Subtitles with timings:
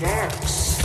[0.00, 0.80] Hacksdags!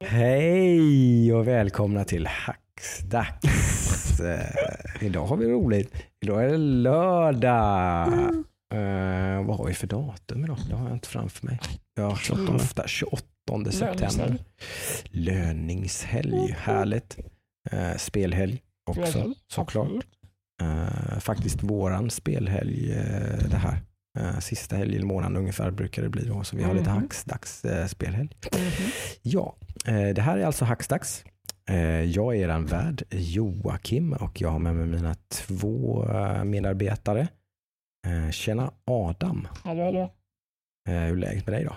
[0.00, 3.38] Hej och välkomna till Hacksdags.
[4.22, 5.94] Eh, idag har vi roligt.
[6.20, 8.08] Idag är det lördag.
[8.74, 10.58] Eh, vad har vi för datum idag?
[10.68, 11.58] Det har jag inte framför mig.
[11.94, 13.24] Ja, 28, 28
[13.70, 14.38] september.
[15.04, 16.56] Löningshelg.
[16.58, 17.18] Härligt.
[17.70, 20.04] Eh, spelhelg också såklart.
[20.62, 23.80] Eh, faktiskt våran spelhelg eh, det här.
[24.18, 26.44] Eh, sista helgen i månaden ungefär brukar det bli då.
[26.44, 26.98] Så vi har lite Mhm.
[27.02, 28.30] Hacksdags eh, spelhelg.
[29.22, 29.56] Ja,
[29.86, 31.24] eh, det här är alltså Hacksdags.
[31.68, 36.04] Eh, Jag är eran värd Joakim och jag har med mig mina två
[36.44, 37.28] medarbetare.
[38.06, 40.12] Eh, Tjena Adam, Hallå, hallå.
[40.88, 41.74] Hur är läget med dig då?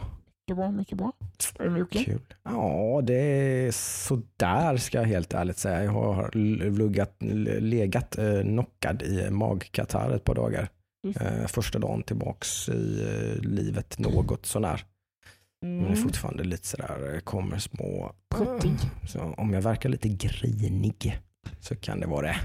[0.47, 1.11] Det var mycket bra.
[1.57, 2.05] Det mycket?
[2.05, 2.21] Kul.
[2.43, 5.83] Ja, det är sådär ska jag helt ärligt säga.
[5.83, 6.29] Jag har
[6.69, 7.15] luggat,
[7.59, 10.69] legat eh, knockad i magkatarr ett par dagar.
[11.21, 14.83] Eh, Första dagen tillbaks i eh, livet något sånär.
[15.61, 16.03] Men det är Mm.
[16.03, 18.11] fortfarande lite sådär, kommer små...
[18.35, 18.71] Pruttig.
[19.07, 21.17] Så om jag verkar lite grinig
[21.59, 22.35] så kan det vara det.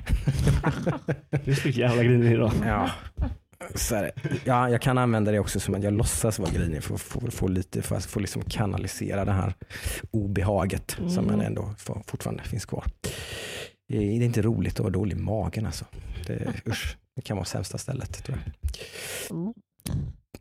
[1.44, 2.52] Du är så jävla grinig idag.
[2.66, 2.90] Ja.
[3.74, 4.12] Så är det.
[4.44, 7.30] Ja, jag kan använda det också som att jag låtsas vara grinig för att få,
[7.30, 9.54] få lite, för att få liksom kanalisera det här
[10.10, 11.26] obehaget som Mm.
[11.26, 12.84] man ändå får, fortfarande finns kvar.
[13.88, 15.84] Det är inte roligt att vara dålig magen alltså.
[16.26, 18.54] Det, usch, det kan vara sämsta stället tror jag.
[19.38, 19.54] Mm.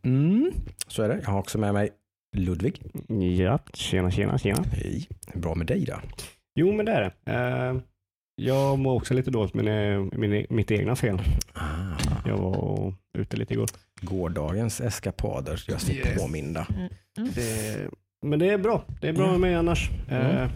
[0.02, 0.52] Mm,
[0.86, 1.20] så är det.
[1.22, 1.90] Jag har också med mig
[2.36, 2.82] Ludvig.
[3.38, 4.64] Ja, tjena, tjena, tjena.
[4.72, 5.08] Hej.
[5.34, 6.00] Bra med dig då?
[6.54, 7.32] Jo, men det är det.
[7.32, 7.76] Eh,
[8.44, 11.20] jag mår också lite dåligt, men det är min, mitt egna fel.
[11.52, 11.96] Ah,
[12.26, 13.68] Jag var ute lite igår.
[14.00, 16.22] gårdagens eskapader gör sig Yes.
[16.22, 16.66] påminda.
[17.34, 17.88] Det,
[18.26, 18.84] men det är bra.
[19.00, 19.90] Det är bra med mig annars.
[20.08, 20.26] Mm.
[20.26, 20.50] Eh,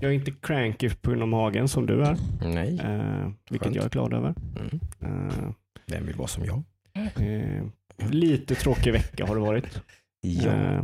[0.00, 2.80] jag är inte cranky på grund av magen som du är, Nej.
[2.84, 3.76] eh, vilket Skönt.
[3.76, 4.34] jag är glad över.
[4.60, 5.28] Mm.
[5.28, 5.50] Eh,
[5.86, 6.62] Vem vill vara som jag?
[7.16, 7.64] eh,
[8.10, 9.82] lite tråkig vecka har det varit.
[10.20, 10.50] Ja.
[10.52, 10.80] Eh,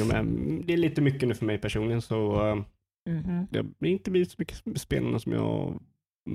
[0.00, 0.26] och med,
[0.66, 2.36] det är lite mycket nu för mig personligen, så
[3.06, 3.46] eh, Mhm.
[3.50, 5.80] det har inte blivit så mycket spelande som jag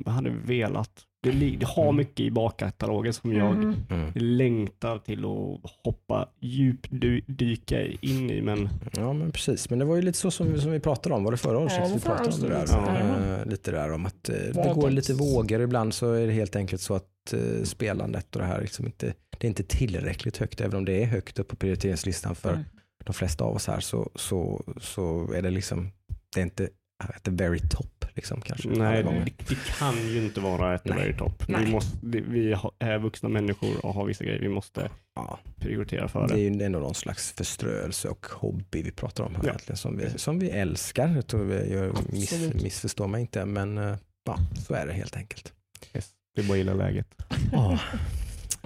[0.06, 0.92] hade velat.
[1.24, 1.96] Det, li- det har Mm.
[1.96, 3.76] mycket i bakkatalogen som jag Mhm.
[3.90, 4.12] Mm.
[4.16, 10.02] längtar till att hoppa djupdyka in i, men Ja men precis, men det var ju
[10.02, 12.30] lite så som, som vi pratade om, var det förra året Ja, vi det pratade
[12.36, 12.62] om det där?
[12.62, 13.42] lite.
[13.42, 16.56] Eh, lite där om att eh, det går lite vågor, ibland så är det helt
[16.56, 20.62] enkelt så att eh, spelandet och det här liksom inte, det är inte tillräckligt högt,
[20.62, 22.64] även om det är högt upp på prioriteringslistan för Mm.
[23.06, 25.92] de flesta av oss här så, så, så är det liksom,
[26.34, 26.70] det är inte
[27.16, 28.70] at the very top liksom kanske.
[28.70, 29.26] nej, gånger.
[29.26, 30.98] det, det kan ju inte vara ett Nej.
[30.98, 31.48] very top.
[31.48, 31.66] Nej.
[31.66, 36.28] Vi, måste, vi är vuxna människor och har vissa grejer vi måste Ja, prioritera för.
[36.28, 36.42] det är Det.
[36.42, 39.50] ju ändå någon slags förströelse och hobby vi pratar om här Ja.
[39.50, 41.08] egentligen, som vi, som vi älskar.
[41.16, 42.64] Jag tror vi gör, miss, Absolut.
[42.64, 44.38] missförstå mig inte, men eh, ja,
[44.68, 45.54] så är det helt enkelt.
[45.94, 46.10] Yes.
[46.36, 47.08] Det är bara att gilla läget.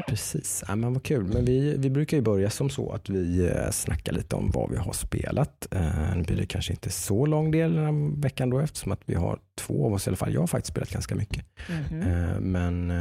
[0.08, 0.64] Precis.
[0.68, 1.24] Ja, men vad kul.
[1.34, 4.72] Men vi, vi brukar ju börja som så att vi eh, snackar lite om vad
[4.72, 5.68] vi har spelat.
[5.72, 9.02] Eh, Nu blir det kanske inte så lång del den här veckan då eftersom att
[9.06, 10.34] vi har två av oss i alla fall.
[10.34, 11.46] Jag har faktiskt spelat ganska mycket.
[11.70, 12.02] Mhm.
[12.02, 12.92] Eh, Men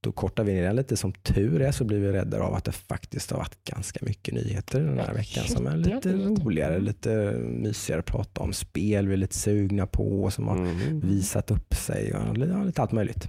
[0.00, 0.96] då kortar vi ner den lite.
[0.96, 4.34] Som tur är så blir vi räddare av att det faktiskt har varit ganska mycket
[4.34, 7.10] nyheter den här veckan som är lite roligare, lite
[7.48, 8.52] mysigare att prata om.
[8.52, 11.00] Spel vi är lite sugna på som har Mm.
[11.00, 13.28] visat upp sig och lite allt möjligt.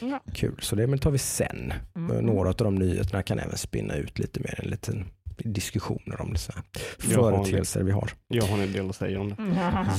[0.00, 0.20] Ja.
[0.34, 1.72] Kul, så det men tar vi sen.
[1.94, 2.16] Mhm.
[2.26, 5.04] Några av de nyheterna kan även spinna ut lite mer en liten
[5.36, 6.62] diskussioner om det så här.
[6.98, 8.10] Företeelser vi har.
[8.28, 9.36] Jag har en del att säga om det.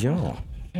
[0.01, 0.37] Ja,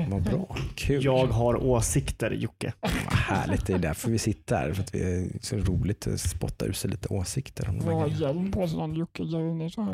[0.09, 0.55] vad bra.
[0.75, 1.03] Kul.
[1.05, 2.73] Jag har åsikter, Jocke.
[2.81, 4.73] Vad härligt, det är därför vi sitter här.
[4.73, 8.07] För att vi är så roligt att spotta ur sig lite åsikter om grejerna.
[8.07, 9.69] hjälm på sig, Jocke Juni.
[9.69, 9.93] så här.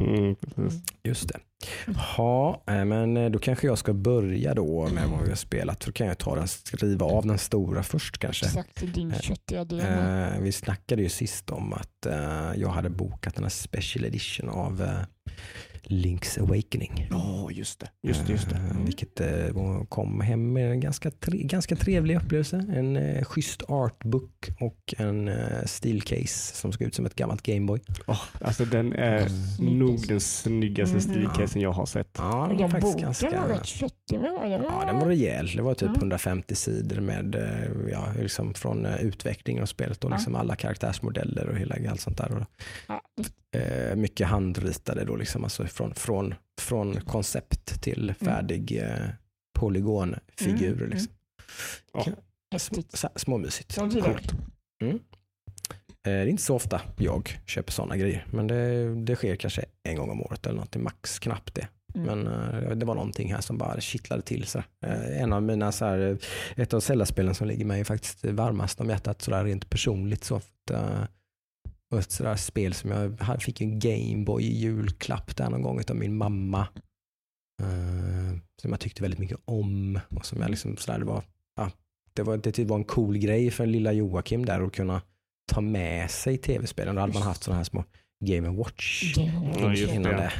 [0.00, 0.36] Mm.
[0.56, 0.70] Mm.
[1.02, 1.38] Just det.
[2.16, 5.82] Ja, eh, men eh, då kanske jag ska börja då med vad vi har spelat.
[5.82, 8.46] Så kan jag ta den, skriva av den stora först kanske.
[8.46, 9.82] Exakt din Eh, köttiga del.
[10.40, 12.06] Vi snackade ju sist om att
[12.56, 14.88] jag hade bokat den här special edition av
[15.88, 17.06] Link's Awakening.
[17.10, 17.88] Ja, just det.
[18.02, 18.56] Just det, just det.
[18.56, 22.56] Eh, vilket eh, kom hem med en ganska, tre, ganska trevlig upplevelse.
[22.74, 27.80] En eh, schysst artbook och en eh, stilcase som ska ut som ett gammalt Gameboy.
[28.06, 29.72] Åh, alltså den är Snyggt.
[29.78, 31.00] nog den snyggaste Mhm.
[31.02, 32.10] stilcasen jag har sett.
[32.18, 33.30] Ja, den var faktiskt boken ganska...
[33.40, 34.22] var rätt den?
[34.22, 35.46] Ja, den var rejäl.
[35.56, 35.98] Det var typ Ja.
[36.00, 41.56] 150 sidor med eh, ja, liksom från utvecklingen av spelet och liksom alla karaktärsmodeller och
[41.56, 42.36] hela allt sånt där.
[42.36, 42.44] Och,
[42.88, 43.02] Ja,
[43.52, 49.08] eh, mycket handritade då, liksom, alltså från, från, från koncept till färdig eh,
[49.58, 50.76] polygonfigurer.
[50.76, 51.12] Mm, Liksom.
[51.92, 52.06] Ja.
[52.58, 53.76] Så- Småmysigt.
[53.76, 54.32] Gillar Coolt.
[54.82, 54.94] Mm.
[54.94, 55.00] Eh,
[56.02, 59.96] Det är inte så ofta jag köper sådana grejer, men det, det sker kanske en
[59.96, 61.68] gång om året eller något, max knappt det.
[61.94, 62.06] Mm.
[62.06, 64.46] Men eh, det var någonting här som bara kittlade till.
[64.46, 64.58] Så.
[64.58, 66.18] Eh, en av mina, så här,
[66.56, 70.24] ett av Zelda-spelen som ligger mig faktiskt varmast om hjärtat sådär rent personligt.
[70.24, 70.70] Så, att,
[71.92, 75.96] Och ett sådär spel som jag fick en Gameboy i julklapp där någon gång av
[75.96, 76.60] min mamma.
[77.62, 80.00] Eh, som jag tyckte väldigt mycket om.
[80.08, 81.24] Och som jag liksom sådär, det var,
[81.56, 81.70] ja,
[82.14, 85.02] det var, det typ var en cool grej för lilla Joakim där att kunna
[85.52, 86.94] ta med sig tv-spelen.
[86.94, 87.84] Då hade man haft sådana här små
[88.24, 90.32] Game Watch Det Ja, innan det.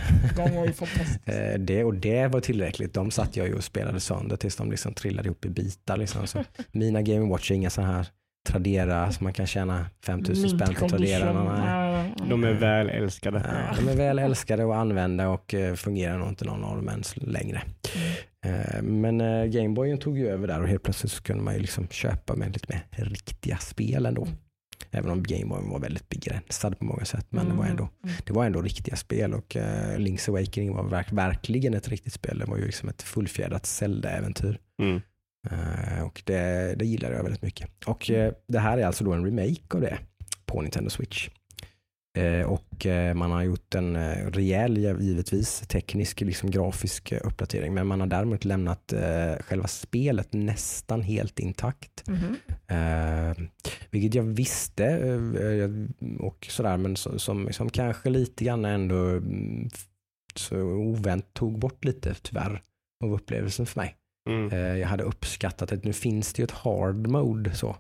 [1.32, 2.94] Eh, Det, och det var tillräckligt.
[2.94, 5.96] De satt jag ju och spelade sönder tills de liksom trillade ihop i bitar.
[5.96, 6.26] Liksom.
[6.26, 8.06] Så mina Game Watch är inga så här
[8.48, 11.32] Tradera som man kan tjäna 5000 Mint spänn på Tradera.
[11.32, 12.12] Nej.
[12.28, 13.42] De är väl älskade.
[13.76, 17.16] De är väl älskade att använda och eh, fungerar nog inte någon av dem ens
[17.16, 17.62] längre.
[18.46, 21.60] Eh, Men eh, Gameboyen tog ju över där och helt plötsligt så kunde man ju
[21.60, 24.28] liksom köpa med lite mer riktiga spel ändå.
[24.90, 27.26] Även om Gameboyen var väldigt begränsad på många sätt.
[27.30, 27.88] Men det, var ändå,
[28.26, 29.62] det var ändå riktiga spel och uh,
[29.98, 32.38] Link's Awakening var verk, verkligen ett riktigt spel.
[32.38, 34.58] Det var ju liksom ett fullfjädrat Zelda-äventyr.
[34.82, 35.00] Mm.
[35.50, 37.84] Eh, och det, det gillade jag väldigt mycket.
[37.86, 39.98] Och eh, det här är alltså då en remake av det
[40.46, 41.28] på Nintendo Switch.
[42.18, 47.74] Eh, och man har gjort en rejäl, givetvis, teknisk, liksom grafisk uppdatering.
[47.74, 48.92] Men man har däremot lämnat
[49.40, 52.08] själva spelet nästan helt intakt.
[52.08, 52.36] Mhm.
[52.66, 53.36] Eh,
[53.90, 54.98] vilket jag visste
[56.18, 59.70] och sådär, men som, som kanske lite grann ändå mm,
[60.34, 62.62] så ovänt tog bort lite tyvärr
[63.04, 63.96] av upplevelsen för mig.
[64.30, 64.52] Mm.
[64.52, 67.76] Eh, jag hade uppskattat att nu finns det ju ett hard mode så.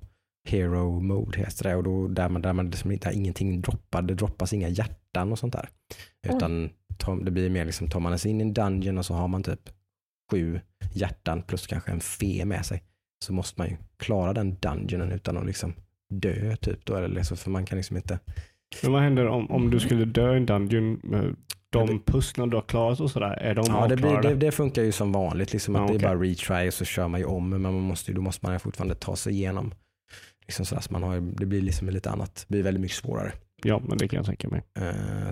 [0.48, 4.14] Hero mode heter det och då, där man, där man liksom inte, ingenting droppar, det
[4.14, 5.68] droppas inga hjärtan och sånt där.
[6.28, 9.14] Utan ta, det blir mer liksom, tar man sig in i en dungeon och så
[9.14, 9.60] har man typ
[10.30, 10.60] sju
[10.92, 12.82] hjärtan plus kanske en fe med sig.
[13.24, 15.74] Så måste man ju klara den dungeonen utan att liksom
[16.10, 16.96] dö typ då.
[16.96, 18.18] Eller liksom, för man kan liksom inte
[18.82, 21.00] Men vad händer om, om du skulle dö i en dungeon?
[21.72, 24.82] De pusslen du har klarat och sådär, är de Ja, det, blir, det, det funkar
[24.82, 25.52] ju som vanligt.
[25.52, 27.48] Liksom, att Ja, Det är bara retry och så kör man ju om.
[27.48, 29.74] Men man måste, då måste man fortfarande ta sig igenom.
[30.46, 32.44] Liksom sådär, så man har, det blir liksom lite annat.
[32.48, 33.32] Det blir väldigt mycket svårare.
[33.64, 34.62] Ja, men det kan jag tänka mig.
[34.74, 34.82] Eh,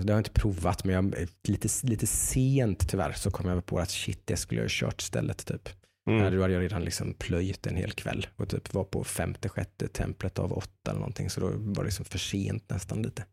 [0.01, 1.15] det har jag inte provat, men jag,
[1.47, 5.01] lite, lite sent tyvärr så kom jag på att shit, det skulle jag ha kört
[5.01, 5.45] istället.
[5.45, 5.69] Typ.
[6.09, 6.19] Mm.
[6.19, 9.87] Då hade jag redan liksom plöjt en hel kväll och typ var på femte, sjätte
[9.87, 11.29] templet av åtta eller någonting.
[11.29, 13.25] Så då var det liksom för sent nästan lite.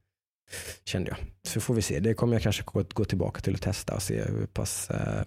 [0.84, 1.18] Kände jag.
[1.42, 2.00] Så får vi se.
[2.00, 5.22] Det kommer jag kanske gå, gå tillbaka till och testa och se hur pass eh,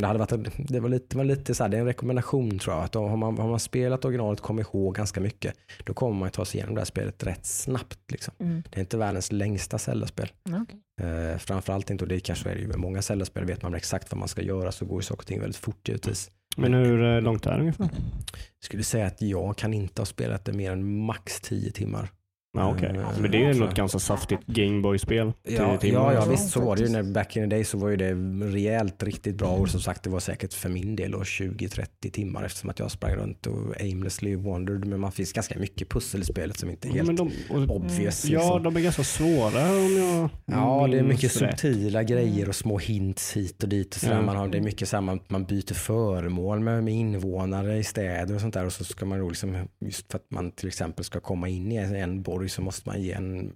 [0.00, 2.76] det, hade varit, det var lite, var lite så här, det är en rekommendation tror
[2.76, 2.84] jag.
[2.84, 5.54] Att har, man, har man spelat originalet och kommer ihåg ganska mycket,
[5.84, 8.10] då kommer man ju ta sig igenom det här spelet rätt snabbt.
[8.10, 8.34] Liksom.
[8.40, 8.62] Mm.
[8.70, 10.28] Det är inte världens längsta Zelda-spel.
[10.44, 10.80] Okej.
[11.00, 14.12] Eh, framförallt inte, och det kanske är det ju med många Zelda-spel, vet man exakt
[14.12, 16.30] vad man ska göra så går ju saker och ting väldigt fort givetvis.
[16.56, 17.88] Men hur eh, långt är det ungefär?
[18.32, 22.10] Jag skulle säga att jag kan inte ha spelat det mer än max 10 timmar.
[22.56, 22.88] Ja, okej.
[22.96, 25.32] Eh, Men det är så- något ganska saftigt Gameboy-spel.
[25.42, 26.00] Ja, Tio timmar.
[26.00, 26.88] ja, ja Ja, visst så var det ju.
[26.88, 28.12] När, back in the day så var ju det
[28.54, 32.44] rejält riktigt bra och som sagt det var säkert för min del då 20-30 timmar
[32.44, 34.84] eftersom att jag sprang runt och aimlessly wandered.
[34.84, 37.30] Men man finns ganska mycket pussel i spelet som inte är Ja, helt men de,
[37.50, 38.24] och, obvious.
[38.24, 38.62] ja, liksom.
[38.62, 41.60] de är ganska svåra om jag Ja, det är mycket rätt.
[41.60, 43.94] subtila grejer och små hints hit och dit.
[43.94, 44.14] Och sådär.
[44.16, 44.22] Ja.
[44.22, 47.84] Man har, det är mycket så här, man, man byter föremål med, med invånare i
[47.84, 48.66] städer och sånt där.
[48.66, 51.72] Och så ska man då liksom, just för att man till exempel ska komma in
[51.72, 53.52] i en, en borg så måste man ge en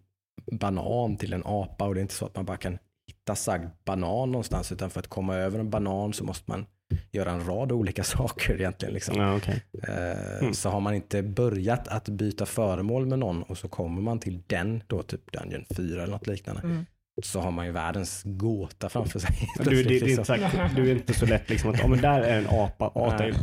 [0.52, 1.84] banan till en apa.
[1.84, 4.72] Och det är inte så att man bara kan hitta sagd banan någonstans.
[4.72, 6.66] Utan för att komma över en banan så måste man
[7.10, 8.94] göra en rad olika saker egentligen.
[8.94, 9.14] Liksom.
[9.20, 9.62] Ja, okej.
[9.88, 10.54] Eh, Mm.
[10.54, 14.42] Så har man inte börjat att byta föremål med någon och så kommer man till
[14.46, 16.86] den, då typ Dungeon 4 eller något liknande, Mm.
[17.22, 19.30] Så har man ju världens gåta framför sig.
[19.64, 20.68] Du, det, det är inte Liksom.
[20.76, 22.92] du är inte så lätt liksom att ja, men där är en apa,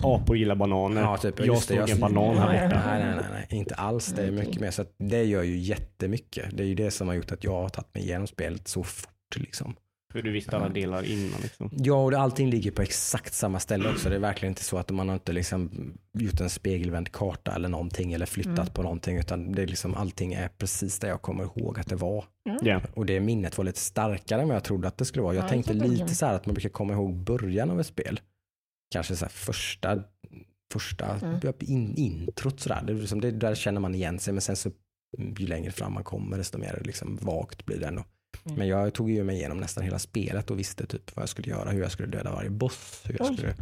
[0.03, 1.01] apor gillar bananer.
[1.01, 2.81] Ja, typ, jag såg en banan här nej, borta.
[2.85, 4.07] nej, nej, nej, nej, inte alls.
[4.07, 4.71] Det är mycket mer.
[4.71, 6.57] Så det gör ju jättemycket.
[6.57, 8.83] Det är ju det som har gjort att jag har tagit mig igenom spelet så
[8.83, 9.09] fort.
[9.35, 9.75] Liksom.
[10.11, 11.69] För du visste alla delar innan liksom.
[11.77, 14.09] Ja, och allting ligger på exakt samma ställe också.
[14.09, 17.69] Det är verkligen inte så att man har inte liksom gjort en spegelvänd karta eller
[17.69, 18.73] någonting eller flyttat Mm.
[18.73, 21.95] på någonting, utan det är liksom, allting är precis där jag kommer ihåg att det
[21.95, 22.25] var.
[22.61, 22.81] Ja.
[22.93, 25.35] Och det minnet var lite starkare än vad jag trodde att det skulle vara.
[25.35, 28.19] Jag Ja, tänkte lite så här att man brukar komma ihåg början av ett spel.
[28.93, 30.03] Kanske så här första,
[30.73, 31.39] första Mm.
[31.59, 32.83] in, introt sådär.
[32.87, 34.71] Det, liksom, det, där känner man igen sig, men sen så
[35.17, 38.03] mm, ju längre fram man kommer desto mer liksom vagt blir det ändå.
[38.45, 38.57] Mm.
[38.57, 41.49] Men jag tog ju mig igenom nästan hela spelet och visste typ vad jag skulle
[41.49, 43.01] göra, hur jag skulle döda varje boss.
[43.05, 43.37] Hur jag Oj.
[43.37, 43.53] skulle,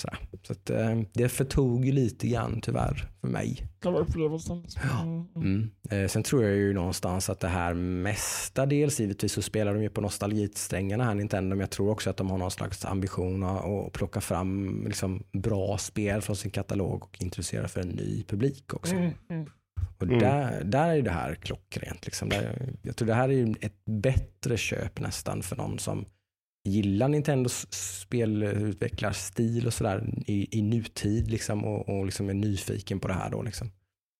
[0.00, 0.18] sådär.
[0.42, 3.66] Så att, eh, det förtog lite grann tyvärr för mig.
[3.82, 4.64] Själva upplevelsen.
[4.90, 5.02] Ja.
[5.02, 5.26] Mm.
[5.36, 5.70] Mm.
[5.90, 9.90] Eh, sen tror jag ju någonstans att det här mestadels, givetvis så spelar de ju
[9.90, 13.92] på nostalgisträngarna här Nintendo, men jag tror också att de har någon slags ambition att
[13.92, 18.94] plocka fram liksom, bra spel från sin katalog och introducera för en ny publik också.
[18.94, 19.12] Mm.
[19.30, 19.46] Mm.
[20.10, 20.30] Och Mm.
[20.30, 22.06] där, där är det här klockrent.
[22.06, 22.28] Liksom.
[22.28, 26.04] Där, jag tror det här är ett bättre köp nästan för någon som
[26.68, 33.08] gillar Nintendos spelutvecklarstil och sådär i, i nutid liksom, och, och liksom är nyfiken på
[33.08, 33.42] det här då.
[33.42, 33.70] Liksom.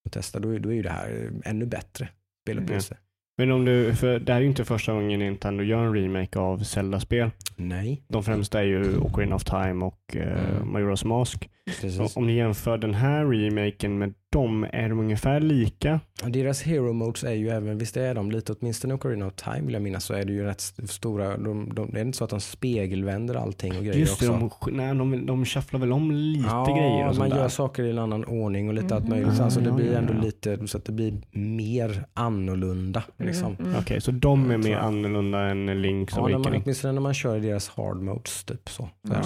[0.04, 2.08] Och testa, då, är- då är ju det här ännu bättre
[2.44, 2.96] spelupplevelse.
[3.38, 6.38] Men om du, för det här är ju inte första gången Nintendo gör en remake
[6.38, 7.30] av Zelda-spel.
[7.56, 10.76] Nej, De främsta är ju Ocarina of Time och eh, Mm.
[10.76, 11.48] Majora's Mask.
[11.66, 11.96] Precis.
[12.12, 16.00] Så om ni jämför den här remaken med dem, är de ungefär lika?
[16.26, 19.72] Deras hero modes är ju även, visst är de lite, åtminstone Ocarina of Time vill
[19.72, 22.24] jag minnas, så är det ju rätt st- stora, de, de, det är inte så
[22.24, 24.66] att de spegelvänder allting och grejer Just det, också.
[24.70, 27.48] de, nej, de, de shufflar väl om lite ja, grejer och man gör där.
[27.48, 29.10] saker i en annan ordning och lite allt Mhm.
[29.10, 29.36] möjligt.
[29.36, 33.02] Så alltså det blir ja, ändå lite, så att det blir mer annorlunda.
[33.18, 33.52] Liksom.
[33.54, 33.78] Mm, mm.
[33.80, 36.62] Okej, så de är mer annorlunda än Link's Ja, när man, Awakening?
[36.64, 38.88] åtminstone när man kör i deras hard modes typ så.
[39.06, 39.16] så är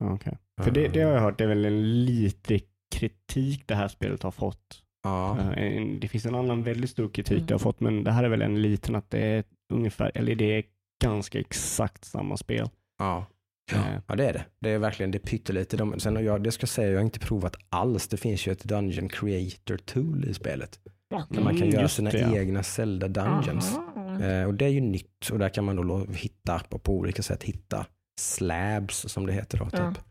[0.00, 2.60] Ja, det För det, det har jag hört, det är väl en lite
[2.94, 4.82] kritik det här spelet har fått.
[5.02, 5.38] Ja.
[5.56, 7.46] Eh, Det finns en annan väldigt stor kritik Mm.
[7.46, 10.34] det har fått, men det här är väl en liten att det är ungefär, eller
[10.34, 10.64] det är
[11.04, 12.68] ganska exakt samma spel.
[12.98, 13.26] Ja.
[13.72, 14.44] Eh, ja, det är det.
[14.60, 15.76] Det är verkligen det pyttelite.
[15.76, 18.08] De, sen har jag, det ska jag säga, jag har inte provat alls.
[18.08, 20.78] Det finns ju ett Dungeon Creator Tool i spelet.
[21.10, 21.26] Ja.
[21.30, 22.36] Där man kan Mm, göra sina det, ja.
[22.36, 23.76] egna Zelda Dungeons.
[24.22, 27.22] Eh, och det är ju nytt och där kan man då hitta på, på olika
[27.22, 27.86] sätt hitta
[28.20, 29.58] slabs som det heter.
[29.58, 29.90] Då, Ja.
[29.94, 30.04] typ.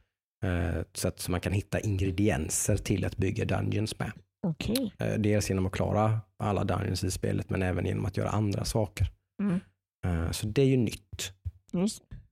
[0.44, 4.12] Eh, så att så man kan hitta ingredienser till att bygga dungeons med.
[4.48, 4.94] Okej.
[5.00, 8.66] Eh, dels genom att klara alla dungeons i spelet men även genom att göra andra
[8.66, 9.08] saker.
[9.42, 9.60] Mm.
[10.06, 11.34] Eh, så det är ju nytt.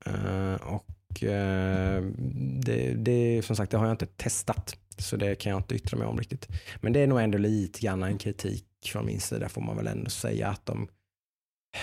[0.06, 0.86] Eh, och
[2.66, 4.78] det, det, som sagt, det har jag inte testat.
[4.98, 6.48] Så det kan jag inte yttra mig om riktigt.
[6.82, 9.88] Men det är nog ändå lite grann en kritik från min sida får man väl
[9.88, 10.88] ändå säga att de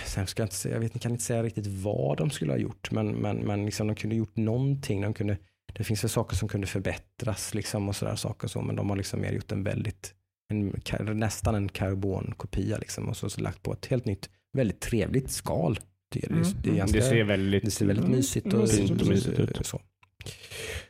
[0.07, 2.59] Sen ska jag inte säga, jag vet, kan inte säga riktigt vad de skulle ha
[2.59, 5.01] gjort, men, men, men liksom de kunde gjort någonting.
[5.01, 5.39] De kunde,
[5.73, 8.97] det finns väl saker som kunde förbättras liksom och sådär saker så, men de har
[8.97, 10.15] liksom mer gjort en väldigt,
[10.51, 10.81] en,
[11.19, 15.79] nästan en karbonkopia liksom och så, så lagt på ett helt nytt, väldigt trevligt skal.
[16.13, 16.77] Det, är- det, det, är Mm.
[16.79, 18.17] ganska, det ser väldigt, det ser väldigt Mm.
[18.17, 19.67] mysigt och Mysigt och mysigt ut.
[19.67, 19.81] Så.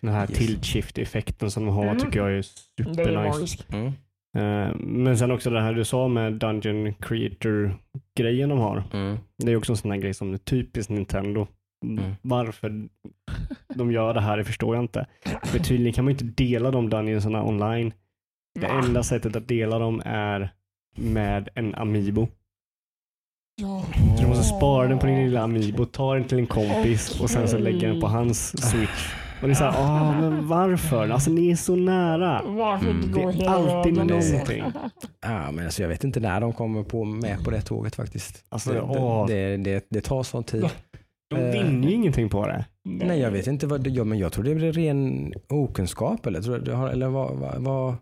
[0.01, 0.39] den här Yes.
[0.39, 1.99] tilt shift effekten som de har Mm.
[1.99, 3.65] tycker jag är supernice.
[3.73, 3.87] Mm.
[4.37, 8.85] Eh, Men sen också det här du sa med Dungeon Creator-grejen de har.
[8.93, 9.19] Mm.
[9.39, 11.47] Det är också en sån här grej som är typiskt Nintendo.
[11.85, 12.13] Mm.
[12.23, 12.89] Varför
[13.75, 15.07] de gör det här det förstår jag inte.
[15.45, 17.93] För tydligen kan man ju inte dela de dungeonsarna online.
[18.61, 18.83] Det Va?
[18.85, 20.53] enda sättet att dela dem är
[20.97, 22.29] med en Amiibo.
[23.57, 23.85] Ja.
[24.17, 27.31] Så du måste spara den på din lilla Amiibo, ta den till en kompis och
[27.31, 29.13] sen så lägga den på hans switch.
[29.43, 31.09] Och det är såhär, ah men varför?
[31.09, 32.43] Alltså ni är så nära.
[32.45, 33.13] Varför Mm.
[33.39, 34.07] Det är alltid vägen?
[34.07, 34.65] någonting.
[35.21, 38.45] Ja, men alltså, jag vet inte när de kommer på, med på det tåget faktiskt.
[38.49, 38.73] Alltså,
[39.29, 40.67] det, det, det, det tar sån tid.
[41.33, 41.47] Ja.
[41.47, 42.65] De vinner ju ingenting på det.
[42.85, 46.27] Nej, jag vet inte vad det gör, men jag tror det är ren okunskap.
[46.27, 47.95] Eller, tror du, har- eller vad, vad, vad,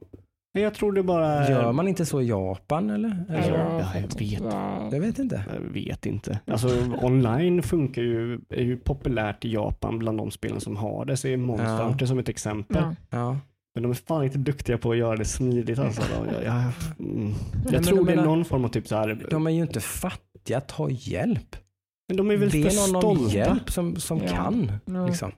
[0.52, 2.90] Jag tror det bara gör man inte så i Japan?
[2.90, 3.24] Eller?
[3.28, 3.58] eller?
[3.58, 4.42] Ja, jag vet.
[4.52, 4.88] Ja.
[4.92, 5.44] Jag vet inte.
[5.54, 6.40] Jag vet inte.
[6.46, 6.68] Alltså
[7.02, 11.16] online funkar ju, är ju populärt i Japan bland de spelen som har det.
[11.16, 11.84] Så är Monster Ja.
[11.84, 12.82] Hunter som ett exempel.
[12.82, 12.94] Ja.
[13.10, 13.38] Ja.
[13.74, 16.02] Men de är fan inte duktiga på att göra det smidigt alltså.
[16.34, 16.62] Jag, jag,
[16.98, 17.32] mm.
[17.72, 19.26] jag tror det är menar- någon form av typ så här.
[19.30, 21.56] De är ju inte fattiga, ta hjälp.
[22.10, 23.36] Men de är väl Be för stolta.
[23.36, 24.28] hjälp som, som Ja.
[24.28, 24.72] kan.
[24.84, 25.06] Ja.
[25.06, 25.32] Liksom.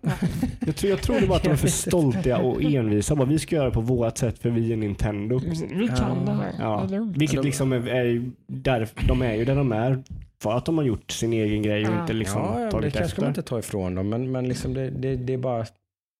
[0.66, 3.16] Jag tror, jag tror det bara att de är för stolta och envisa.
[3.16, 5.40] Bara, vi ska göra det på vårt sätt för vi är Nintendo.
[5.70, 6.52] Vi kan det här.
[6.58, 6.86] Ja.
[6.90, 7.12] Det.
[7.16, 10.02] Vilket liksom är, är där, de är ju där de är
[10.42, 12.00] för att de har gjort sin egen grej och Ja.
[12.00, 13.40] inte liksom ja, ja, det tagit kanske ska man efter.
[13.40, 15.64] inte ta ifrån dem, men, men liksom det, det, det är bara,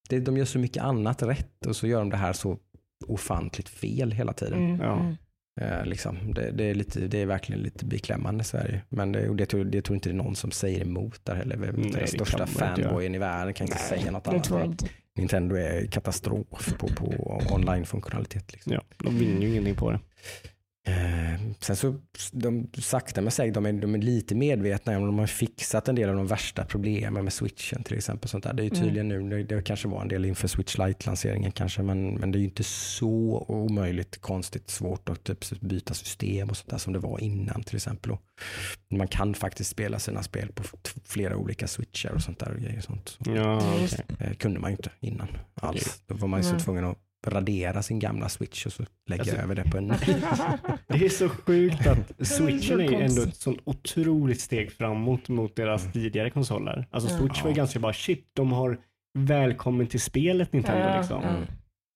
[0.09, 2.56] det, de gör så mycket annat rätt och så gör de det här så
[3.06, 4.59] ofantligt fel hela tiden.
[4.66, 4.92] Mm, Ja.
[5.00, 5.16] mm.
[5.61, 6.35] Eh, liksom.
[6.35, 8.82] det, det, är lite, det är verkligen lite beklämmande Sverige.
[8.88, 11.35] Men det, och det, tror, det tror inte det är någon som säger emot där
[11.35, 11.56] heller.
[11.56, 14.85] Nej, den största fanboyen i världen kan inte Nej, säga något annat.
[15.16, 18.52] Nintendo är katastrof på, på online-funktionalitet.
[18.52, 18.73] Liksom.
[18.73, 20.00] Ja, de vinner ju ingenting på det.
[20.86, 21.94] Eh, sen så,
[22.32, 25.94] de, sakta men säkert, de är, de är lite medvetna om de har fixat en
[25.94, 28.28] del av de värsta problemen med switchen till exempel.
[28.28, 28.52] Sånt där.
[28.52, 28.82] Det är ju Mm.
[28.84, 32.38] tydligen nu, det, det kanske var en del inför switch Lite-lanseringen kanske, men, men det
[32.38, 36.92] är ju inte så omöjligt konstigt svårt att typ byta system och sånt där som
[36.92, 38.12] det var innan till exempel.
[38.12, 38.22] Och
[38.90, 40.62] man kan faktiskt spela sina spel på
[41.04, 42.78] flera olika switchar och sånt där och grejer.
[42.78, 43.08] och Sånt.
[43.08, 43.82] Så, Ja, okej.
[43.82, 46.02] just eh, kunde man ju inte innan alls.
[46.06, 49.37] Då var man ju så tvungen att radera sin gamla switch och så lägga Alltså-
[49.37, 49.97] över det på en ny.
[50.88, 55.57] Det är så sjukt att switchen är ju ändå ett sånt otroligt steg framåt mot
[55.57, 56.87] deras tidigare konsoler.
[56.91, 58.79] Alltså switch var ju ganska bara shit, de har
[59.19, 61.23] välkommen till spelet Nintendo liksom.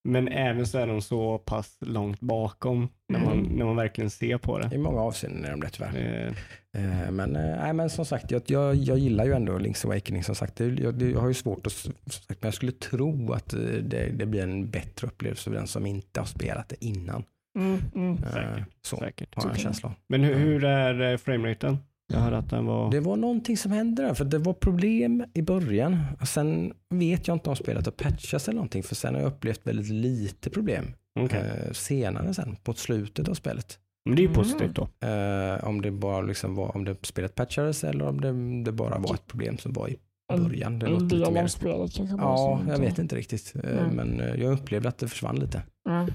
[0.09, 0.25] Mm.
[0.25, 3.45] Men även så är de så pass långt bakom när man, Mm.
[3.57, 4.75] när man verkligen ser på det.
[4.75, 6.27] I många avseenden är de det tyvärr.
[6.27, 6.33] Eh,
[6.77, 10.25] Eh, Men, eh, nej, men som sagt, jag, jag, jag gillar ju ändå Link's Awakening.
[10.25, 12.73] Som sagt, det, jag, det, jag har ju svårt att, som sagt, men jag skulle
[12.73, 16.69] tro att eh, det, det blir en bättre upplevelse för den som inte har spelat
[16.69, 17.25] det innan.
[17.59, 18.13] Mm, mm.
[18.13, 18.65] Eh, Säkert.
[18.83, 19.35] Så Säkert.
[19.35, 19.93] har jag en känsla.
[20.09, 21.79] Men hur, hur är frameraten?
[22.13, 22.91] Jag hörde att den var...
[22.91, 25.99] Det var någonting som hände där, för det var problem i början.
[26.21, 29.29] Och sen vet jag inte om spelet har patchats eller någonting, för sen har jag
[29.29, 30.85] upplevt väldigt lite problem
[31.21, 31.41] Okej.
[31.67, 33.79] eh, senare sen, mot slutet av spelet.
[34.05, 34.35] Men det är ju Mm.
[34.43, 34.83] positivt då.
[35.09, 38.99] Eh, om det bara liksom var, om det spelet patchades eller om det, det bara
[38.99, 39.97] var ett problem som var i
[40.37, 40.79] början.
[40.79, 43.55] Det En del av spelet kanske Ja, jag vet inte riktigt.
[43.65, 43.89] Mm.
[43.95, 45.63] Men jag upplevde att det försvann lite.
[45.85, 46.07] Ja.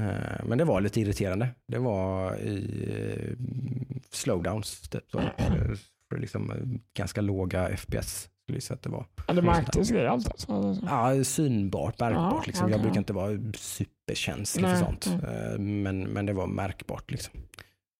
[0.00, 1.48] Eh, Men det var lite irriterande.
[1.66, 3.36] Det var i eh,
[4.10, 4.80] slowdowns.
[4.88, 5.18] Typ, så.
[5.38, 5.76] Eh,
[6.08, 6.52] För liksom
[6.96, 8.28] ganska låga FPS.
[8.60, 9.06] Säga att det var.
[9.28, 10.76] Ja, det märktes rejält alltså.
[10.86, 12.32] Ja, synbart, märkbart.
[12.34, 12.70] Ja, liksom.
[12.70, 15.06] Jag brukar inte vara superkänslig för sånt.
[15.06, 15.82] mm.
[15.82, 17.40] Men, men det var märkbart, liksom.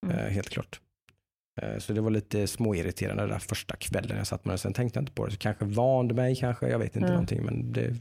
[0.07, 0.33] Mm.
[0.35, 0.81] Helt klart.
[1.79, 4.59] Så det var lite småirriterande den där första kvällen jag satt med det.
[4.59, 5.33] Sen tänkte jag inte på det.
[5.33, 6.69] Så kanske vande mig, kanske.
[6.69, 7.11] Jag vet inte Mm.
[7.13, 7.45] någonting.
[7.45, 7.97] Men det,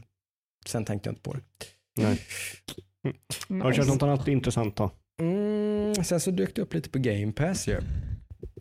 [0.66, 1.40] sen tänkte jag inte på det.
[2.02, 2.20] Nej.
[3.62, 4.90] Har du kört något annat intressant då?
[5.20, 7.80] Mm, sen så dök det upp lite på Game Pass ju.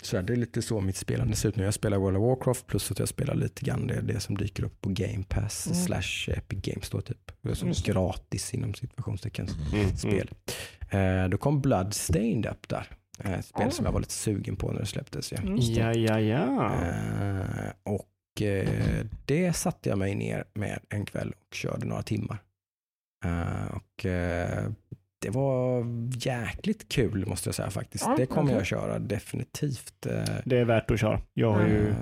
[0.02, 1.64] Så det är lite så mitt spelande ser ut nu.
[1.64, 4.64] Jag spelar World of Warcraft plus att jag spelar lite grann det, det som dyker
[4.64, 5.78] upp på Game Pass Mm.
[5.86, 7.32] slash Epic Games då typ.
[7.42, 7.84] Det är som det.
[7.86, 9.98] gratis inom situationstecken Mm.
[9.98, 10.30] spel.
[10.90, 12.88] Eh, då kom Bloodstained upp där.
[13.24, 13.72] Eh, Ett spel Ah.
[13.72, 15.32] som jag var lite sugen på när det släpptes.
[15.32, 15.38] Ja.
[15.38, 15.58] Mm.
[15.60, 16.74] Ja, ja, ja.
[16.86, 22.38] Eh, och eh, det satte jag mig ner med en kväll och körde några timmar.
[23.26, 24.70] Eh, och eh,
[25.22, 25.86] det var
[26.26, 28.06] jäkligt kul måste jag säga faktiskt.
[28.08, 28.58] Ja, det kommer okej.
[28.58, 30.06] jag köra definitivt.
[30.06, 31.22] Eh, Det är värt att köra.
[31.34, 31.94] Jag har ju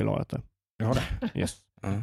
[0.00, 0.40] klarat det.
[0.78, 1.38] jag har det.
[1.40, 1.56] Yes.
[1.82, 2.02] Ja,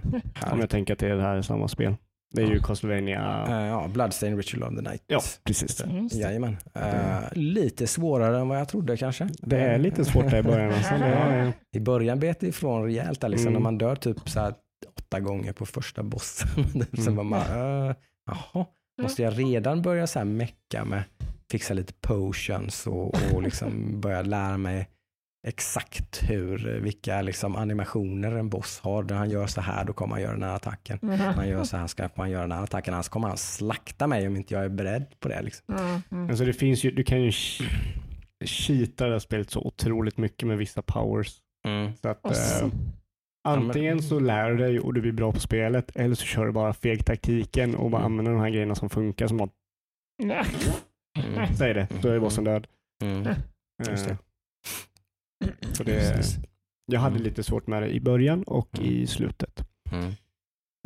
[0.51, 1.95] Om jag tänker att det är det här är samma spel.
[2.35, 3.45] Det är ju Castlevania.
[3.49, 5.03] Ja, Bloodstained Ritual of the Night.
[5.07, 5.61] Ja, precis.
[5.61, 6.17] Just det.
[6.19, 6.57] Jajamän.
[6.73, 9.29] Eh, lite svårare än vad jag trodde kanske.
[9.39, 10.73] Det är lite svårt där i början.
[10.73, 10.93] Alltså.
[10.99, 13.53] Det är, I början bet det ifrån rejält liksom, Mm.
[13.53, 14.53] när man dör typ så här
[14.97, 16.47] åtta gånger på första bossen.
[16.93, 17.15] Sen Mm.
[17.15, 17.93] var man, uh,
[18.27, 18.65] jaha,
[19.01, 21.03] måste jag redan börja så här mecka med
[21.51, 24.89] fixa lite potions och, och liksom börja lära mig
[25.47, 29.03] exakt hur, vilka liksom animationer en boss har.
[29.03, 30.99] När han gör så här, då kommer han göra den här attacken.
[31.01, 34.07] När han gör så här ska han göra den här attacken, annars kommer han slakta
[34.07, 35.41] mig om inte jag är beredd på det.
[35.41, 35.75] Liksom.
[35.75, 36.29] Mm, mm.
[36.29, 37.63] alltså det finns ju, du kan ju che-
[38.45, 41.35] cheata det här spelet så otroligt mycket med vissa powers.
[42.01, 42.69] Så att, eh,
[43.47, 46.51] antingen så lär du dig och du blir bra på spelet eller så kör du
[46.51, 48.11] bara feg taktiken och bara Mm.
[48.11, 49.51] använder de här grejerna som funkar som att
[50.23, 50.45] Nej.
[51.25, 51.55] Mm.
[51.55, 52.67] säg det, då är bossen död.
[53.03, 53.27] Mm.
[53.89, 54.11] Just det.
[55.45, 56.23] Eh, Så det,
[56.85, 57.23] jag hade Mm.
[57.23, 58.89] lite svårt med det i början och Mm.
[58.91, 59.63] i slutet.
[59.91, 60.11] Mm.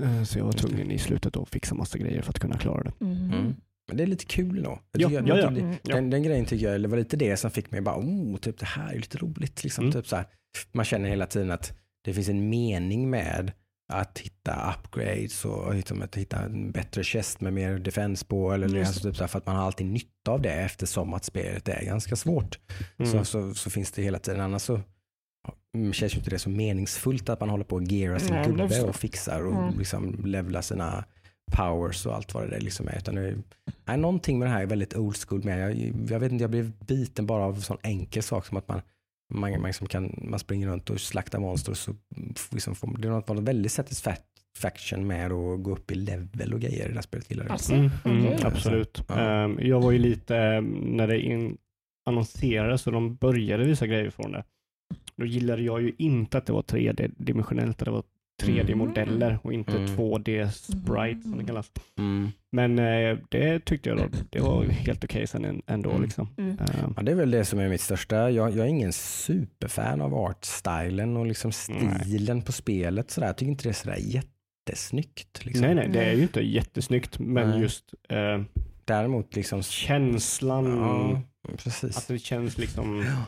[0.04, 2.84] Eh, Så jag var tvungen i slutet att fixa massa grejer för att kunna klara
[2.84, 2.92] det.
[3.06, 3.18] Mm.
[3.32, 3.56] Mm.
[3.88, 4.80] Men det är lite kul då.
[4.92, 5.48] Ja, ja, ja.
[5.48, 5.76] Mm.
[5.84, 8.58] Den, den grejen tycker jag, det var lite det som fick mig bara, oh, typ
[8.60, 9.64] det här är lite roligt.
[9.64, 9.94] Liksom, Mm.
[9.94, 10.26] typ så här.
[10.72, 13.52] Man känner hela tiden att det finns en mening med
[13.94, 18.52] att hitta upgrades och liksom att hitta en bättre chest med mer defense på.
[18.52, 21.26] Eller Just alltså typ så för att man har alltid nytta av det eftersom att
[21.26, 22.60] spelet är ganska svårt.
[22.98, 23.12] Mm.
[23.12, 24.42] Så, så, så finns det hela tiden.
[24.42, 24.82] Annars så
[25.76, 28.46] mm, känns ju inte det så meningsfullt att man håller på att geara sin Nej,
[28.46, 29.80] gubbe och fixar och Mm.
[29.80, 31.06] liksom levlar sina
[31.52, 32.98] powers och allt vad det liksom är.
[32.98, 33.36] Utan det
[33.86, 35.60] är någonting med det här är väldigt old school med.
[35.60, 38.68] Jag, jag vet inte, jag blev biten bara av en sån enkel sak som att
[38.68, 38.82] man
[39.32, 41.96] man, man, liksom kan, man springer runt och slaktar monster och så
[42.52, 46.86] liksom får, det har varit väldigt satisfaction med att gå upp i level och grejer
[46.86, 47.30] i det här spelet.
[47.32, 47.52] Gillar det.
[47.52, 48.40] Alltså, Mm, mm, okej.
[48.44, 49.04] absolut.
[49.08, 49.20] Ja.
[49.20, 51.58] Ehm, jag var ju lite, eh, när det in,
[52.06, 54.44] annonserades och de började visa grejer från det,
[55.16, 58.04] då gillade jag ju inte att det var 3D-dimensionellt, att det var
[58.46, 59.96] 3D-modeller och inte Mm.
[59.98, 61.72] 2D-sprite som det kallas.
[61.98, 62.32] Mm.
[62.52, 65.90] Men eh, det tyckte jag då, det var helt okej sen en- ändå.
[65.90, 66.02] Mm.
[66.04, 66.28] Liksom.
[66.38, 66.50] Mm.
[66.60, 68.30] Ehm, Ja, det är väl det som är mitt största.
[68.32, 73.12] Jag, jag är ingen superfan av artstylen och liksom stilen på spelet.
[73.12, 73.28] Sådär.
[73.28, 75.46] Jag tycker inte det är sådär jättesnyggt.
[75.46, 75.66] Liksom.
[75.66, 77.62] nej, nej, det är ju inte jättesnyggt, men Nej.
[77.62, 78.42] just eh,
[78.86, 79.64] Däremot liksom...
[79.64, 81.22] känslan, Ja,
[81.58, 81.98] precis.
[81.98, 83.26] att det känns liksom Ja.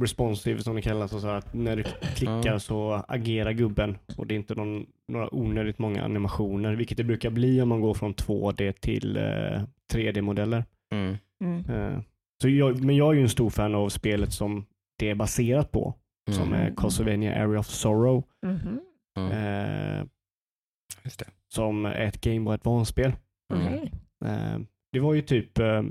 [0.00, 1.12] Responsive som det kallas.
[1.12, 1.82] Och så att när du
[2.14, 7.04] klickar så agerar gubben och det är inte någon, några onödigt många animationer, vilket det
[7.04, 9.62] brukar bli om man går från 2D till eh,
[9.94, 10.64] 3D-modeller.
[10.92, 11.16] Mm.
[11.44, 11.64] Mm.
[11.70, 12.00] Eh,
[12.42, 14.66] så jag, men jag är ju en stor fan av spelet som
[14.98, 15.94] det är baserat på,
[16.30, 16.60] som Mm.
[16.60, 18.24] är Castlevania Area of Sorrow.
[18.46, 18.78] Mm.
[19.32, 20.04] eh,
[21.04, 21.26] Just det.
[21.48, 23.12] som är ett Game Boy Advance-spel.
[23.54, 23.74] Mm.
[24.24, 24.58] Eh,
[24.92, 25.82] det var ju typ eh,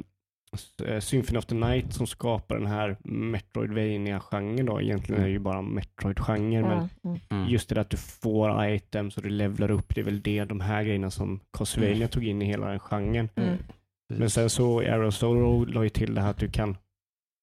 [1.00, 4.82] Symphony of the Night som skapar den här Metroidvania-genren då.
[4.82, 7.20] Egentligen är det ju bara Metroid-genre, men Ja, mm.
[7.30, 7.48] Mm.
[7.50, 10.46] just det där att du får items och du levlar upp, det är väl det,
[10.46, 12.10] de här grejerna som Castlevania Mm.
[12.10, 13.30] tog in i hela den genren.
[13.36, 13.58] Mm.
[14.10, 16.78] Men sen så Arrow Solo la ju till det här att du kan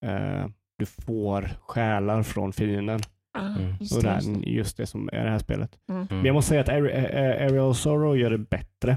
[0.07, 0.47] eh,
[0.79, 3.01] du får själar från fienden.
[3.39, 3.75] Ah, Mm.
[3.81, 5.79] just Och det, just som är det här spelet.
[5.89, 6.01] Mm.
[6.03, 6.17] Mm.
[6.17, 8.97] Men jag måste säga att Aerial Sorrow gör det bättre.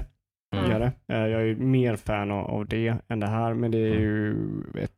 [0.52, 0.70] Mm.
[0.70, 0.92] Gör det.
[1.14, 4.36] Eh, Jag är mer fan av, av det än det här, men det är ju
[4.80, 4.92] ett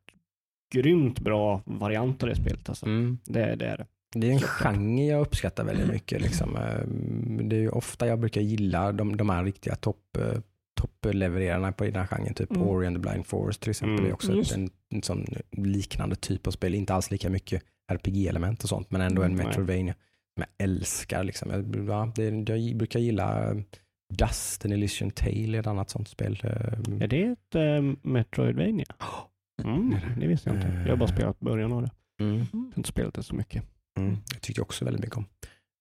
[0.74, 2.68] grymt bra variant av det spelet.
[2.68, 2.86] Alltså.
[2.86, 3.18] Mm.
[3.24, 3.86] Det, det är det.
[4.16, 6.22] Det är en genre jag uppskattar väldigt mycket.
[6.22, 6.56] Liksom.
[6.56, 6.86] Eh,
[7.44, 10.40] Det är ju ofta jag brukar gilla de, de här riktiga topp, eh,
[10.80, 12.34] topplevererarna på den här genren.
[12.34, 12.62] Typ Mm.
[12.68, 13.92] Ori and the Blind Forest till exempel.
[13.92, 14.04] Mm.
[14.04, 14.54] Det är också Just.
[14.56, 16.74] en, en sån liknande typ av spel.
[16.74, 17.62] Inte alls lika mycket
[17.92, 19.46] RPG-element och sånt, men ändå en Mm.
[19.46, 19.94] Metroidvania.
[20.34, 21.24] Som jag älskar.
[21.24, 21.50] Liksom.
[21.50, 23.54] Jag, ja, det, jag brukar gilla
[24.16, 26.40] Dust and Elysian Tale, ett annat sånt spel.
[26.44, 28.86] Eh, Är det ett äh, Metroidvania?
[29.64, 30.68] Mm, är det visste jag inte.
[30.68, 31.90] Jag har bara spelat början av det.
[32.20, 32.36] Mm.
[32.36, 33.62] Jag har inte spelat det så mycket.
[33.98, 35.26] Mm, jag tyckte också väldigt mycket om.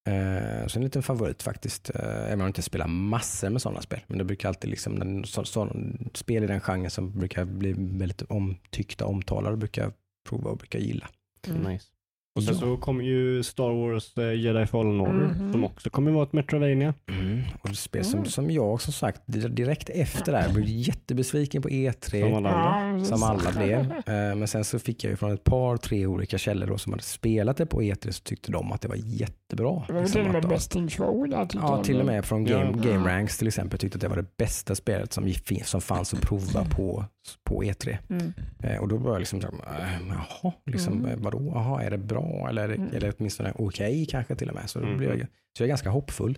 [0.08, 1.90] Eh, så en liten favorit faktiskt.
[1.96, 4.00] Eh, även om jag inte spelar massor med sådana spel.
[4.08, 5.76] Men det brukar alltid liksom, den, så, så,
[6.14, 9.94] spel i den genren som brukar bli väldigt omtyckta, omtalade brukar jag
[10.30, 11.10] prova och brukar gilla.
[11.48, 11.62] Mm.
[11.62, 11.88] Nice.
[12.36, 12.60] Och sen Ja.
[12.60, 15.52] så kommer ju Star Wars eh, Jedi Fallen Order Mhm.
[15.52, 16.94] som också kommer vara ett Metroidvania.
[17.10, 17.42] Mm.
[17.62, 18.32] Och det spel som, Mm.
[18.32, 22.22] som jag som sagt di- direkt efter det här blev jättebesviken på E3.
[22.24, 23.06] Som alla andra.
[23.06, 23.92] Som alla blev.
[24.08, 26.94] Eh, Men sen så fick jag ju från ett par, tre olika källor då, som
[26.94, 29.84] hade spelat det på E3 så tyckte de att det var jättebra.
[29.88, 32.46] Det var Liksom till och med Best in Show där Ja, till och med från
[32.46, 32.92] Game, Ja.
[32.92, 36.22] Game Ranks till exempel tyckte att det var det bästa spelet som, som fanns att
[36.22, 37.06] prova på,
[37.44, 37.98] på E3.
[38.10, 38.34] Mm.
[38.64, 41.06] Eh, och då var jag liksom, så här, äh, jaha, liksom, Mm.
[41.12, 42.90] eh, vadå, jaha, är det bra eller det, Mm.
[43.00, 44.70] det åtminstone okej kanske till och med.
[44.70, 44.98] Så, då Mm.
[44.98, 45.20] blev jag,
[45.58, 46.38] så jag är ganska hoppfull.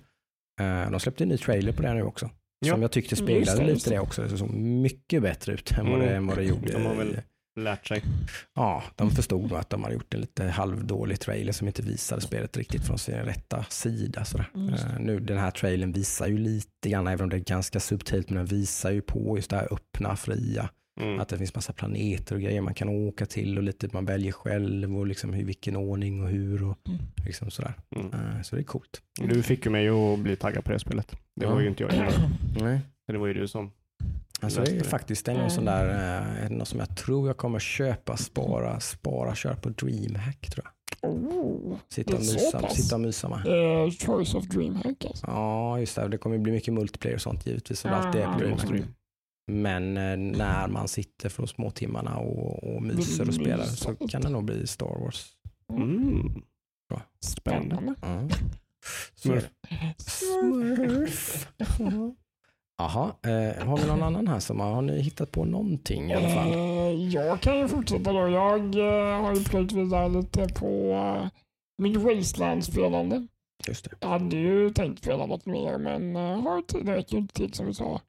[0.61, 2.29] Eh, de släppte en ny trailer på det nu också.
[2.65, 2.73] Ja.
[2.73, 3.95] Som jag tyckte Just speglade det, lite det.
[3.95, 4.21] det också.
[4.23, 6.17] Det såg mycket bättre ut än vad det, Mm.
[6.17, 6.71] än vad det gjorde.
[6.71, 7.21] De har väl
[7.55, 8.03] lärt sig.
[8.55, 12.21] Ja, de förstod nog att de hade gjort en lite halvdålig trailer som inte visade
[12.21, 14.25] spelet riktigt från sin rätta sida.
[14.25, 14.49] Sådär.
[14.55, 18.29] Eh, nu, den här trailern visar ju lite grann, även om det är ganska subtilt,
[18.29, 20.69] men den visar ju på just det här öppna, fria.
[21.01, 21.19] Mm.
[21.19, 24.31] Att det finns massa planeter och grejer man kan åka till och lite man väljer
[24.31, 26.99] själv och liksom i vilken ordning och hur och Mm.
[27.25, 27.73] liksom sådär.
[27.95, 28.13] Mm.
[28.13, 29.01] Eh, så det är coolt.
[29.21, 31.11] Du fick ju mig att bli taggad på det spelet.
[31.35, 31.53] Det Ja.
[31.53, 32.11] var ju inte jag innan.
[32.61, 32.79] Nej.
[33.07, 33.71] Det var ju du som
[34.45, 38.17] Alltså det är faktiskt en sån där, eh, något som jag tror jag kommer köpa,
[38.17, 40.71] spara, spara, köra på DreamHack tror jag.
[41.11, 43.37] Oh, Sitta och är mysa, sitta och mysa med.
[43.47, 45.25] eh, Choice of Dreamhack alltså.
[45.27, 46.07] Ja, just det.
[46.07, 47.79] Det kommer bli mycket multiplayer och sånt givetvis.
[47.79, 48.69] Som det alltid är på Ja, det DreamHack.
[48.69, 48.83] måste du.
[49.51, 53.95] Men eh, när man sitter för de små timmarna och, och myser och spelar så
[53.95, 55.27] kan det nog bli Star Wars.
[55.73, 56.33] Mm.
[56.89, 57.01] Bra.
[57.25, 57.93] Spännande.
[58.01, 58.25] Mm.
[58.25, 58.31] Är
[59.15, 59.49] Smurf.
[59.97, 61.47] Smurf.
[62.77, 66.29] Jaha, eh, har vi någon annan här som har, ni hittat på någonting i alla
[66.29, 66.53] fall?
[66.53, 68.27] Eh, jag kan ju fortsätta då.
[68.29, 71.27] Jag eh, har ju plöjt vidare lite på uh,
[71.77, 73.27] mitt Wasteland-spelande.
[73.67, 73.91] Just det.
[73.99, 77.53] Jag hade ju tänkt spela något mer men uh, har tiden räcker ju inte till
[77.53, 78.01] som vi sa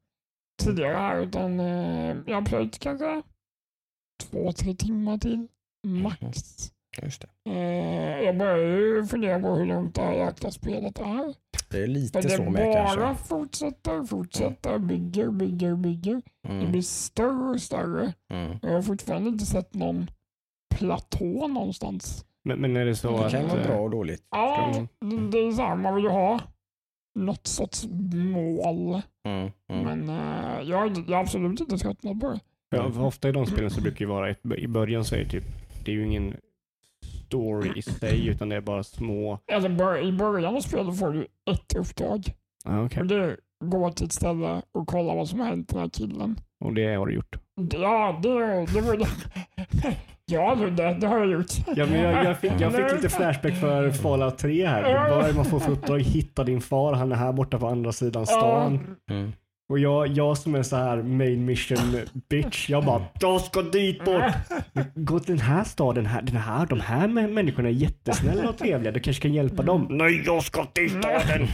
[0.57, 3.23] tidigare här utan eh, jag har plöjt kanske
[4.23, 5.49] två, tre timmar till
[5.87, 6.73] max.
[7.03, 7.51] Just det.
[7.51, 11.35] Eh, jag börjar ju fundera på hur långt det här jäkla spelet är.
[11.71, 13.25] Det är För lite det så med bara kanske.
[13.29, 16.23] fortsätter, fortsätter, bygger, bygger, bygger.
[16.43, 16.71] Det Mm.
[16.71, 18.13] blir större och större.
[18.33, 18.59] Mm.
[18.63, 20.07] Jag har fortfarande inte sett någon
[20.75, 22.25] platå någonstans.
[22.45, 23.33] Men, men är det så Det att...
[23.33, 24.23] kan vara eh, bra och dåligt.
[24.31, 24.87] Ja, Mm.
[25.01, 26.41] det- det är så här, man vill ju ha
[27.19, 27.87] något sorts
[28.25, 29.03] mål.
[29.29, 29.51] Mm.
[29.73, 29.85] Mm.
[29.85, 32.41] Men eh, jag, jag har absolut inte tröttnat på det.
[32.71, 35.19] Ja, för ofta i de spelen så brukar det vara ett, i början så är
[35.19, 35.45] det typ,
[35.85, 36.37] det är ju ingen
[37.27, 41.13] story i sig utan det är bara små, Alltså, bör, I början av spelet får
[41.13, 42.35] du ett uppdrag.
[42.65, 43.01] ah, okej.
[43.01, 45.89] Och det är gå till ett ställe och kolla vad som har hänt den här
[45.89, 46.37] killen.
[46.65, 47.37] Och det har du gjort.
[47.73, 48.29] Ja, det,
[48.75, 49.07] det var det.
[50.27, 51.51] Ja, det, det har jag gjort.
[51.77, 55.11] Ja, men jag, jag, fick, jag fick lite flashback för Fallout 3 här.
[55.11, 56.01] Vad är det man får för uppdrag?
[56.01, 58.97] Hitta din far, han är här borta på andra sidan stan.
[59.11, 59.33] Mm.
[59.69, 61.79] Och jag, jag som är så här main mission
[62.29, 64.23] bitch, jag bara jag ska dit bort.
[64.95, 68.59] Gå till den här staden, här, den här, de här mä- människorna är jättesnälla och
[68.59, 68.93] trevliga.
[68.93, 69.87] Du kanske kan hjälpa dem.
[69.91, 71.47] Nej, jag ska till staden.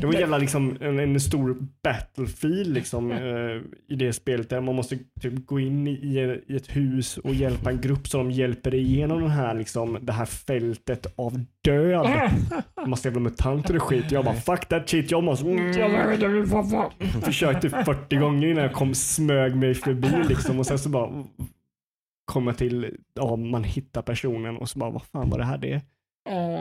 [0.00, 3.18] Det var jävla liksom en, en stor battlefield liksom eh,
[3.94, 7.70] i det spelet där man måste typ gå in i, i ett hus och hjälpa
[7.70, 12.30] en grupp så de hjälper dig igenom den här liksom det här fältet av död.
[12.86, 14.10] Massa jävla mutanter och skit.
[14.10, 15.10] Jag bara fuck that shit.
[15.10, 15.44] Jag måste
[16.50, 16.92] pappa.
[17.22, 21.24] försökte 40 gånger innan jag kom smög mig förbi liksom och sen så bara
[22.24, 25.58] kom jag till, ja man hittar personen och så bara vad fan var det här
[25.58, 25.82] det?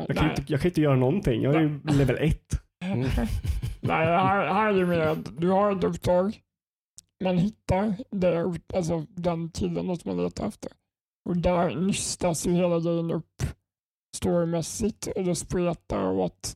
[0.08, 1.42] Jag kan, inte, jag kan inte göra någonting.
[1.42, 2.40] Jag är ju level 1.
[2.84, 3.00] Mm.
[3.82, 6.40] Nej, här, här är det mer att du har ett uppdrag.
[7.24, 10.72] Man hittar det, alltså den killen som man letar efter.
[11.30, 13.44] Och där nystas ju hela grejen upp
[14.24, 16.56] storymässigt och det spretar åt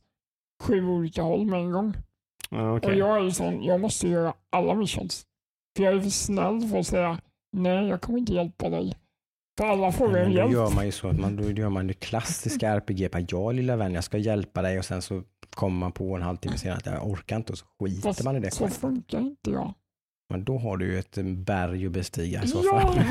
[0.64, 1.94] sju olika håll med en gång.
[2.50, 5.26] Ja, Och jag är ju sån, jag måste göra alla missions.
[5.78, 7.20] För jag är för snäll för att säga
[7.52, 8.94] nej, jag kommer inte hjälpa dig.
[9.58, 10.52] För alla Men en då hjälp.
[10.52, 13.10] gör man ju så att man, då gör man det klassiska RPG.
[13.30, 15.24] Ja lilla vän, jag ska hjälpa dig och sen så
[15.56, 18.36] kommer man på en halvtimme senare att jag orkar inte och så skiter Fast man
[18.36, 18.52] i det.
[18.52, 19.74] så funkar inte jag.
[20.30, 23.02] Men då har du ju ett berg att bestiga i så Ja, fall.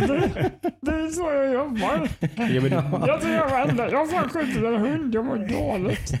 [0.00, 0.14] vadå?
[0.14, 0.50] Det,
[0.80, 2.08] det är så jag jobbar.
[2.20, 2.72] Ja, men,
[3.06, 3.90] Jag tror jag var enda.
[3.90, 6.12] Jag fan skjutit en hund, jag mår dåligt.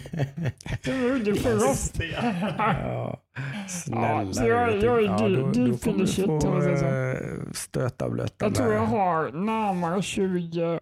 [0.84, 1.92] Det var det för oss.
[2.12, 3.20] Ja,
[3.68, 4.22] snälla.
[4.24, 5.24] Ja, så jag- jag är inte.
[5.24, 9.32] dy- då, dyr då kommer du få eh, stöta och blöta Jag tror jag har
[9.32, 10.80] närmare 20,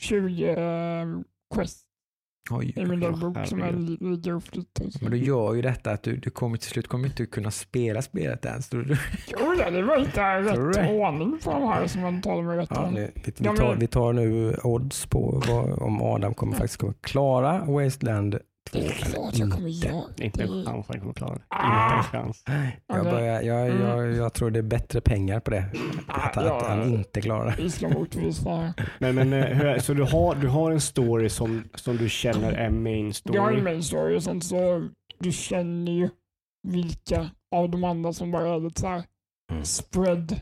[0.00, 1.06] 20 eh,
[1.54, 1.85] quest
[2.50, 4.02] Oj, i min Åh, dagbok som jag herregud.
[4.02, 4.86] ligger och flyttar.
[5.02, 8.02] Men du gör ju detta att du, du kommer till slut kommer inte kunna spela
[8.02, 8.68] spelet ens.
[8.68, 8.96] Du, du,
[9.28, 12.68] Jo, ja, det var inte rätt ordning på de här som man talar med rätt
[12.74, 16.76] ja, det, vi, vi, tar, vi tar nu odds på vad, om Adam kommer faktiskt
[16.76, 18.38] kommer klara Wasteland 2
[18.72, 20.02] Det är klart jag kommer göra.
[20.18, 21.42] inte en Det- chans han kommer klara det.
[21.48, 21.96] Ah!
[21.98, 22.44] Inte en chans.
[22.86, 23.80] Jag, börjar, jag, Mm.
[23.82, 25.64] jag, jag tror det är bättre pengar på det.
[26.08, 26.64] Att, Ah, att ja.
[26.68, 27.62] han inte klarar det.
[27.62, 28.74] Vi ska motvisa.
[28.98, 32.70] Men, men eh, så du har, du har en story som, som du känner är
[32.70, 33.62] main Jag har story?
[33.62, 36.08] main story och sen så du känner ju
[36.68, 39.02] vilka av de andra som bara är lite så här
[39.52, 39.64] Mm.
[39.64, 40.40] spread.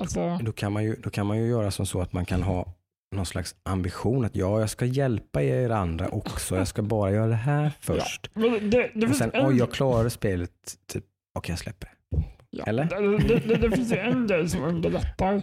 [0.00, 2.42] Alltså, Då kan, man ju, då kan man ju göra som så att man kan
[2.42, 2.74] ha
[3.10, 6.56] någon slags ambition att ja, jag ska hjälpa er andra också.
[6.56, 8.30] Jag ska bara göra det här först.
[8.34, 10.50] men det, det Och sen, en, oj, jag klarade spelet.
[10.86, 12.24] Typ, okej, jag släpper det.
[12.50, 12.84] ja, eller?
[13.28, 15.42] Det, det, finns ju en grej som underlättar.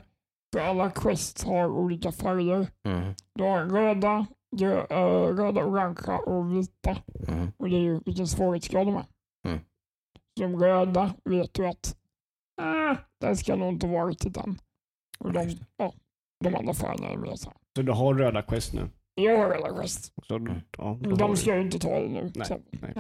[0.54, 2.68] För alla quests har olika färger.
[2.88, 3.14] Mm.
[3.36, 4.26] Du har röda,
[4.58, 6.98] grö, äh, röda, orangea och vita.
[7.28, 7.52] Mm.
[7.58, 9.06] Och det är ju vilken svårighetsgrad de är.
[9.48, 9.60] Mm.
[10.40, 11.98] De röda vet du att
[12.62, 14.60] äh, det ska nog inte vara riktigt än.
[15.20, 15.94] Och Ja, de, ja,
[16.44, 17.54] de andra färgerna är mer så.
[17.76, 18.90] Så du har röda quest nu?
[19.16, 20.14] Jag har röda quest.
[20.28, 20.54] Så, Mm.
[20.78, 22.32] ja, de du- ska ju inte ta det nu.
[22.36, 22.58] Nej, så.
[22.72, 22.94] nej.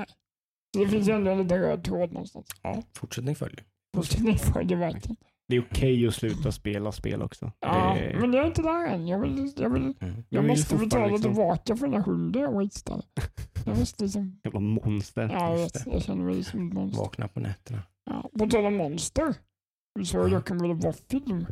[0.75, 2.47] Så det finns ju ändå en liten röd tråd någonstans.
[2.63, 3.63] Ja, fortsättning följer.
[3.95, 5.15] Fortsättning följer verkligen.
[5.49, 7.51] Det är okej att sluta spela spel också.
[7.59, 9.07] Ja, det, men jag är inte där än.
[9.07, 10.23] Jag, vill, jag, vill, Mm.
[10.29, 13.03] Jag vill måste betala liksom- tillbaka för den här hunden jag wastade.
[13.65, 14.39] Jag måste liksom...
[14.43, 15.29] Jävla monster.
[15.33, 16.99] Ja, jag, vet, jag känner mig som ett monster.
[17.03, 17.81] Vakna på nätterna.
[18.05, 19.35] Ja, på tal om monster.
[19.97, 21.45] Du sa dock en väldigt bra film.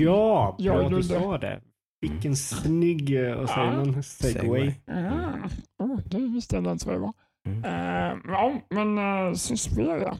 [0.00, 1.60] Ja, Ja, bra att du- sa det.
[2.00, 3.84] Vilken snygg, eh, vad säger Ja.
[3.84, 4.74] man, segway.
[4.86, 5.48] Ah,
[5.84, 7.12] oh, det visste jag inte vad det var.
[7.48, 7.64] Mm.
[7.64, 10.16] Eh, ja, men uh, Suspiria.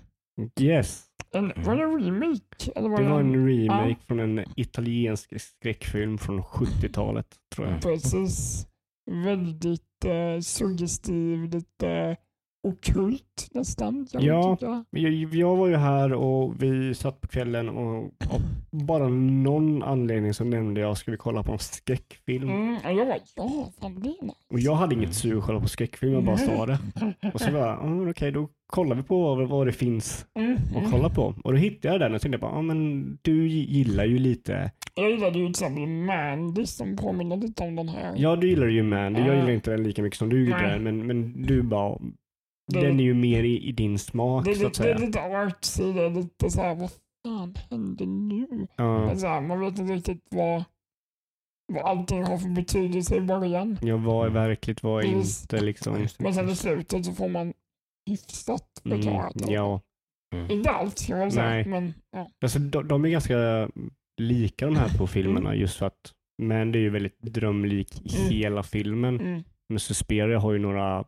[0.60, 1.04] Yes.
[1.34, 2.70] En, var det en remake?
[2.76, 7.68] Eller var Det det var en, en remake från en italiensk skräckfilm från 70-talet, tror
[7.68, 7.82] jag.
[7.82, 8.66] Precis.
[9.10, 12.16] Väldigt uh, suggestiv, lite
[12.62, 14.06] okult nästan.
[14.12, 14.22] Jag
[14.60, 14.84] Ja.
[14.90, 17.96] Jag, jag var ju här och vi satt på kvällen och
[18.30, 22.48] av bara någon anledning så nämnde jag, ska vi kolla på en skräckfilm?
[22.50, 24.36] Mm, och jag bara, ja, fan det är nice.
[24.50, 26.78] Och jag hade inget sug att kolla på skräckfilm, jag bara sa det.
[27.34, 30.76] Och så bara, ah, okej då kollar vi på vad, vad det finns Mm, att
[30.76, 30.90] mm.
[30.90, 31.34] kolla på.
[31.44, 35.10] Och då hittade jag den och tänkte bara, ah, men du gillar ju lite, Jag
[35.10, 38.14] gillade ju till exempel Mandy som påminner lite om den här.
[38.16, 39.34] ja du gillar ju Mandy, jag Ja.
[39.34, 41.98] gillar inte den lika mycket som du den, men, men du bara,
[42.70, 44.90] Det- den är ju mer i, i din smak det, är så att lite, det
[44.92, 45.06] är säga.
[45.06, 46.90] lite artsy, det är lite såhär, vad
[47.26, 48.66] fan händer nu?
[48.76, 50.64] Ja, Så här, man vet inte riktigt vad,
[51.72, 53.78] vad allting har för betydelse i början.
[53.82, 55.42] jag vad är verkligt, vad är Precis.
[55.42, 56.06] inte liksom.
[56.18, 57.52] Men sen i slutet så får man
[58.10, 59.32] hyfsat Mm, förklarat.
[59.34, 59.52] det.
[59.52, 59.80] ja,
[60.48, 61.64] Inte allt ska jag väl säga, Nej.
[61.64, 62.30] men ja.
[62.42, 63.68] alltså, de, de är ganska
[64.20, 68.30] lika de här två filmerna just för att Mandy är ju väldigt drömlik i Mm.
[68.30, 69.20] hela filmen.
[69.20, 71.04] Mm, Men Suspiria har ju några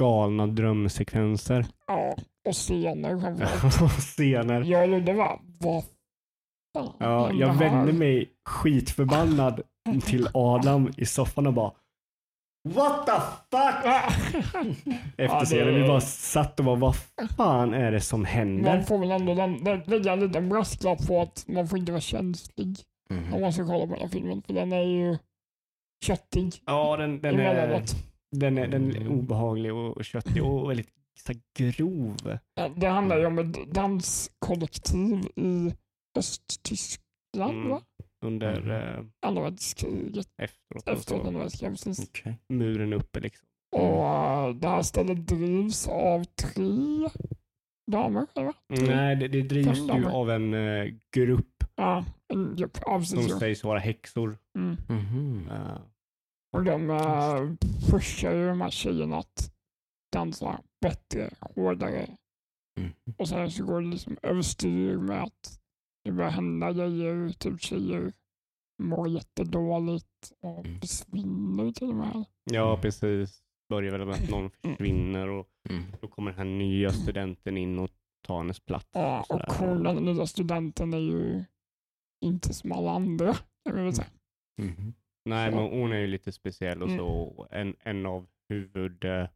[0.00, 1.66] galna drömsekvenser.
[1.86, 2.16] ja.
[2.48, 3.92] Och scener framförallt.
[4.00, 4.62] Scener.
[4.62, 5.84] Jag och var, vad
[6.74, 9.62] fan Ja, jag vände mig skitförbannad
[10.04, 11.72] till Adam i soffan och bara
[12.68, 13.12] What the
[13.50, 13.84] fuck?
[15.16, 15.74] Efter det- scenen.
[15.74, 16.96] Vi bara satt och bara, vad
[17.36, 18.76] fan är det som händer?
[18.76, 19.34] Man får väl ändå
[19.86, 22.76] lägga en liten brasklapp på att man får inte vara känslig
[23.10, 23.34] Mm.
[23.34, 24.42] om man ska kolla på den här filmen.
[24.42, 25.18] För den är ju
[26.04, 27.82] köttig Ja, den, den, är.
[28.30, 30.88] Den, är, den är obehaglig och köttig och väldigt
[31.26, 32.16] så grov.
[32.76, 35.74] Det handlar ju om ett danskollektiv i
[36.18, 37.68] Östtyskland, Mm.
[37.68, 37.82] va?
[38.24, 38.70] Under Mm.
[38.70, 40.26] eh, Andra världskriget.
[40.42, 40.88] efteråt.
[40.88, 42.08] Efter så andra världskriget, precis.
[42.08, 42.38] Okej.
[42.48, 43.46] muren uppe liksom.
[43.76, 47.08] Och äh, det här stället drivs av tre
[47.92, 48.52] damer, eller va?
[48.68, 50.10] Nej, det, det drivs Fem ju damer.
[50.10, 52.78] av en eh, grupp Ja, en grupp.
[52.86, 53.38] Ja, som ja.
[53.38, 54.38] sägs vara häxor.
[54.58, 54.76] Mm.
[54.88, 55.48] Mhm.
[55.50, 55.78] Eh,
[56.56, 57.54] Och de äh,
[57.90, 59.52] pushar ju de här tjejerna att
[60.12, 62.16] dansa bättre, hårdare.
[62.80, 62.92] Mm.
[63.18, 65.60] Och sen så går det liksom överstyr med att
[66.04, 68.12] det börjar hända grejer, typ tjejer
[68.82, 70.80] mår jättedåligt och Mm.
[70.80, 72.24] försvinner till och med.
[72.44, 73.42] ja, precis.
[73.68, 75.82] Börjar väl med att någon försvinner och Mm.
[76.00, 77.90] då kommer den här nya studenten in och
[78.26, 78.88] tar hennes plats.
[78.92, 81.44] Ja, och hon, den nya studenten är ju
[82.24, 84.08] inte som alla andra, kan vi väl säga.
[84.62, 84.94] Mhm.
[85.26, 85.56] Nej, Så.
[85.56, 86.98] men hon är ju lite speciell och Mm.
[86.98, 87.46] så.
[87.50, 89.04] En, en av huvud...
[89.04, 89.26] eh,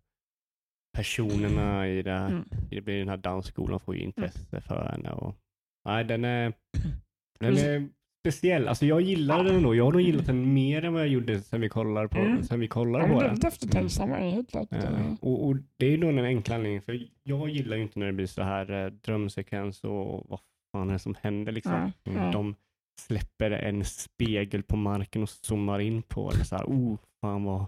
[0.97, 2.45] personerna i det, Mm.
[2.71, 5.11] i den här dansskolan får ju intresse för henne.
[5.11, 5.37] Och,
[5.85, 6.53] nej, den är,
[7.41, 7.89] den är
[8.23, 8.69] speciell.
[8.69, 9.77] Alltså jag gillar den nog.
[9.77, 12.43] Jag har nog gillat den mer än vad jag gjorde sen vi kollade på, Mm.
[12.43, 13.31] sen vi Ja, kollade men på den.
[13.43, 14.73] är eftertänksamma är helt klart.
[14.73, 18.07] Eh, och, och Det är nog den enkla anledningen, för jag gillar ju inte när
[18.07, 20.41] det blir så här eh, drömsekvens och vad
[20.73, 21.73] fan är det som händer liksom.
[22.05, 22.25] Ja, Mm.
[22.25, 22.31] ja.
[22.33, 22.55] De
[23.01, 27.67] släpper en spegel på marken och zoomar in på det så här, oh, fan vad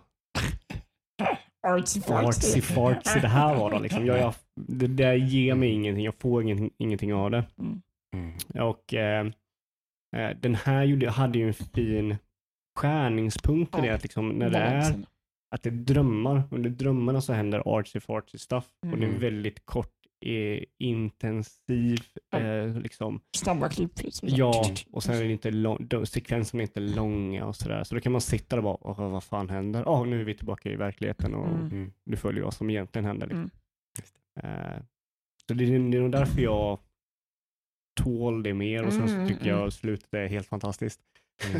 [1.67, 4.07] Artsy artsy fartsy det här var då liksom.
[4.07, 7.45] Jag, jag, det där ger mig ingenting, jag får ingen, ingenting av det.
[7.59, 8.35] Mm.
[8.69, 9.27] Och eh,
[10.17, 12.17] eh, den här gjorde, hade ju en fin
[12.81, 14.95] skärningspunkt i det, att liksom när det är
[15.55, 16.43] att det är drömmar.
[16.51, 19.21] Under drömmarna så händer artsy fartsy stuff och det är Mm.
[19.21, 21.99] väldigt kort, eh, intensiv,
[22.31, 22.39] Ja.
[22.39, 23.21] eh, liksom.
[23.37, 23.93] Snabba klipp.
[24.23, 27.85] Ja, och sen är det inte lång, sekvenserna är inte långa och sådär.
[27.85, 29.83] Så då kan man sitta där och bara, "Åh, vad fan händer?
[29.87, 31.61] Ja, nu är vi tillbaka i verkligheten och Mm.
[31.67, 31.93] Mm.
[32.05, 33.27] nu följer vad som egentligen händer.
[33.27, 33.51] Liksom.
[34.43, 34.61] Mm.
[34.77, 34.83] Eh,
[35.49, 36.79] så det är, det är nog därför jag
[38.01, 39.59] tål det mer och sen så Mm, tycker mm.
[39.61, 41.01] jag slutet är helt fantastiskt.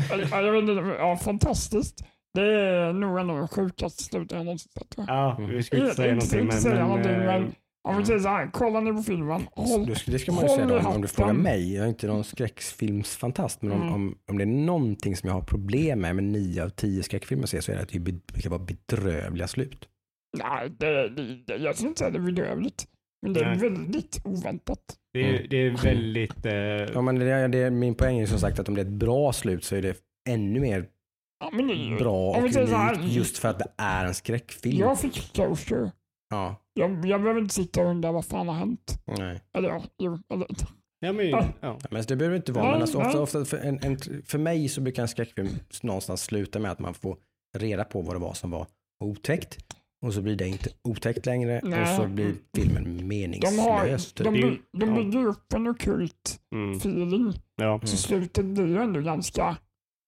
[0.09, 2.05] Ja, jag vet inte, ja, fantastiskt.
[2.33, 4.93] Det är nog en av de sjukaste sluten jag någonsin sett.
[4.97, 5.49] Ja, Mm.
[5.49, 7.55] vi ska inte säga någonting men, men, eh, men-
[7.87, 10.43] Om vi säger så här, kollar ni på filmen, håll, Det ska, det ska man
[10.43, 11.75] ju säga då, om, du frågar mig.
[11.75, 13.93] Jag är inte någon skräckfilmsfantast, men om, Mm.
[13.93, 17.45] om, om det är någonting som jag har problem med med nio av tio skräckfilmer
[17.45, 19.89] så är det att det brukar vara bedrövliga slut.
[20.37, 22.85] nej, det, det, det, jag skulle inte säga det är bedrövligt.
[23.21, 23.57] Men det är Nej.
[23.69, 24.79] väldigt oväntat.
[25.13, 26.45] det, är, det är väldigt...
[26.45, 26.53] Eh,
[26.93, 28.91] Ja, men det, är- det, min poäng är som sagt att om det är ett
[28.91, 29.97] bra slut så är det
[30.29, 30.85] ännu mer
[31.39, 34.79] Ja, men det, bra och unikt just för att det är en skräckfilm.
[34.79, 35.91] Jag fick closure.
[36.33, 38.99] Ja, Jag, jag behöver inte sitta och undra vad fan har hänt.
[39.05, 39.41] nej.
[39.53, 40.47] Eller ja, jo, eller,
[40.99, 41.45] ja, men, Ja.
[41.61, 41.79] ja.
[41.91, 44.69] Men det behöver inte vara, Nej, men alltså, ofta, ofta för, en, en, för mig
[44.69, 45.49] så brukar en skräckfilm
[45.83, 47.17] någonstans sluta med att man får
[47.57, 48.67] reda på vad det var som var
[49.03, 49.57] otäckt
[50.05, 51.97] och så blir det inte otäckt längre och Nej.
[51.97, 54.13] så blir filmen de, har, meningslös.
[54.13, 54.25] typ.
[54.25, 54.31] de,
[54.79, 54.95] de ja.
[54.95, 57.33] bygger upp en okult Mm, feeling.
[57.55, 57.79] ja.
[57.83, 59.57] Så slutet blir ändå ganska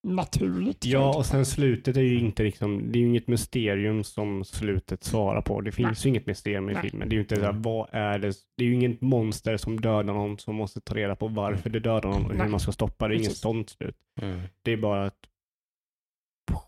[0.06, 0.86] naturligt.
[0.86, 5.04] Ja, och sen slutet är ju inte liksom, det är ju inget mysterium som slutet
[5.04, 5.62] svarar på.
[5.62, 6.82] Det finns ju inget mysterium i Nej.
[6.82, 7.10] filmen.
[7.10, 8.34] Det är ju inte så här, vad är det?
[8.58, 11.80] Det är ju inget monster som dödar någon som måste ta reda på varför det
[11.80, 12.50] dödar någon och hur Nej.
[12.50, 13.14] man ska stoppa det.
[13.14, 13.98] Det är inget sånt slut.
[14.22, 14.42] Mm.
[14.62, 15.28] Det är bara ett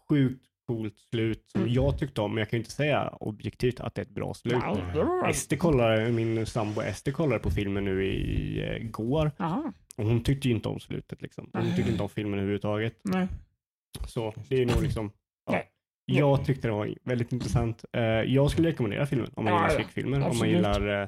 [0.09, 1.73] sjukt coolt slut som Mm.
[1.73, 4.33] jag tyckte om, men jag kan ju inte säga objektivt att det är ett bra
[4.33, 4.63] slut.
[5.29, 9.31] Ester kollade, min sambo Ester kollade på filmen nu i eh, går
[9.97, 11.21] och hon tyckte ju inte om slutet.
[11.21, 11.49] Liksom.
[11.53, 12.99] Hon tyckte inte om filmen överhuvudtaget.
[13.03, 13.27] nej.
[14.07, 15.11] Så det är nog liksom,
[15.51, 15.63] ja.
[16.05, 17.85] Jag tyckte det var väldigt intressant.
[17.93, 19.73] Eh, jag skulle rekommendera filmen om man Ja, gillar ja.
[19.73, 21.07] skräckfilmer, om man gillar eh,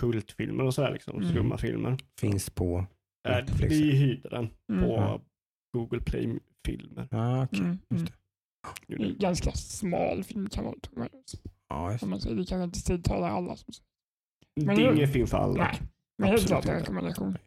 [0.00, 1.30] kultfilmer och sådär liksom, Mm.
[1.30, 1.96] skumma filmer.
[2.20, 2.84] Finns på
[3.28, 3.72] Netflix.
[3.74, 4.84] vi hyrde den Mm.
[4.84, 5.20] på Ja.
[5.76, 6.00] Google
[6.62, 7.08] Play-filmer.
[7.10, 7.60] Ja, okej.
[7.60, 8.04] Mm, Just mm.
[8.86, 8.96] det.
[8.96, 11.06] Det är en ganska smal film kan man tro.
[11.68, 12.36] Ja, just Om man säger.
[12.36, 13.56] Det kanske inte tilltalar alla.
[13.56, 13.86] Som säger.
[14.56, 15.64] Det Men är ingen film för alla.
[15.64, 15.80] Nej,
[16.18, 17.38] men helt klart en rekommendation.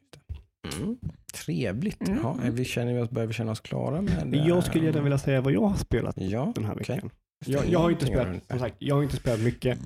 [0.82, 0.98] Mm.
[1.34, 2.08] Trevligt.
[2.08, 2.20] Mm.
[2.24, 4.38] Ja, är vi känner vi oss, börjar vi känna oss klara med det?
[4.38, 7.10] Jag skulle gärna vilja säga vad jag har spelat Ja, den här veckan.
[7.46, 9.80] Jag, jag har inte spelat, som sagt, jag har inte spelat mycket.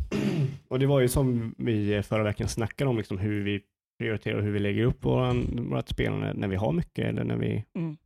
[0.68, 3.60] Och det var ju som vi förra veckan snackade om, liksom hur vi
[3.98, 7.64] prioriterar och hur vi lägger upp vårt spelande när vi har mycket eller när vi,
[7.74, 7.96] Mm.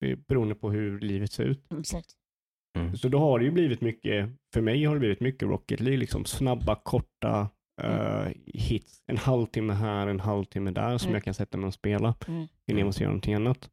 [0.00, 1.64] Vi beroende på hur livet ser ut.
[1.78, 2.08] Exakt.
[2.78, 2.96] Mm.
[2.96, 5.98] Så då har det ju blivit mycket, för mig har det blivit mycket Rocket League,
[5.98, 7.48] liksom snabba, korta
[7.82, 9.02] eh, hits.
[9.06, 11.14] En halvtimme här, en halvtimme där som Mm.
[11.14, 12.46] jag kan sätta mig och spela Mm.
[12.66, 13.70] innan jag måste göra någonting annat.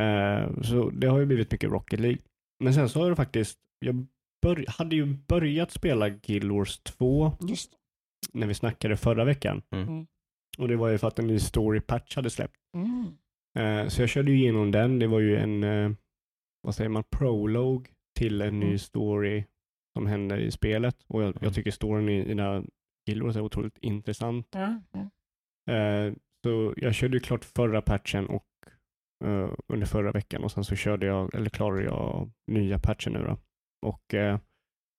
[0.00, 2.18] Eh, så det har ju blivit mycket Rocket League.
[2.64, 4.06] Men sen så har det faktiskt, jag
[4.68, 7.72] hade ju börjat spela Guild Wars 2 Just
[8.32, 9.62] när vi snackade förra veckan.
[9.70, 9.88] Mm.
[9.88, 10.06] Mm.
[10.58, 12.56] Och det var ju för att en ny story patch hade släppt.
[13.58, 13.78] Mm.
[13.78, 14.98] Eh, så jag körde ju igenom den.
[14.98, 15.90] Det var ju en, eh,
[16.62, 18.78] vad säger man, prolog till en ny Mm.
[18.78, 19.44] story
[19.96, 20.96] som händer i spelet.
[21.06, 21.38] Och jag, Mm.
[21.42, 22.64] jag tycker storyn i, i den här
[23.22, 24.54] Wars är otroligt intressant.
[25.70, 26.12] Eh,
[26.44, 28.46] så jag körde ju klart förra patchen och
[29.24, 33.18] eh, under förra veckan och sen så körde jag, eller klarade jag nya patchen nu
[33.18, 33.36] då.
[33.88, 34.38] Och eh,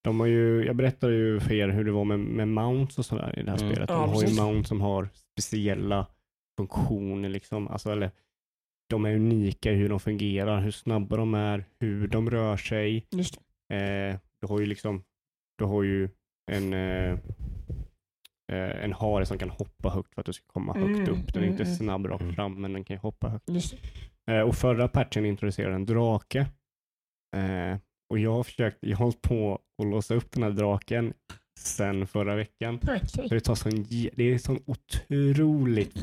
[0.04, 3.06] de har ju, jag berättade ju för er hur det var med, med mounts och
[3.06, 3.72] sådär i det här Mm.
[3.72, 3.90] spelet.
[3.90, 6.08] Ja, De har ju mounts som har speciella
[6.58, 8.12] funktioner liksom, alltså eller
[8.92, 13.06] de är unika i hur de fungerar, hur snabba de är, hur de rör sig.
[13.12, 13.36] Just.
[13.74, 15.04] Eh, du har ju liksom,
[15.58, 16.10] du har ju
[16.52, 17.12] en eh,
[18.52, 21.34] eh, en hare som kan hoppa högt för att du ska komma högt Mm, upp.
[21.34, 21.76] Den är mm, inte mm.
[21.76, 22.36] snabb rakt Mm.
[22.36, 23.50] fram, men den kan ju hoppa högt.
[24.30, 26.40] Eh, och förra patchen introducerade en drake.
[27.36, 27.78] Eh,
[28.10, 31.14] och jag har försökt, jag har hållit på att låsa upp den här draken
[31.60, 32.80] sen förra veckan.
[33.08, 33.86] Så det, tar sån,
[34.16, 35.98] det är sån otroligt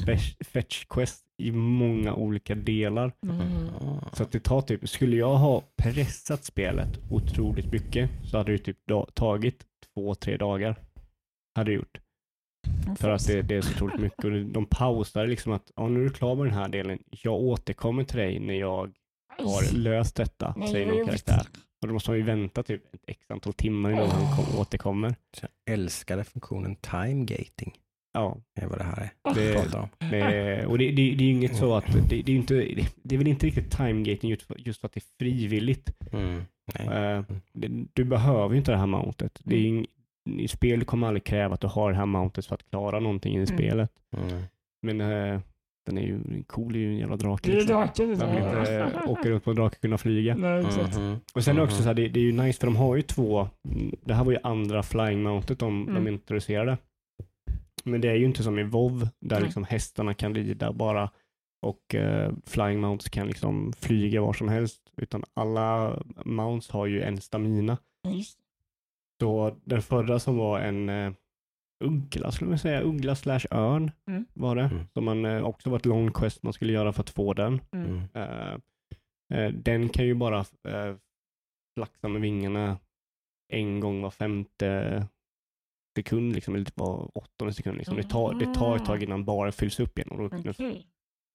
[0.46, 3.12] fetch quest i många olika delar.
[3.22, 3.68] Mm.
[4.12, 8.58] Så att det tar typ, skulle jag ha pressat spelet otroligt mycket så hade det
[8.58, 8.78] typ
[9.14, 9.64] tagit
[9.94, 10.76] två, tre dagar.
[11.54, 12.00] Hade det gjort.
[12.98, 16.00] För att det, det är så otroligt mycket och de pausar liksom att, ja nu
[16.00, 18.92] är du klar med den här delen, jag återkommer till dig när jag
[19.38, 21.46] har löst detta, Nej, säger någon karaktär.
[21.82, 25.14] Och då måste man ju vänta typ ett x antal timmar innan han kom, återkommer.
[25.36, 27.78] Så jag älskade funktionen time gating.
[28.12, 29.34] Ja, Det är vad det här är.
[29.34, 29.88] Det, Pratar om.
[30.10, 32.54] det, och det, det, det är ju inget så att, det, det är ju inte,
[33.02, 35.90] det är väl inte riktigt timegating just för, just för att det är frivilligt.
[36.12, 36.42] Mm.
[36.78, 37.22] Nej.
[37.52, 39.40] Det, du behöver ju inte det här mountet.
[39.44, 39.86] Det är ing,
[40.38, 43.32] I spel kommer aldrig kräva att du har det här mountet för att klara någonting
[43.32, 43.46] i Mm.
[43.46, 43.90] spelet.
[44.16, 44.42] Mm.
[44.82, 45.40] Men eh,
[45.86, 47.50] den är ju cool, är ju en jävla drake.
[47.50, 47.76] Det är Liksom.
[47.76, 48.08] draken.
[48.18, 50.34] Man vill inte eh, åka runt på en drake och kunna flyga.
[50.34, 50.96] Nej, exakt.
[50.98, 51.16] Mhm.
[51.34, 51.82] Och sen är det också Mhm.
[51.82, 54.24] så här, det, det är ju nice för de har ju två, mm, det här
[54.24, 56.08] var ju andra flying mountet de, de Mm.
[56.14, 56.78] introducerade.
[57.84, 61.10] Men det är ju inte som i WoW där liksom hästarna kan rida bara
[61.62, 64.92] och eh, flying mounts kan liksom flyga var som helst.
[64.96, 67.78] Utan alla mounts har ju en stamina.
[68.08, 68.38] Just
[69.20, 71.12] Så den förra som var en eh,
[71.84, 74.26] uggla, skulle man säga, uggla slash örn Mm.
[74.34, 74.62] var det.
[74.62, 74.84] Mm.
[74.94, 77.60] Som man eh, också var ett long quest man skulle göra för att få den.
[77.72, 78.00] Mm.
[78.14, 79.62] Mm.
[79.62, 80.96] Den kan ju bara eh,
[81.76, 82.78] flaxa med vingarna
[83.52, 85.06] en gång var femte
[86.02, 87.78] sekund, liksom, eller typ var åttonde sekund.
[87.78, 87.96] Liksom.
[87.96, 90.50] Det, tar, det tar ett tag innan bara fylls upp igen och då kan den
[90.50, 90.86] Okej.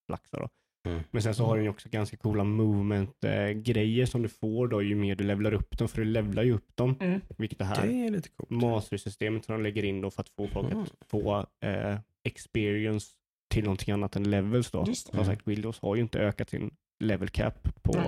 [0.09, 0.37] flaxa.
[0.39, 0.49] Då.
[0.89, 1.03] Mm.
[1.11, 4.95] Men sen så har den ju också ganska coola movement-grejer som du får då ju
[4.95, 7.21] mer du levlar upp dem, för du levlar ju upp dem, Mm.
[7.37, 8.49] vilket det här Det är lite coolt.
[8.49, 10.83] mastersystemet som de lägger in då för att få folk Mm.
[10.83, 13.07] att få eh, experience
[13.53, 14.85] till någonting annat än levels då.
[14.85, 18.05] Som sagt, Windows har ju inte ökat sin level cap på, jag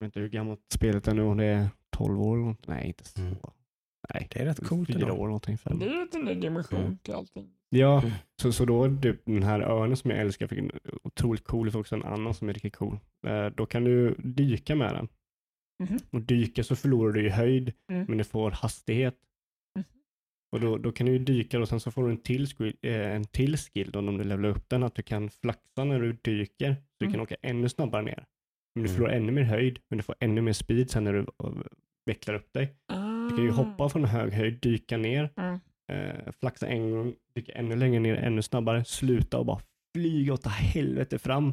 [0.00, 2.66] vet inte hur gammalt spelet är nu, om det är 12 år eller något.
[2.66, 3.20] Nej, inte så.
[4.10, 4.20] Mm.
[4.20, 5.58] Nej, Det är rätt coolt fyra år någonting.
[5.58, 5.78] Fem.
[5.78, 6.98] Det är lite en dimension Mm.
[6.98, 7.50] till allting.
[7.70, 8.12] Ja, Mm.
[8.42, 10.70] så, så då är typ den här örnen som jag älskar, fick en
[11.02, 12.98] otroligt cool, för också en annan som är riktigt cool.
[13.26, 15.08] Eh, då kan du dyka med den.
[15.82, 15.98] Mhm.
[16.10, 18.04] Och dyka så förlorar du i höjd, Mm.
[18.08, 19.14] men du får hastighet.
[19.76, 19.84] Mhm.
[20.52, 22.76] Och då, då kan du ju dyka och sen så får du en till, skill,
[22.82, 26.00] eh, en till skill då, om du levlar upp den, att du kan flaxa när
[26.00, 27.12] du dyker, så du Mm.
[27.12, 28.24] kan åka ännu snabbare ner.
[28.74, 28.96] Men du Mm.
[28.96, 31.52] förlorar ännu mer höjd, men du får ännu mer speed sen när du eh,
[32.06, 32.74] vecklar upp dig.
[33.36, 35.60] Du kan ju hoppa från hög höjd, dyka ner, Mm.
[35.92, 39.60] eh, flaxa en gång, dyka ännu längre ner, ännu snabbare, sluta och bara
[39.96, 41.52] flyga åt helvete fram.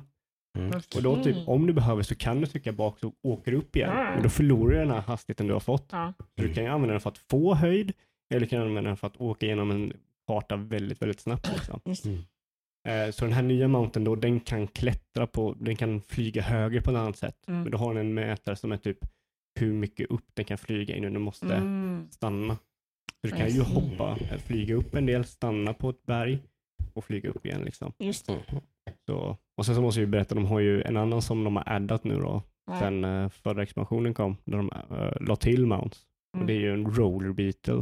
[0.58, 0.72] Mm.
[0.96, 1.44] Och då typ, Okej.
[1.48, 3.90] om du behöver så kan du trycka bak så åker du upp igen.
[3.98, 4.04] Ja.
[4.14, 5.92] Men då förlorar du den här hastigheten du har fått.
[5.92, 7.94] Så du kan ju använda den för att få höjd,
[8.34, 9.94] eller du kan använda den för att åka igenom en
[10.28, 11.50] karta väldigt, väldigt snabbt.
[11.54, 11.82] Liksom.
[12.86, 13.08] Mm.
[13.08, 16.82] Eh, så den här nya mountain då, den kan klättra på, den kan flyga högre
[16.82, 17.48] på ett annat sätt.
[17.48, 17.62] Mm.
[17.62, 18.98] Men då har den en mätare som är typ
[19.62, 22.08] hur mycket upp den kan flyga innan du måste Mm.
[22.12, 22.56] stanna.
[23.22, 26.40] Så du kan ju hoppa, eh, flyga upp en del, stanna på ett berg
[26.94, 27.62] och flyga upp igen.
[27.62, 27.94] Liksom.
[28.00, 28.34] Just det.
[28.34, 28.64] Mm.
[29.08, 31.56] Så, och sen så måste jag ju berätta, de har ju en annan som de
[31.56, 32.80] har addat nu då, Ja.
[32.80, 36.06] sen uh, förra expansionen kom, där de uh, la till mounts.
[36.36, 36.42] Mm.
[36.42, 37.82] Och det är ju en roller beetle.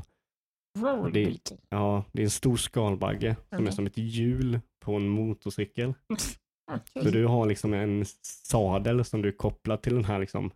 [0.80, 1.58] Roll det- beating.
[1.70, 5.94] Ja, det är en stor skalbagge som är som ett hjul på en motorcykel.
[6.72, 7.04] Okej.
[7.04, 10.52] Så du har liksom en sadel som du kopplar till den här liksom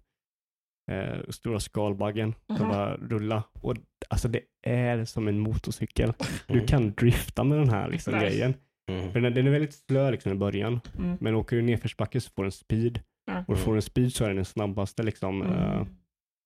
[0.92, 2.74] eh, stora skalbaggen som Aha.
[2.74, 3.44] bara rullar.
[3.62, 3.76] Och
[4.10, 6.14] alltså det är som en motorcykel.
[6.48, 6.68] Du Mm.
[6.68, 8.26] kan drifta med den här liksom Nice.
[8.26, 8.54] grejen.
[8.92, 9.12] Mm.
[9.12, 10.80] För den, den är väldigt slö liksom i början.
[11.00, 11.18] Mm.
[11.22, 13.00] Men åker du nerförsbacke så får den speed.
[13.48, 15.88] Och får den speed så är den den snabbaste liksom Mm.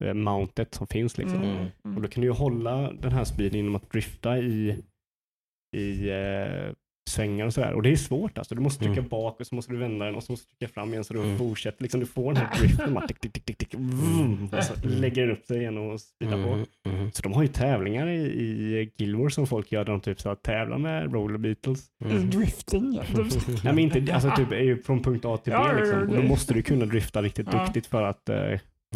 [0.04, 1.42] eh, mountet som finns liksom.
[1.42, 1.50] Mm.
[1.56, 1.66] Mm.
[1.84, 1.96] Mm.
[1.96, 4.82] Och då kan du ju hålla den här speeden genom att drifta i,
[5.76, 6.72] i eh,
[7.08, 7.72] svängar och sådär.
[7.72, 8.54] Och det är svårt alltså.
[8.54, 9.08] Du måste trycka Mm.
[9.08, 11.14] bak och så måste du vända den och så måste du trycka fram igen så
[11.14, 11.38] du Mm.
[11.38, 11.82] fortsätter.
[11.82, 12.94] Liksom, du får den här driften.
[12.94, 15.00] bara tick, tick, tick, tick, tick, vroom, och så Mm.
[15.00, 16.48] lägger den upp sig igen och speedar på.
[16.52, 16.66] Mm.
[16.86, 17.12] Mm.
[17.12, 20.20] Så de har ju tävlingar i, i Guild Wars som folk gör där de typ
[20.20, 21.86] så här, tävlar med roller beatles.
[22.04, 22.30] Mm.
[22.30, 22.92] Drifting.
[22.94, 23.02] ja.
[23.64, 26.00] Nej men inte, alltså typ är ju från punkt A till B liksom.
[26.08, 28.36] Och då måste du kunna drifta riktigt duktigt för att eh,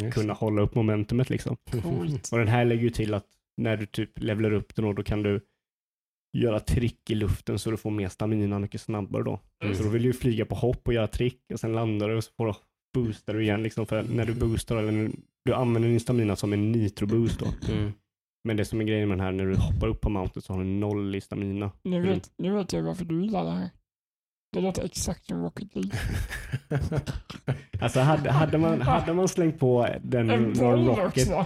[0.01, 1.57] Just kunna hålla upp momentumet liksom.
[1.83, 2.29] Coolt.
[2.33, 3.25] Och den här lägger ju till att
[3.57, 5.41] när du typ levlar upp den och då kan du
[6.33, 9.41] göra trick i luften så du får mer stamina mycket snabbare då.
[9.65, 9.75] Mm.
[9.75, 12.17] Så då vill du ju flyga på hopp och göra trick och sen landar du
[12.17, 12.53] och så får du
[12.95, 15.11] boostar du igen liksom för när du boostar eller när
[15.45, 17.73] du använder din stamina som en nitro boost då.
[17.73, 17.93] Mm.
[18.45, 20.53] Men det som är grejen med den här när du hoppar upp på mountain så
[20.53, 21.71] har du noll i stamina.
[21.83, 22.09] Nu Mm.
[22.09, 23.71] vet, nu vet jag varför du gillar det här.
[24.53, 25.99] Det låter exakt som Rocket League.
[27.81, 31.45] Alltså hade, hade, man, hade man slängt på den En boll rocket, också.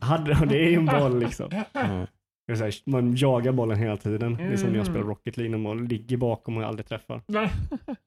[0.00, 1.50] hade, det är ju en boll liksom.
[1.72, 2.06] Mm.
[2.48, 4.34] Det är så här, man jagar bollen hela tiden.
[4.34, 4.94] Det är som när jag Mm.
[4.94, 7.22] spelar Rocket League, när man ligger bakom och aldrig träffar.
[7.26, 7.50] Nej.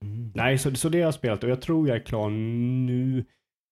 [0.02, 0.32] Mm.
[0.36, 3.26] Nej, så, så det har jag spelat och jag tror jag är klar nu.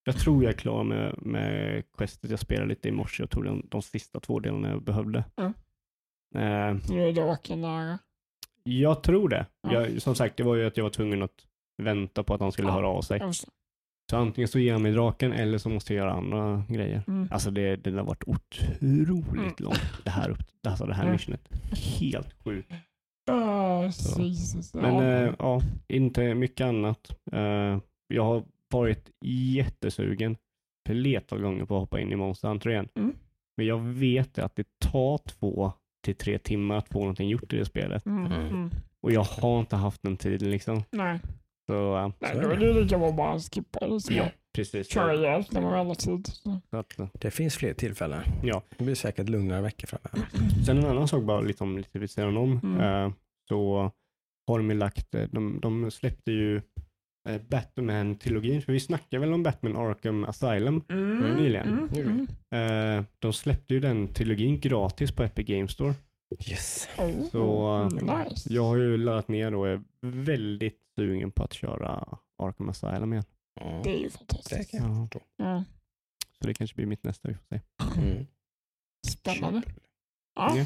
[0.03, 2.29] Jag tror jag är klar med, med questet.
[2.29, 5.23] Jag spelade lite i morse och tog de, de sista två delarna jag behövde.
[5.37, 5.53] Mm.
[6.35, 7.99] Eh, Nu är draken nära.
[8.63, 9.45] Jag tror det.
[9.61, 9.73] Ja.
[9.73, 11.45] Jag, som sagt, det var ju att jag var tvungen att
[11.77, 12.73] vänta på att han skulle Ja.
[12.73, 13.21] höra av sig.
[14.09, 17.03] Så antingen så ger han mig draken eller så måste jag göra andra grejer.
[17.07, 17.27] Mm.
[17.31, 18.81] Alltså det, det har varit otroligt
[19.41, 19.53] Mm.
[19.57, 21.11] långt det här, upp, alltså det här Mm.
[21.13, 21.49] missionet.
[21.99, 22.71] Helt sjukt.
[23.31, 23.91] Ah.
[24.73, 25.03] Men ja.
[25.03, 25.33] ja.
[25.39, 27.11] ja, inte mycket annat.
[27.31, 30.37] Eh, jag har varit jättesugen
[30.87, 32.87] flertal gånger på att hoppa in i Monster Hunter igen.
[32.95, 33.15] Mm.
[33.57, 35.71] Men jag vet att det tar två
[36.05, 38.05] till tre timmar att få någonting gjort i det spelet.
[38.05, 38.25] Mm.
[38.25, 38.47] Mm.
[38.47, 38.69] Mm.
[39.01, 40.83] Och jag har inte haft den tiden liksom.
[40.91, 41.19] Nej,
[41.69, 42.73] Så, eh, Nej Så är då är det.
[42.81, 43.99] lika bra att bara skippa det.
[43.99, 44.89] Så ja, precis.
[44.91, 46.27] Köra ihjäl när man väl har tid.
[46.45, 48.21] Eh, Det finns fler tillfällen.
[48.43, 48.61] Ja.
[48.77, 50.29] Det blir säkert lugnare veckor framöver.
[50.65, 52.59] Sen en annan sak bara lite, om, lite vid sidan om.
[52.63, 52.79] Mm.
[53.05, 53.11] Eh,
[53.49, 53.91] så
[54.47, 56.61] har de ju lagt, eh, de, de släppte ju
[57.49, 60.81] Batman-trilogin, för vi snackade väl om Batman Arkham Asylum.
[60.89, 61.35] Mm.
[61.35, 61.89] nyligen.
[61.95, 62.27] Mm.
[62.51, 63.05] Mm.
[63.19, 65.93] De släppte ju den trilogin gratis på Epic Games Store.
[66.49, 66.87] Yes.
[66.97, 68.53] Oh, Så nice.
[68.53, 73.25] jag har ju laddat ner och är väldigt sugen på att köra Arkham Asylum igen.
[73.61, 74.71] Ja, Det är ju det fantastiskt.
[74.71, 75.01] kan jag Ja.
[75.03, 75.21] förstå.
[75.37, 75.63] Ja.
[76.41, 77.61] Så det kanske blir mitt nästa, vi får se.
[78.01, 78.25] Mm.
[79.07, 79.61] Spännande.
[80.35, 80.57] Ja.
[80.57, 80.65] Ja.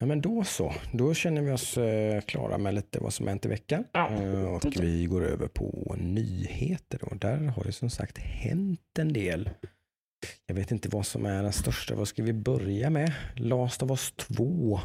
[0.00, 0.74] Ja, men då så.
[0.92, 3.84] Då känner vi oss eh, klara med lite vad som hänt i veckan.
[3.92, 7.04] Ja, Eh, och vi går över på nyheter.
[7.04, 9.50] Och där har det som sagt hänt en del.
[10.46, 11.94] Jag vet inte vad som är den största.
[11.94, 13.12] Vad ska vi börja med?
[13.36, 14.80] Last of Us 2.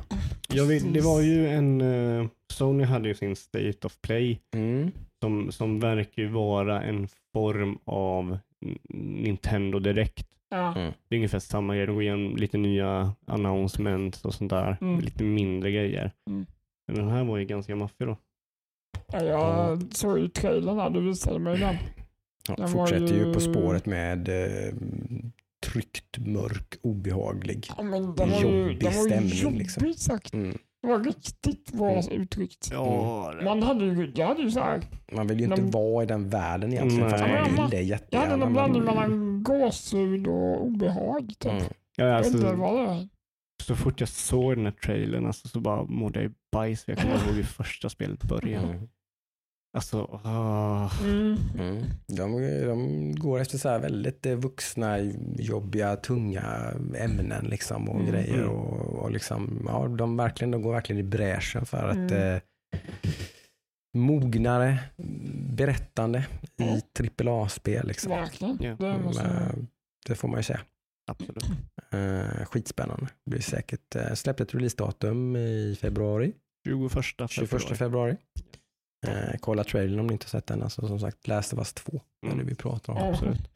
[0.49, 4.91] Jag vet, det var ju en, eh, Sony hade ju sin State of Play Mm.
[5.21, 8.79] som, som verkar ju vara en form av N-
[9.23, 10.27] Nintendo Direct.
[10.49, 10.75] Ja.
[10.77, 10.93] Mm.
[11.07, 14.77] Det är ungefär samma grej, de går igenom lite nya announcements och sånt där.
[14.81, 14.99] Mm.
[14.99, 16.11] Lite mindre grejer.
[16.29, 16.45] Mm.
[16.87, 18.17] Men den här var ju ganska maffig då.
[19.07, 21.75] Ja, jag såg ju trailern här, du visade mig den.
[22.47, 23.25] Ja, Den var fortsätter ju...
[23.25, 24.73] ju- på spåret med eh,
[25.65, 27.67] tryckt, mörk, obehaglig.
[27.77, 29.93] Ja, men den var ju, Jobbig den var ju stämning, jobbigt liksom.
[29.93, 30.33] sagt.
[30.33, 30.57] Mm.
[30.81, 32.21] Det var riktigt bra Mm.
[32.21, 32.69] uttryckt.
[32.71, 34.81] Ja, Man hade ju, jag hade ju så här,
[35.11, 37.31] Man vill ju inte De- vara i den världen egentligen fast Nej.
[37.31, 38.35] man Ja, vill det jag hade jättegärna.
[38.35, 41.33] någon blandning mellan gåshud och obehag.
[41.39, 41.51] Typ.
[41.51, 41.63] Mm.
[41.97, 43.07] ja, alltså, det är.
[43.63, 46.83] så fort jag såg den här trailern alltså, så bara mådde jag bajs.
[46.87, 48.67] Jag kommer ihåg hur första spelet började.
[48.67, 48.87] Mm.
[49.75, 50.89] Alltså, ah.
[51.03, 51.37] Mm.
[51.59, 51.83] Mm.
[52.07, 54.97] De, de går efter så här väldigt eh, vuxna,
[55.37, 58.11] jobbiga, tunga ämnen liksom och Mm.
[58.11, 58.43] grejer.
[58.45, 62.13] Och, och liksom, ja, de, verkligen, de går verkligen i bräschen för att Mm.
[62.35, 62.41] eh,
[63.97, 64.79] mognare
[65.49, 66.25] berättande
[66.57, 66.81] i
[67.23, 67.87] AAA-spel.
[67.87, 68.09] Liksom.
[68.11, 68.57] Verkligen.
[68.61, 68.69] Ja.
[68.95, 69.25] Mm, jag...
[69.25, 69.47] eh,
[70.07, 70.59] det får man ju säga.
[71.11, 71.43] absolut.
[71.91, 73.07] Eh, skitspännande.
[73.25, 76.33] Det blir säkert eh, släppt ett releasedatum i februari.
[76.67, 78.17] 21 21 februari.
[79.03, 80.63] Eh, kolla trailern om ni inte sett den.
[80.63, 81.91] Alltså, som sagt, Last of Us 2.
[81.91, 82.45] Det är det Mm.
[82.47, 82.99] vi pratar om.
[82.99, 83.09] Ja.
[83.09, 83.49] Absolut.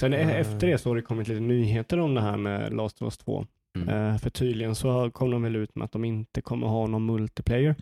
[0.00, 0.28] Sen Eh.
[0.36, 3.18] efter det så har det kommit lite nyheter om det här med Last of Us
[3.18, 3.46] 2.
[3.78, 3.88] Mm.
[3.88, 7.06] Eh, för tydligen så kom de väl ut med att de inte kommer ha någon
[7.06, 7.74] multiplayer.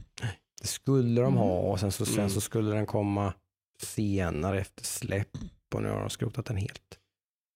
[0.61, 1.71] Det skulle de ha Mm.
[1.71, 2.31] och sen så, sen Mm.
[2.31, 3.35] så skulle den komma
[3.83, 5.29] senare efter släpp
[5.75, 6.99] och nu har de skrotat den helt.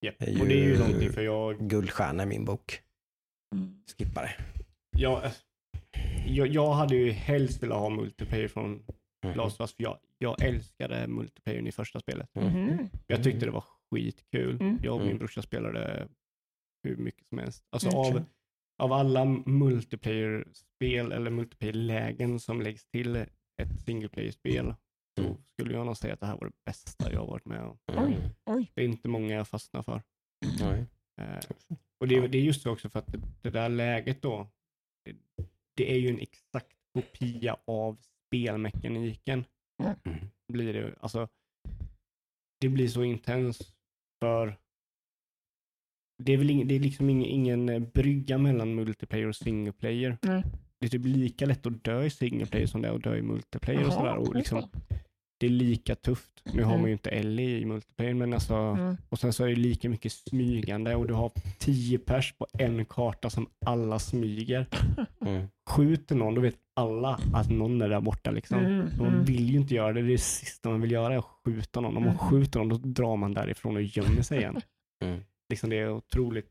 [0.04, 0.14] Yep.
[0.18, 2.80] Det Och det är ju någonting för jag, Guldstjärna i min bok.
[3.54, 3.82] Mm.
[3.98, 4.34] Skippa det.
[4.98, 5.22] jag,
[6.26, 8.82] jag, jag hade ju helst velat ha multiplayer från
[9.24, 9.36] Mm.
[9.36, 12.30] Last of Us för jag, jag älskade multiplayern i första spelet.
[12.36, 12.88] Mm.
[13.06, 14.60] Jag tyckte det var skitkul.
[14.60, 14.78] Mm.
[14.82, 15.18] Jag och min Mm.
[15.18, 16.08] brorsa spelade
[16.82, 17.64] hur mycket som helst.
[17.70, 18.24] Alltså Mm, av,
[18.82, 19.24] av alla
[20.04, 23.16] multiplayer-spel eller multiplayer-lägen som läggs till
[23.62, 24.74] ett single player-spel
[25.18, 25.36] så Mm.
[25.46, 27.78] skulle jag nog säga att det här var det bästa jag har varit med om.
[28.74, 30.02] Det är inte många jag fastnar för.
[31.16, 31.38] Eh,
[32.00, 34.48] och det, är- det är just det också för att det, det där läget då,
[35.04, 35.16] det,
[35.76, 37.98] det är ju en exakt kopia av
[38.34, 39.44] spelmekaniken.
[39.82, 40.28] Mm.
[40.52, 41.28] Blir det, alltså,
[42.60, 43.74] det blir så intens
[44.22, 44.56] för
[46.22, 49.72] det är väl ing, det är liksom ingen, ingen eh, brygga mellan multiplayer och single
[49.72, 50.18] player.
[50.22, 50.44] Nej.
[50.80, 53.16] Det är typ lika lätt att dö i single player som det är att dö
[53.16, 54.16] i multiplayer och sådär.
[54.16, 54.70] Och liksom.
[55.44, 56.42] Det är lika tufft.
[56.52, 56.80] Nu har Mm.
[56.80, 58.96] man ju inte Ellie i multiplayer, men alltså Mm.
[59.08, 62.84] och sen så är det lika mycket smygande och du har tio pers på en
[62.84, 64.66] karta som alla smyger.
[65.20, 65.46] Mm.
[65.70, 68.58] Skjuter någon, då vet alla att någon är där borta liksom.
[68.58, 69.24] Mm, man mm.
[69.24, 70.00] vill ju inte göra det.
[70.02, 71.96] Det är det sista man vill göra är att skjuta någon.
[71.96, 72.18] Om man Mm.
[72.30, 74.60] skjuter någon, då drar man därifrån och gömmer sig igen.
[75.04, 75.20] Mm.
[75.50, 76.48] Liksom det är otroligt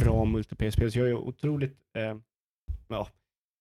[0.00, 0.92] bra multiplayer-spel.
[0.92, 2.16] Så jag är otroligt, eh,
[2.88, 3.08] ja,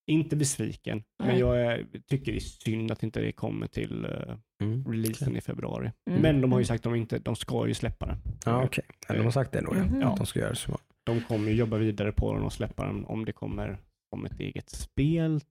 [0.07, 1.03] inte besviken.
[1.19, 1.39] Men Nej.
[1.39, 4.85] jag är, tycker det är synd att inte det kommer till eh, Mm.
[4.85, 5.91] releasen i februari.
[6.09, 6.21] Mm.
[6.21, 8.17] Men de har ju sagt att de, inte, de ska ju släppa den.
[8.45, 8.83] Ja, okej.
[9.07, 9.83] Ja, De har sagt det då, ja.
[9.85, 10.03] Mhm.
[10.03, 10.77] Att de ska göra det så.
[11.03, 13.77] De kommer ju jobba vidare på den och släppa den om det kommer
[14.09, 15.41] som ett eget spel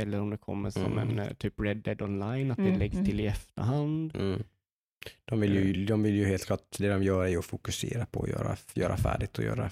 [0.00, 0.98] eller om det kommer som Mm.
[0.98, 3.06] en eh, typ Red Dead Online, att det Mm, läggs mm.
[3.06, 4.16] till i efterhand.
[4.16, 4.42] Mm.
[5.24, 8.22] De, vill ju, de vill ju helt klart, det de gör är att fokusera på
[8.22, 9.70] att göra, göra färdigt och göra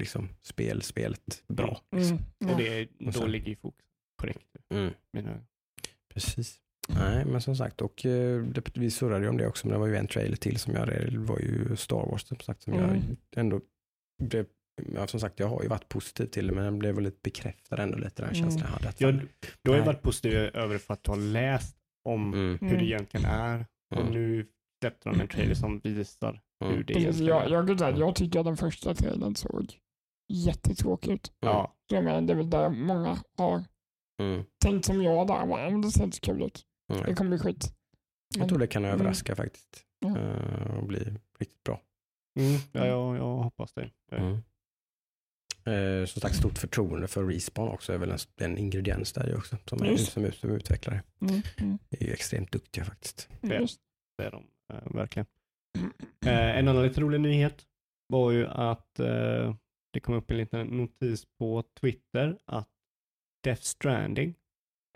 [0.00, 1.80] liksom spel, spelet bra.
[1.96, 2.16] Liksom.
[2.16, 2.24] Mm.
[2.38, 2.52] Ja.
[2.52, 3.86] Och det, då sen- ligger ju fokus.
[4.20, 4.62] på riktigt.
[4.74, 4.90] Mm.
[5.16, 5.40] Ögon.
[6.14, 6.60] Precis.
[6.88, 9.78] Nej, men som sagt, och eh, det, vi surrade ju om det också, men det
[9.80, 12.74] var ju en trailer till som jag, det var ju Star Wars som sagt, som
[12.74, 13.02] jag Mm.
[13.36, 13.60] ändå
[14.22, 14.46] blev,
[14.94, 17.18] ja, som sagt, jag har ju varit positiv till det, men den blev väl lite
[17.22, 18.88] bekräftad ändå lite den känslan jag hade.
[18.88, 19.20] Att, Jag,
[19.62, 22.74] du har ju varit positiv över för att du har läst om mm, hur det
[22.74, 22.84] Mm.
[22.86, 23.66] egentligen är.
[23.94, 24.12] Och Mm.
[24.12, 24.46] nu
[24.82, 27.50] släppte de en trailer som visar mm, hur det egentligen jag, är.
[27.50, 29.72] jag, jag, jag tycker att den första trailern såg
[30.30, 31.32] jättetråkig ut.
[31.40, 33.64] Ja, jag menar, det är väl där många har
[34.20, 35.46] mm, tänkt som jag där.
[35.46, 36.64] bara, "Ja, Det ser inte så kul ut.
[36.92, 37.02] mm.
[37.06, 37.74] Det kommer bli skit.
[38.38, 38.94] Jag tror det kan Mm.
[39.00, 40.18] överraska faktiskt Ja.
[40.18, 40.98] eh, och bli
[41.38, 41.80] riktigt bra.
[42.40, 43.90] mm, ja jag, jag hoppas det.
[44.12, 44.38] Mm.
[45.64, 49.36] Eh, som sagt, stort förtroende för Respawn också är väl en, en ingrediens där ju
[49.36, 51.02] också, som, är, som, som utvecklare.
[51.20, 53.28] Mm, mm, är ju extremt duktiga faktiskt.
[53.40, 53.54] Det.
[53.56, 53.80] just.
[54.18, 55.26] Det är de eh, verkligen.
[56.26, 57.62] Eh, en annan lite rolig nyhet
[58.08, 59.54] var ju att eh,
[59.92, 62.68] det kom upp en liten notis på Twitter att
[63.44, 64.34] Death Stranding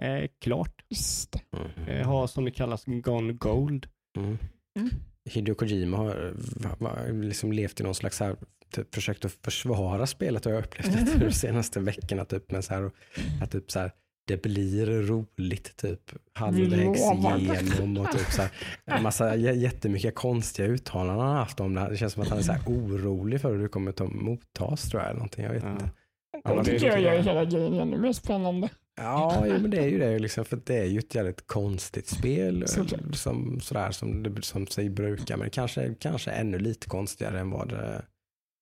[0.03, 0.85] är klart.
[0.89, 1.41] Just det.
[1.57, 1.71] Mm.
[1.87, 3.87] Det har som det kallas Gone Gold.
[4.17, 4.39] Mm.
[4.79, 4.91] Mm.
[5.31, 8.37] Hideo Kojima har liksom levt i någon slags här,
[8.71, 12.25] typ, försökt att försvara spelet har jag upplevt det de senaste veckorna.
[12.25, 12.91] Typ, men så här,
[13.43, 13.93] att typ så här,
[14.25, 16.01] det blir roligt typ
[16.33, 17.01] halvvägs
[17.41, 18.51] igenom och typ så här,
[18.85, 21.81] en massa jättemycket konstiga uttalanden han har haft om det.
[21.81, 21.91] här.
[21.91, 24.89] Det känns som att han är så här orolig för hur det kommer att mottas
[24.89, 25.09] tror jag.
[25.11, 25.45] Eller någonting.
[25.45, 25.71] Jag vet Ja.
[25.73, 25.91] inte.
[26.45, 28.69] Ja, det tycker jag gör hela grejen ännu mer spännande.
[28.97, 30.19] Ja, jo, men det är ju det.
[30.19, 32.67] Liksom, för det är ju ett jävligt konstigt spel eh,
[33.13, 35.37] som, sådär, som, det, som sig brukar.
[35.37, 38.03] Men kanske, kanske ännu lite konstigare än vad det,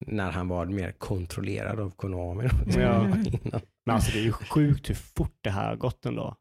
[0.07, 2.49] när han var mer kontrollerad av Konami.
[2.77, 3.03] Ja.
[3.85, 6.35] Men alltså det är ju sjukt hur fort det här har gått ändå.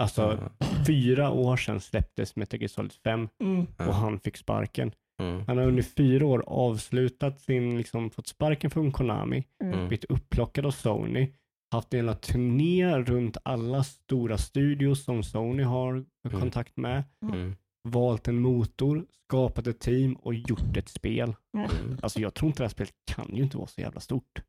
[0.00, 0.50] Alltså
[0.86, 3.66] fyra år sedan släpptes Metal Gear Solid 5 Mm.
[3.76, 4.92] och han fick sparken.
[5.22, 5.42] Mm.
[5.46, 9.88] Han har under fyra år avslutat sin, liksom fått sparken från Konami, Mm.
[9.88, 11.32] blivit upplockad av Sony,
[11.72, 16.40] haft en hela turné runt alla stora studios som Sony har Mm.
[16.40, 17.56] kontakt med, Mm.
[17.90, 21.34] Valt en motor, skapat ett team och gjort ett spel.
[21.56, 21.68] Mm.
[22.02, 24.42] Alltså jag tror inte det här spelet kan ju inte vara så jävla stort.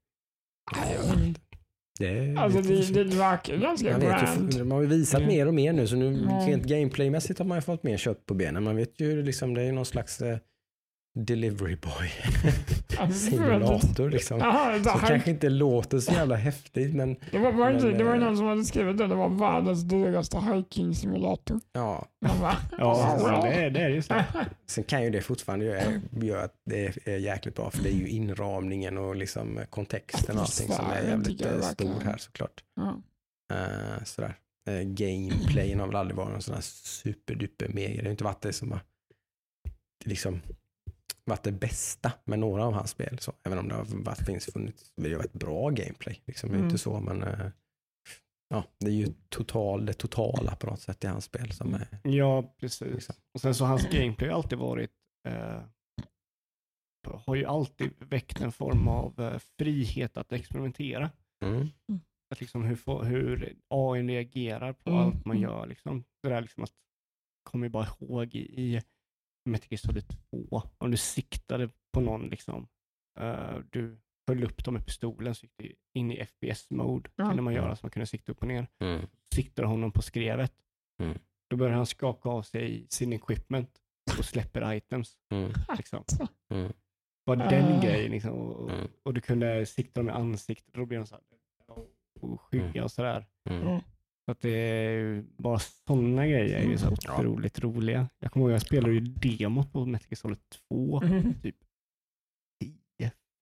[0.75, 1.41] Nej, jag vet inte.
[1.99, 4.53] Det är Alltså det, det verkar ganska man, vet brand.
[4.53, 5.33] ju, man har ju visat Mm.
[5.35, 6.47] mer och mer nu så nu Mm.
[6.47, 8.63] rent gameplaymässigt har man ju fått mer kött på benen.
[8.63, 10.37] Man vet ju liksom det är någon slags eh,
[11.26, 12.11] delivery boy
[13.13, 14.39] simulator liksom.
[14.39, 17.97] Jaha, det, här, kanske inte låter så jävla häftigt men det var, var inte, men,
[17.97, 19.07] det var ju eh, någon som hade skrivit det.
[19.07, 21.59] Det var världens dyraste hiking-simulator.
[21.72, 22.05] ja.
[22.26, 23.43] Man bara, Ja, wow.
[23.43, 24.13] det, är, det är ju så.
[24.67, 27.93] Sen kan ju det fortfarande göra, göra att det är jäkligt bra för det är
[27.93, 32.63] ju inramningen och liksom kontexten och allting som är jävligt eh, stor här såklart.
[32.76, 33.01] Ja.
[33.53, 34.36] Uh, sådär.
[34.70, 38.01] Uh, gameplayen har väl aldrig varit en sån här superduper mega.
[38.01, 38.82] Det har inte varit det som har
[40.05, 40.41] liksom
[41.30, 43.19] varit det bästa med några av hans spel.
[43.19, 46.21] Så, även om det har varit, finns funnits, det har varit bra gameplay.
[46.25, 46.67] Liksom, det är Mm.
[46.69, 47.47] inte så men uh,
[48.49, 51.88] ja, det är ju total, det totala på något sätt i hans spel som är
[52.03, 52.82] Ja, precis.
[52.93, 53.15] liksom.
[53.34, 54.91] Och sen så har hans gameplay alltid varit,
[55.27, 55.61] eh,
[57.25, 61.11] har ju alltid väckt en form av eh, frihet att experimentera.
[61.43, 61.67] Mm.
[62.32, 65.01] Att liksom hur, hur AI reagerar på Mm.
[65.01, 65.65] allt man gör.
[65.67, 66.03] Liksom.
[66.23, 66.71] Det där liksom att,
[67.43, 68.82] kommer bara ihåg i, i
[69.49, 72.67] Metal Gear Solid 2, om du siktade på någon, liksom,
[73.19, 73.97] eh, du
[74.27, 77.27] höll upp dem med pistolen så gick det in i FPS-mode, Ja.
[77.27, 78.67] kunde man göra så man kunde sikta upp och ner.
[78.79, 79.05] Mm.
[79.35, 80.53] Siktade honom på skrevet.
[81.01, 81.17] Mm.
[81.49, 83.81] Då börjar han skaka av sig sin equipment
[84.19, 85.17] och släpper items.
[85.31, 85.51] Mm.
[85.77, 86.03] Liksom.
[86.49, 86.73] Mm.
[87.25, 87.81] Bara den Ah.
[87.81, 88.31] grejen liksom.
[88.33, 88.87] Och, Mm.
[89.03, 91.23] och du kunde sikta dem i ansiktet då blir de så här
[92.19, 92.83] och skygga Mm.
[92.83, 93.25] och sådär.
[93.49, 93.81] Mm.
[94.30, 94.36] Mm.
[94.36, 97.13] Så att det är bara sådana grejer är ju så Ja.
[97.19, 98.09] otroligt roliga.
[98.19, 101.34] Jag kommer ihåg jag spelade ju demot på Metal Gear Solid 2 Mm.
[101.41, 101.55] typ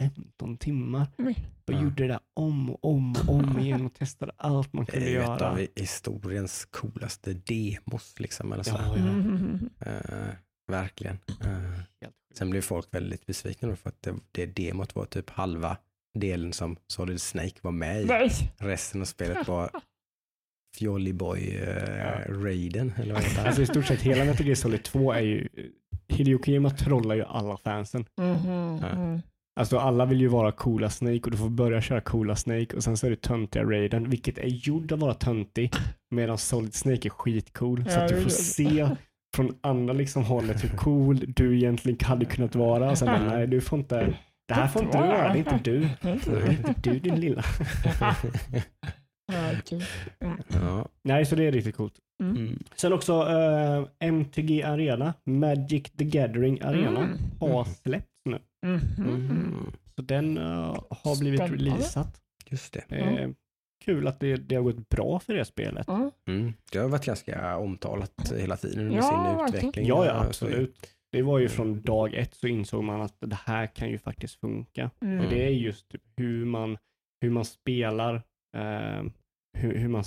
[0.01, 1.07] 10-15 timmar.
[1.17, 1.33] Mm.
[1.67, 1.81] Och Ja.
[1.81, 5.05] gjorde det där om och om och om igen och testade allt man Det kunde
[5.07, 5.51] är ju ett göra.
[5.51, 8.19] av historiens coolaste demos.
[8.19, 8.71] Liksom, eller så.
[8.75, 9.03] Ja, ja.
[9.03, 9.69] Mm.
[9.79, 10.33] Eh,
[10.71, 11.17] verkligen.
[11.27, 12.13] Sjukt.
[12.33, 15.77] sen blev folk väldigt besvikna för att det, det demot var typ halva
[16.19, 18.05] delen som Solid Snake var med i.
[18.05, 18.29] Nej.
[18.57, 19.69] Resten av spelet var
[20.76, 22.93] Fjolly Boy eh, Raiden.
[22.97, 25.47] Eller vad heter Alltså i stort sett hela Metal Gear Solid 2 är ju,
[26.07, 28.05] Hideo Kojima trollar ju alla fansen.
[28.22, 29.22] Mhm, mm.
[29.59, 32.84] Alltså alla vill ju vara coola Snake och du får börja köra coola Snake och
[32.84, 35.74] sen så är det töntiga Raiden, vilket är gjord att vara töntig,
[36.11, 37.84] medan Solid Snake är skitcool.
[37.84, 38.88] så Ja, att du får se
[39.36, 42.91] från andra liksom hållet hur cool du egentligen hade kunnat vara.
[42.91, 44.13] Och sen bara, nej du får inte,
[44.47, 45.80] det här får inte du göra, det är inte du.
[46.01, 47.43] Det är inte du din lilla.
[50.47, 50.88] Ja.
[51.01, 51.93] Nej, så det är riktigt coolt.
[52.23, 52.38] Mm.
[52.38, 52.63] Mm.
[52.75, 57.17] Sen också eh, MTG Arena, Magic the Gathering Arena, Mm.
[57.39, 58.39] har släppts nu.
[58.65, 58.80] Mhm.
[58.97, 59.71] Mm.
[59.95, 60.43] Så den eh,
[60.89, 61.63] har blivit Spännande.
[61.63, 62.21] releasat.
[62.49, 62.95] Just det.
[62.97, 63.30] Eh,
[63.86, 65.88] kul att det, det har gått bra för det spelet.
[66.28, 66.53] Mm.
[66.71, 69.88] Det har varit ganska omtalat hela tiden under Ja, sin utveckling.
[69.88, 70.88] Ja, ja, så absolut.
[71.11, 74.39] Det var ju från dag ett så insåg man att det här kan ju faktiskt
[74.39, 74.91] funka.
[75.01, 75.23] mm.
[75.23, 76.78] För det är just typ hur man,
[77.21, 78.21] hur man spelar,
[78.55, 79.03] eh,
[79.57, 80.03] hur, hur man...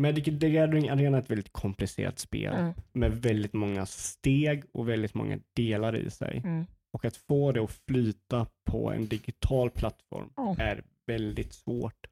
[0.00, 2.72] Magic the Gathering Arena är ett väldigt komplicerat spel Mm.
[2.92, 6.40] med väldigt många steg och väldigt många delar i sig.
[6.44, 6.64] Mm.
[6.92, 10.56] Och att få det att flyta på en digital plattform Ja.
[10.58, 12.06] är väldigt svårt.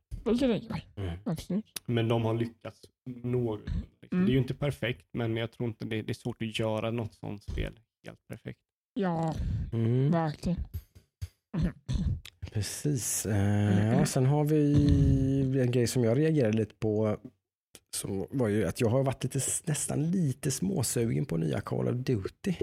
[0.96, 1.62] Mm.
[1.86, 2.80] Men de har lyckats
[3.22, 3.60] något.
[3.60, 4.18] Liksom.
[4.18, 4.24] Mm.
[4.26, 6.90] Det är ju inte perfekt, men jag tror inte det, det är svårt att göra
[6.90, 8.60] något sånt spel helt perfekt.
[8.94, 9.34] Ja,
[9.72, 10.10] Mm.
[10.10, 10.58] verkligen.
[12.52, 13.26] Precis.
[13.26, 17.16] Eh, ja, sen har vi en grej som jag reagerade lite på.
[17.94, 21.94] Som var ju att jag har varit lite, nästan lite småsugen på nya Call of
[21.94, 22.54] Duty.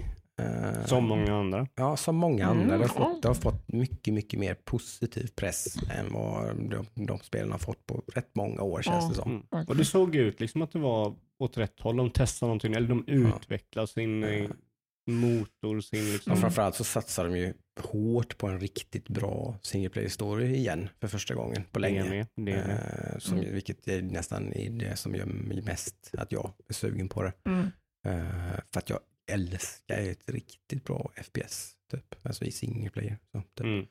[0.42, 1.68] Eh, Som många andra.
[1.76, 2.64] Ja, som många andra.
[2.64, 3.14] Mm, Det har, ja.
[3.14, 7.60] fått, det har fått mycket, mycket mer positiv press än vad de, de spelen har
[7.60, 9.44] fått på rätt många år känns det som.
[9.52, 9.66] Mm.
[9.66, 11.98] Och det såg ut liksom att det var åt rätt håll.
[11.98, 14.48] De testade någonting, eller de utvecklade sin eh, Ja.
[15.12, 16.32] Motor, sin liksom...
[16.32, 16.42] Och Mm.
[16.42, 21.08] framförallt så satsar de ju hårt på en riktigt bra single player story igen för
[21.08, 22.10] första gången på Det är länge.
[22.10, 23.10] med, det är med.
[23.14, 23.54] Eh, som, Mm.
[23.54, 27.34] Vilket är nästan är det som gör mig mest att jag är sugen på det.
[27.46, 27.62] Mm.
[28.08, 29.00] Eh, för att jag
[29.32, 32.16] älskar ett riktigt bra FPS, typ.
[32.26, 33.18] alltså i single player.
[33.32, 33.66] Så, typ.
[33.66, 33.86] Mm.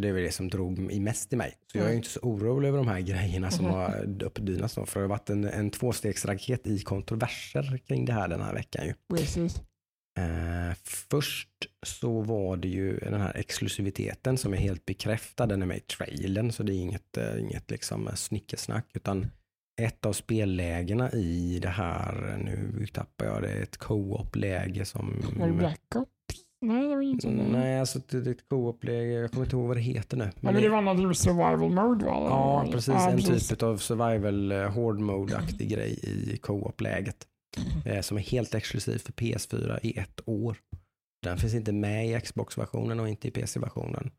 [0.00, 1.58] Det är väl det som drog i mest i mig.
[1.72, 1.96] Så jag är Mm.
[1.96, 4.74] inte så orolig över de här grejerna som har uppdynats.
[4.74, 8.86] För det har varit en, en tvåstegsraket i kontroverser kring det här den här veckan.
[8.86, 8.94] Ju.
[9.16, 9.60] Precis.
[10.18, 11.48] Eh, först
[11.82, 15.46] så var det ju den här exklusiviteten som är helt bekräftad.
[15.46, 18.86] Den är med i trailern så det är inget, eh, inget liksom snickesnack.
[18.94, 19.26] Utan
[19.80, 25.22] ett av spellägena i det här, nu tappar jag det, ett co-op-läge som...
[25.38, 26.08] Var det Black Ops?
[26.60, 27.32] Nej, det var inte det.
[27.52, 30.24] Nej, alltså det är ett co-op-läge, jag kommer inte ihåg vad det heter nu.
[30.24, 32.12] Ja, Men men det var något survival mode va?
[32.12, 32.94] Ja, precis.
[32.94, 33.48] Ja, en precis.
[33.48, 37.26] typ av survival eh, hard mode-aktig grej i co-op-läget.
[37.86, 40.56] Eh, som är helt exklusiv för PS4 i ett år.
[41.22, 44.10] Den finns inte med i Xbox-versionen och inte i PC-versionen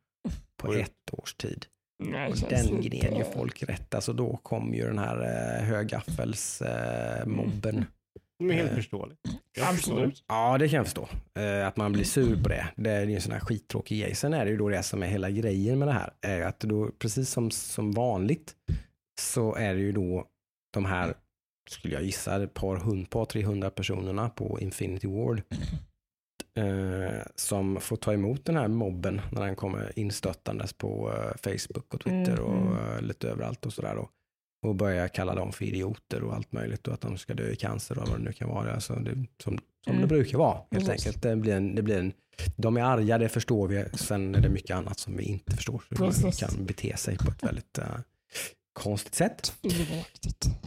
[0.62, 0.80] på Oj.
[0.82, 1.66] ett års tid.
[2.04, 3.94] Nej, Och den gned ju folk rätt.
[3.96, 5.64] Alltså då kom ju den här eh,
[6.64, 7.86] högaffels-mobben.
[8.40, 8.76] De är helt Eh.
[8.76, 9.20] förståeligt.
[9.56, 9.62] Det.
[9.62, 10.24] Absolut.
[10.28, 11.10] Ja, det kan jag förstå.
[11.40, 12.68] Eh, att man blir sur på det.
[12.76, 14.16] Det är ju en sån här skittråkig grej.
[14.16, 16.14] Sen är det ju då det som är hela grejen med det här.
[16.22, 18.56] Är att då, precis som, som vanligt,
[19.22, 20.28] så är det ju då
[20.74, 21.14] de här,
[21.70, 25.42] skulle jag gissa, ett par, hund, par 300 personerna på Infinity Ward.
[26.56, 31.94] Eh, som får ta emot den här mobben när den kommer instöttandes på eh, Facebook
[31.94, 32.96] och Twitter Mm, och mm.
[32.96, 33.96] eh, lite överallt och sådär.
[33.96, 34.10] då.
[34.68, 37.56] Och börja kalla dem för idioter och allt möjligt och att de ska dö i
[37.56, 38.74] cancer och vad det nu kan vara.
[38.74, 39.12] Alltså det,
[39.44, 40.02] som som Mm.
[40.02, 40.90] det brukar vara helt Precis.
[41.08, 41.24] enkelt.
[41.24, 42.14] Det blir en, det blir en,
[42.56, 43.86] de är arga, det förstår vi.
[43.94, 45.84] Sen är det mycket annat som vi inte förstår.
[45.90, 47.86] Hur man kan bete sig på ett väldigt eh,
[48.74, 49.54] konstigt sätt.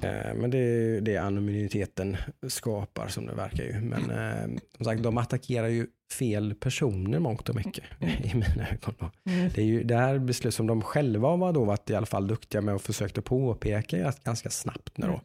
[0.02, 2.16] Eh, men det är det anonymiteten
[2.48, 3.80] skapar som det verkar ju.
[3.80, 5.86] Men eh, som sagt, de attackerar ju
[6.18, 9.10] fel personer mångt och mycket i mina ögon.
[9.24, 9.50] Mm.
[9.54, 12.28] Det är ju det här beslut som de själva var då varit i alla fall
[12.28, 15.20] duktiga med och försökte påpeka ganska snabbt nu då.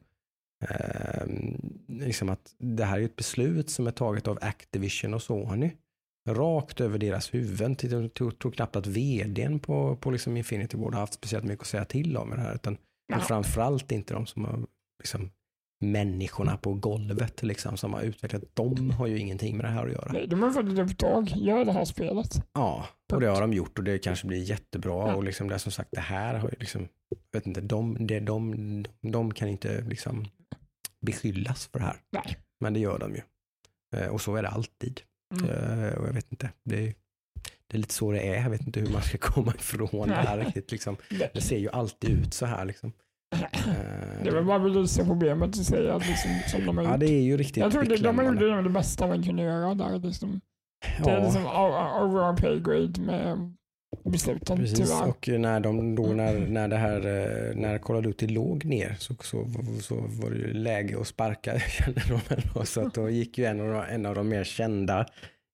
[0.70, 1.26] Eh,
[1.88, 5.72] liksom att det här är ett beslut som är taget av Activision och Sony.
[6.30, 7.76] Rakt över deras huvuden.
[7.82, 11.68] Jag tror, knappt att vdn på, på liksom Infinity Ward har haft speciellt mycket att
[11.68, 12.56] säga till om i det här.
[12.56, 13.16] Utan Ja.
[13.18, 14.60] men framförallt inte de som har
[15.00, 15.30] liksom,
[15.84, 18.44] människorna på golvet liksom, som har utvecklat.
[18.54, 20.12] De har ju ingenting med det här att göra.
[20.14, 21.32] Nej, de har fått ett uppdrag.
[21.36, 22.46] Gör det här spelet.
[22.54, 24.92] Ja, och det har de gjort och det kanske blir jättebra.
[25.08, 25.16] Ja.
[25.16, 26.88] Och liksom det som sagt, det här har ju liksom,
[27.34, 28.52] vet inte, de, det, de,
[29.02, 30.26] de, de kan inte liksom
[31.06, 31.98] beskyllas för det här.
[32.12, 32.38] Nej.
[32.60, 33.22] Men det gör de ju.
[33.96, 35.02] Eh, Och så är det alltid.
[35.32, 35.50] Mm.
[35.84, 36.94] Eh, Och jag vet inte, det är,
[37.68, 38.42] det är lite så det är.
[38.44, 40.72] Jag vet inte hur man ska komma ifrån det här riktigt.
[40.72, 40.98] Liksom.
[41.34, 42.66] Det, ser ju alltid ut så här.
[42.66, 42.94] Liksom.
[43.36, 43.40] Eh,
[44.24, 47.00] det är väl bara belysa problemet och säga att liksom, som de har Ja, gjort.
[47.00, 48.62] det är ju riktigt Jag tror det, de beklämmande.
[48.62, 50.00] det bästa man kunde göra där.
[50.00, 50.42] Liksom.
[51.04, 51.24] Det är Ja.
[51.24, 53.56] liksom o- over our pay grade med
[54.04, 55.08] besluten Precis, tyvärr.
[55.10, 59.16] och när, de, då, när, när det här, eh, när Call of låg ner så,
[59.22, 59.46] så,
[59.82, 61.62] så var det ju läge att sparka.
[62.66, 65.06] Så att då gick ju en av de, en av de mer kända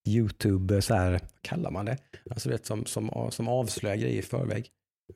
[0.08, 1.96] YouTube, så här, vad kallar man det?
[2.30, 4.66] Alltså vet, som, som, som avslöjar grejer i förväg.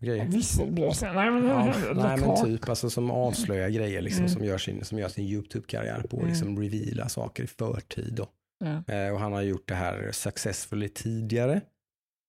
[0.00, 0.24] Grejer.
[0.26, 1.12] Visselblåsare.
[1.14, 4.34] Nej men, Ja, nej men typ alltså som avslöjar grejer liksom, Mm.
[4.34, 6.28] som, gör sin, som gör sin YouTube-karriär på att Mm.
[6.28, 8.14] liksom reveala saker i förtid.
[8.14, 8.26] Då.
[8.64, 8.94] Ja.
[8.94, 11.60] Eh, och han har gjort det här successfully tidigare.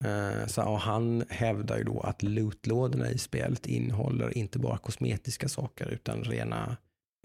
[0.03, 5.47] Eh, så, och han hävdar ju då att lootlådorna i spelet innehåller inte bara kosmetiska
[5.47, 6.77] saker utan rena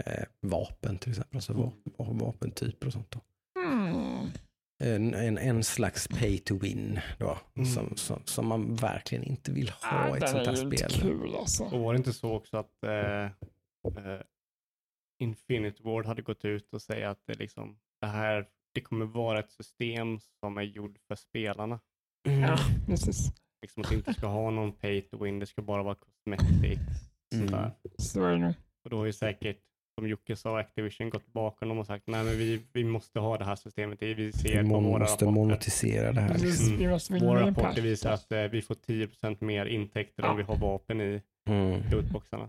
[0.05, 1.37] eh, vapen till exempel.
[1.37, 3.11] Alltså va- va- vapentyper och sånt.
[3.11, 3.21] Då.
[3.61, 4.27] Mm.
[4.85, 7.69] en, en, en slags pay to win då, Mm.
[7.69, 10.91] som, som, som man verkligen inte vill ha i ett sånt här spel.
[11.03, 11.65] kul alltså.
[11.65, 14.21] Och var det inte så också att eh, eh,
[15.23, 19.39] Infinity Ward hade gått ut och säga att det, liksom, det här det kommer vara
[19.39, 21.81] ett system som är gjord för spelarna.
[22.27, 22.41] Mm.
[22.41, 23.33] Ja, precis.
[23.63, 26.79] Liksom att det inte ska ha någon pay to win, det ska bara vara cosmetic.
[27.35, 27.49] Mm.
[27.49, 27.71] Sådär.
[27.99, 28.55] Så är det nog.
[28.85, 29.59] Och då har ju säkert,
[29.99, 33.39] som Jocke sa, Activision gått bakom dem och sagt nej men vi, vi måste ha
[33.39, 34.03] det här systemet.
[34.03, 35.41] Vi ser Vi på må- våra måste rapporter.
[35.41, 36.39] monetisera det här.
[36.39, 36.67] Liksom.
[36.67, 36.79] Mm.
[36.79, 40.31] vi måste Våra rapporter visar att eh, vi får 10% mer intäkter Ja.
[40.31, 41.83] om vi har vapen i Mm.
[41.91, 42.49] lootboxarna.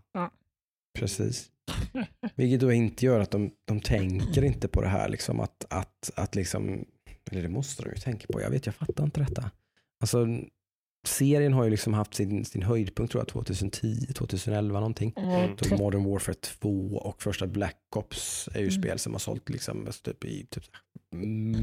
[0.99, 1.49] Precis.
[2.35, 6.11] Vilket då inte gör att de, de tänker inte på det här liksom att, att,
[6.15, 6.85] att liksom,
[7.31, 8.41] eller det måste de ju tänka på.
[8.41, 9.51] Jag vet, jag fattar inte detta.
[10.01, 10.27] Alltså,
[11.07, 15.13] serien har ju liksom haft sin, sin höjdpunkt tror jag 2010, 2011 någonting.
[15.17, 15.55] Mm.
[15.57, 18.81] Trett- Modern Warfare 2 och första Black Ops är ju Mm.
[18.81, 20.63] spel som har sålt liksom typ i typ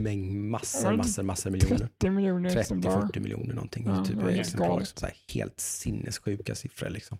[0.02, 1.78] mängd, massor, Ja, massor, massor miljoner.
[1.78, 2.90] 30 miljoner exemplar.
[3.02, 3.86] 30-40 miljoner någonting.
[3.86, 6.88] Ja, typ exemplar, liksom, helt sinnessjuka siffror.
[6.90, 7.18] Liksom.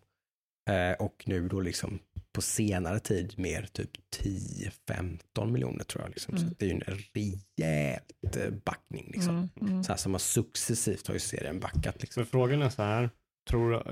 [0.71, 1.99] Eh, och nu då liksom
[2.37, 6.11] på senare tid mer typ 10-15 miljoner tror jag.
[6.11, 6.37] Liksom.
[6.37, 6.55] Så Mm.
[6.59, 6.83] det är ju en
[7.15, 9.11] rejält eh, backning.
[9.13, 9.37] Liksom.
[9.37, 9.85] Mm, mm.
[9.85, 12.01] Så här som har successivt har ju serien backat.
[12.03, 12.25] Liksom.
[12.25, 13.11] Så frågan är så här,
[13.51, 13.83] tror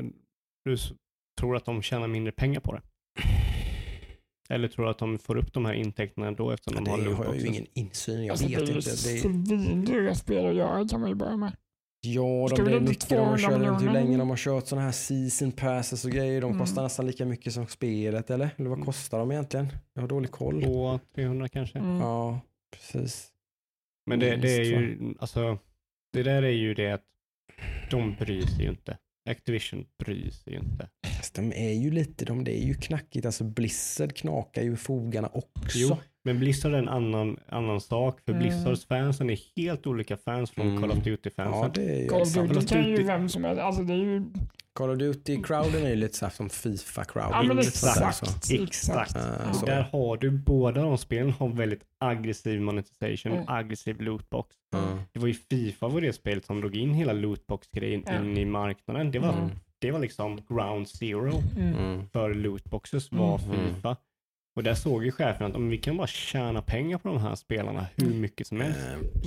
[0.64, 0.76] du,
[1.40, 2.82] tror att de tjänar mindre pengar på det?
[4.48, 7.10] Eller tror du att de får upp de här intäkterna då eftersom Men de det
[7.10, 8.24] har har jag ju ingen insyn.
[8.24, 8.90] Jag Alltså, det vet ju inte.
[8.90, 11.56] Det är, svindyra spel att göra kan man ju börja med.
[12.04, 15.52] Ja, de, inte mycket de 200 kört, hur länge de har kört sådana här season
[15.52, 16.40] passes och grejer.
[16.40, 16.58] De Mm.
[16.60, 18.50] kostar nästan lika mycket som spelet eller?
[18.56, 18.86] Eller vad Mm.
[18.86, 19.68] kostar de egentligen?
[19.94, 20.62] Jag har dålig koll.
[20.64, 21.78] 200-300 kanske?
[21.78, 21.96] Mm.
[21.96, 22.40] Ja,
[22.72, 23.30] precis.
[24.06, 25.58] Men det, det är ju, alltså,
[26.12, 27.04] det där är ju det att
[27.90, 28.98] de bryr sig ju inte.
[29.30, 30.88] Activision bryr sig ju inte.
[31.16, 33.26] Fast de är ju lite, de, det är ju knackigt.
[33.26, 35.78] Alltså Blizzard knakar ju i fogarna också.
[35.78, 38.42] Jo, men Blizzard är en annan, annan sak, för Mm.
[38.42, 40.80] Blizzards fansen är helt olika fans från Mm.
[40.80, 41.70] Call of Ja, Duty-fansen.
[41.74, 42.34] det är ju Call of.
[42.34, 43.62] Duty kan ju vem som helst.
[43.62, 44.22] Alltså det är ju...
[44.72, 47.30] Call of Duty-crowden är ju lite så här som Fifa-crowden.
[47.32, 48.50] Ja men exakt.
[48.50, 49.16] Exakt.
[49.16, 49.22] Eh,
[49.60, 49.66] Ja.
[49.66, 53.44] Där har du, båda de spelen har väldigt aggressiv monetization, Mm.
[53.48, 54.56] aggressiv lootbox.
[54.72, 54.98] Ja.
[55.12, 58.16] Det var ju Fifa var det spelet som drog in hela lootbox-grejen Ja.
[58.24, 59.10] in i marknaden.
[59.10, 59.50] Det var, Mm.
[59.78, 61.74] det var liksom ground zero Mm.
[61.74, 62.08] Mm.
[62.08, 63.74] för lootboxes var Mm.
[63.74, 63.96] Fifa.
[64.56, 67.34] Och där såg ju chefen att om vi kan bara tjäna pengar på de här
[67.34, 68.78] spelarna hur mycket som helst.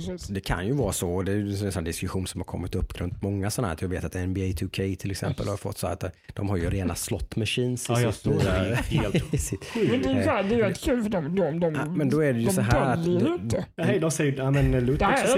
[0.08, 0.14] Eh.
[0.34, 1.22] Det kan ju vara så.
[1.22, 3.78] Det är ju en sån diskussion som har kommit upp runt många sådana här.
[3.80, 6.04] Jag vet att NBA 2K till exempel har fått så att
[6.34, 10.08] de har ju rena slot machines i Ja, jag sitt är helt sitt- Men det
[10.08, 11.34] är ju så här, det är ju kul för dem.
[11.36, 13.64] De, de, Ja, men då är det ju de så här att- ju inte.
[13.76, 14.80] Nej, de säger ja, men ju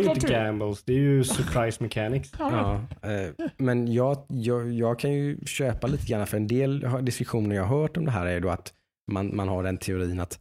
[0.06, 2.32] något inte gambles, det är ju surprise mechanics.
[2.38, 2.80] Ja.
[3.02, 7.56] Ja, eh, men jag, jag, jag kan ju köpa lite grann för en del diskussioner
[7.56, 8.72] jag har hört om det här är då att
[9.12, 10.38] man, man har den teorin att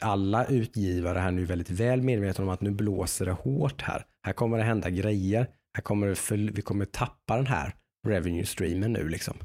[0.00, 4.04] alla utgivare här nu är väldigt väl medvetna om att nu blåser det hårt här.
[4.26, 5.46] Här kommer det hända grejer.
[5.76, 7.74] Här kommer det föl- vi kommer tappa den här
[8.08, 9.36] revenue streamen nu liksom.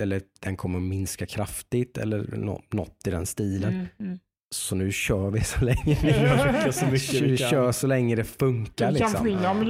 [0.00, 3.72] Eller den kommer att minska kraftigt eller nå- något i den stilen.
[3.74, 4.18] Mm, mm.
[4.54, 8.24] Så nu kör vi så länge Vi försöker så mycket vi kör så länge det
[8.24, 8.90] funkar.
[8.92, 9.10] Liksom.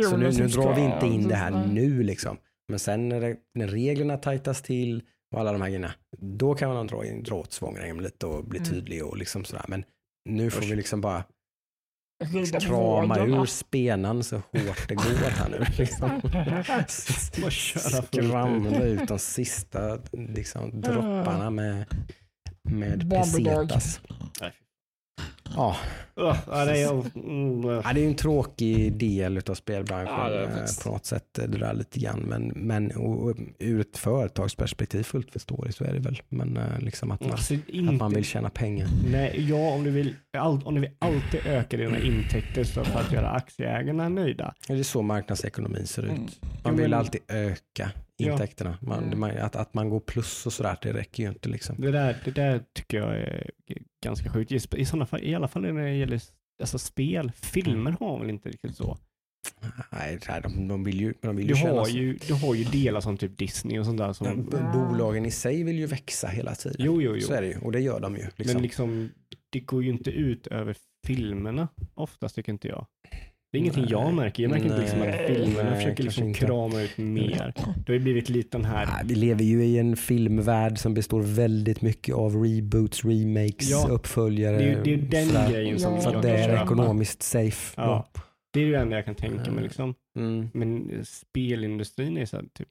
[0.04, 1.68] Så nu, nu drar vi inte in det här Nej.
[1.72, 2.36] nu liksom.
[2.68, 5.02] Men sen när, det, när reglerna tajtas till
[5.34, 8.44] och alla de här grejerna, då kan man dra, in, dra åt svångremmen lite och
[8.44, 8.70] bli Mm.
[8.70, 9.64] tydlig och liksom sådär.
[9.68, 9.84] Men
[10.28, 11.24] nu får vi liksom bara
[12.60, 15.64] krama ur spenan så hårt det går här nu.
[15.78, 16.20] Liksom.
[18.06, 21.86] Skramla ut de sista liksom, dropparna med,
[22.62, 24.00] med pesetas.
[25.56, 25.76] Ja,
[26.46, 27.68] Ja, det är, mm.
[27.84, 30.48] Ja, det är en tråkig del av spelbranschen Ja, eh,
[30.84, 31.38] på något sätt.
[31.38, 32.20] eh, Det där lite grann.
[32.20, 36.22] Men, men och, och, ur ett företagsperspektiv fullt förståeligt så är det väl.
[36.28, 38.88] Men eh, liksom att man, Alltså, att inte, man vill tjäna pengar.
[39.10, 43.00] Nej, ja, om du vill, all, om du vill alltid öka dina intäkter så för
[43.00, 44.54] att göra aktieägarna nöjda.
[44.68, 46.10] Det är så marknadsekonomin ser ut.
[46.10, 46.26] Mm.
[46.64, 48.78] Man vill alltid öka intäkterna.
[48.80, 49.20] Man, Mm.
[49.20, 51.76] man, att, att man går plus och sådär, det räcker ju inte liksom.
[51.78, 53.50] Det där, det där tycker jag är
[54.04, 54.52] ganska sjukt.
[54.52, 56.22] I, i, sådana fall, I alla fall när det gäller
[56.62, 57.32] alltså spel.
[57.36, 58.98] Filmer har väl inte riktigt så.
[59.92, 62.64] Nej, de, de vill ju, de vill ju Du har så- ju, du har ju
[62.64, 64.12] delar som typ Disney och sånt där.
[64.12, 66.76] Som, Ja, Bolagen i sig vill ju växa hela tiden.
[66.78, 67.20] jo, jo, jo.
[67.20, 67.58] Så är det ju.
[67.58, 68.22] Och det gör de ju.
[68.36, 68.54] Liksom.
[68.54, 69.10] Men liksom,
[69.50, 72.86] det går ju inte ut över filmerna oftast tycker inte jag.
[73.52, 73.92] Det är ingenting Nej.
[73.92, 74.42] jag märker.
[74.42, 77.52] Jag märker inte liksom att Nej, filmerna försöker liksom krama ut mer.
[77.56, 80.94] Det har ju blivit lite den här Nej, vi lever ju i en filmvärld som
[80.94, 84.56] består väldigt mycket av reboots, remakes, Ja, uppföljare.
[84.56, 85.50] Det är ju det är den sådär.
[85.50, 86.62] grejen som Ja, jag att det är köpa.
[86.62, 87.74] ekonomiskt safe.
[87.76, 88.08] Ja.
[88.52, 89.94] Det är ju det enda jag kan tänka mig liksom.
[90.18, 90.48] Mm.
[90.54, 92.68] Men spelindustrin är så här, typ,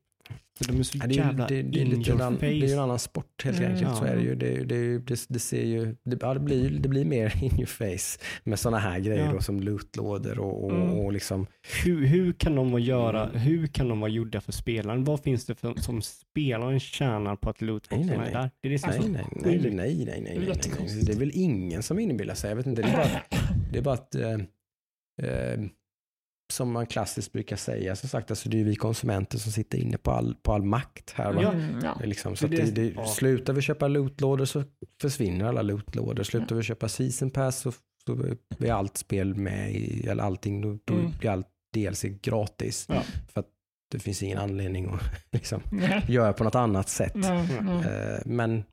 [0.68, 3.44] de är så det, jävla det, det, in en, det är ju en annan sport
[3.44, 3.72] helt Mm.
[3.72, 3.98] enkelt.
[3.98, 4.08] Så Ja.
[4.12, 4.36] är det, ju.
[4.36, 7.66] Det, det, det, det ser ju, det, ja, det, blir, det blir mer in your
[7.66, 9.32] face med sådana här grejer Ja.
[9.34, 10.90] då, som lootlådor och, och, Mm.
[10.90, 11.48] och liksom,
[11.86, 15.04] Hur, hur kan de vara göra, hur kan de vara gjorda för spelaren?
[15.04, 18.52] Vad finns det för, som spelaren tjänar på att lootboxarna nej, är där?
[18.62, 20.48] Det är det som nej, så nej, nej, nej, nej, nej, nej, nej,
[20.88, 21.04] nej.
[21.06, 22.50] Det är väl ingen som inbillar sig.
[22.52, 23.22] Jag vet inte, det är bara,
[23.72, 24.32] det är bara att eh,
[25.22, 25.60] eh,
[26.52, 29.98] som man klassiskt brukar säga, som sagt, alltså det är vi konsumenter som sitter inne
[29.98, 31.34] på all, på all makt här.
[31.34, 31.42] Va?
[31.44, 31.52] Ja.
[31.54, 31.98] Mm, ja.
[32.04, 33.06] Liksom, så Det att är det, ja.
[33.06, 34.64] Slutar vi köpa lootlådor så
[35.02, 36.24] försvinner alla lootlådor.
[36.24, 37.72] Slutar vi köpa season pass så,
[38.06, 38.16] så
[38.58, 41.12] blir allt spel med i, eller allting, då, då Mm.
[41.20, 42.86] blir allt DLC gratis.
[42.90, 43.02] Ja.
[43.34, 43.48] För att
[43.92, 45.62] det finns ingen anledning att liksom,
[46.08, 47.12] göra på något annat sätt.
[47.16, 47.78] nej, Mm.
[47.78, 47.88] nej.
[48.14, 48.64] Eh, men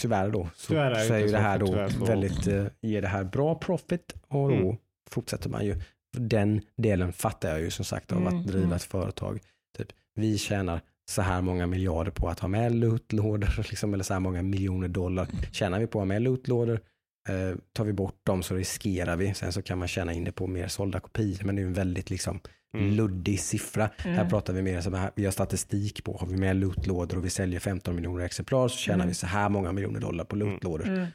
[0.00, 3.02] tyvärr då så, Tyvärr är det så är ju det här då väldigt, eh, ger
[3.02, 4.76] det här bra profit och då Mm.
[5.10, 5.80] fortsätter man ju.
[6.18, 8.76] Den delen fattar jag ju som sagt av Mm, att driva mm.
[8.76, 9.40] ett företag.
[9.78, 14.12] Typ, vi tjänar så här många miljarder på att ha med lootlådor, liksom, eller så
[14.12, 15.28] här många miljoner dollar.
[15.52, 16.80] Tjänar vi på att ha med lootlådor,
[17.28, 19.34] eh, tar vi bort dem så riskerar vi.
[19.34, 21.72] Sen så kan man tjäna in det på mer sålda kopior, men det är en
[21.72, 22.40] väldigt liksom,
[22.76, 22.90] Mm.
[22.94, 23.90] luddig siffra.
[23.98, 24.28] Här Mm.
[24.28, 27.30] pratar vi mer som här, vi har statistik på, har vi med lootlådor och vi
[27.30, 29.08] säljer 15 miljoner exemplar så tjänar Mm.
[29.08, 30.88] vi så här många miljoner dollar på lootlådor.
[30.88, 31.06] Mm.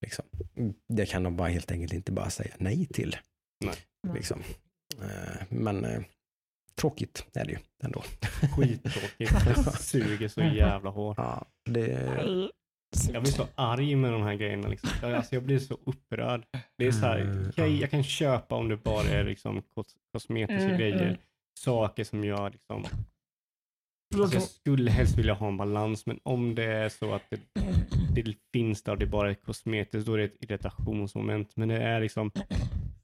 [0.00, 0.24] Liksom.
[0.88, 3.16] Det kan de bara helt enkelt inte bara säga nej till.
[3.64, 3.74] Nej.
[4.14, 4.40] Liksom.
[5.02, 6.00] Eh, Men eh,
[6.80, 8.02] tråkigt är det ju ändå.
[8.56, 9.44] Skittråkigt.
[9.64, 11.18] Det suger så jävla hårt.
[11.18, 12.22] Ja, det.
[13.12, 14.68] Jag blir så arg med de här grejerna.
[14.68, 14.90] Liksom.
[15.02, 16.46] Jag- Alltså, jag blir så upprörd.
[16.78, 17.72] Det är så här, Mm, jag, ja.
[17.80, 21.02] jag kan köpa om det bara är liksom kos- kosmetiska Mm, grejer.
[21.06, 21.16] mm.
[21.58, 22.84] Saker som jag liksom,
[24.14, 27.22] Jag alltså, jag skulle helst vilja ha en balans, men om det är så att
[27.30, 27.40] det,
[28.14, 31.56] det finns där och det är bara är kosmetiskt, då är det ett irritationsmoment.
[31.56, 32.30] Men det är liksom,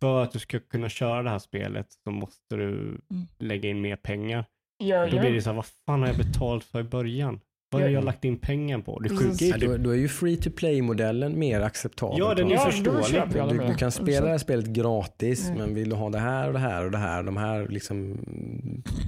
[0.03, 2.99] för att du ska kunna köra det här spelet så måste du
[3.39, 4.45] lägga in mer pengar.
[4.79, 5.21] Ja, Då ja.
[5.21, 7.41] blir det så här, vad fan har jag betalt för i början?
[7.71, 7.95] Vad har Ja.
[7.95, 8.99] jag lagt in pengar på?
[8.99, 12.19] Det sjuka är ja, ju då, typ, då är ju free to play-modellen mer acceptabel.
[12.19, 13.23] Ja, den är Ja, då förståelig.
[13.33, 15.59] det Du, du kan spela det här spelet gratis, Mm.
[15.59, 18.19] men vill du ha det här och det här och det här, de här liksom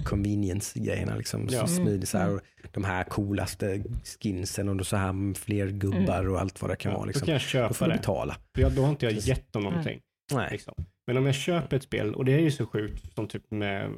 [0.04, 1.60] convenience-grejerna, liksom, Ja.
[1.60, 2.36] så smidigt så här, Mm.
[2.36, 3.82] och de här coolaste
[4.22, 7.04] skinsen och då så här med fler gubbar och allt vad det kan ja, vara.
[7.04, 7.24] då Liksom.
[7.26, 7.98] kan jag Då köpa får du det.
[7.98, 8.36] betala.
[8.54, 10.00] För jag, då har inte jag gett dem någonting.
[10.32, 10.48] Nej.
[10.52, 10.74] Liksom.
[11.06, 13.90] Men om jag köper ett spel, och det är ju så sjukt som typ med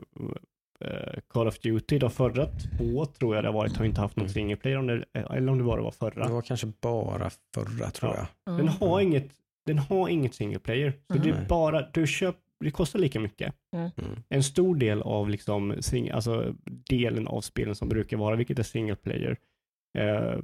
[0.81, 4.16] eh, Call of Duty, de förra två tror jag det har varit, har inte haft
[4.16, 4.33] någon Mm.
[4.35, 6.27] single player, om det, eller om det bara var förra.
[6.27, 8.27] Det var kanske bara förra tror Ja.
[8.45, 8.57] jag.
[8.59, 9.31] Den har inget,
[9.66, 10.93] den har inget single player.
[11.12, 13.55] Så det är bara, du köp, det kostar lika mycket.
[13.77, 13.91] Mm.
[14.29, 18.62] En stor del av liksom, sing, alltså delen av spelen som brukar vara, vilket är
[18.62, 19.37] single player,
[19.99, 20.35] eh,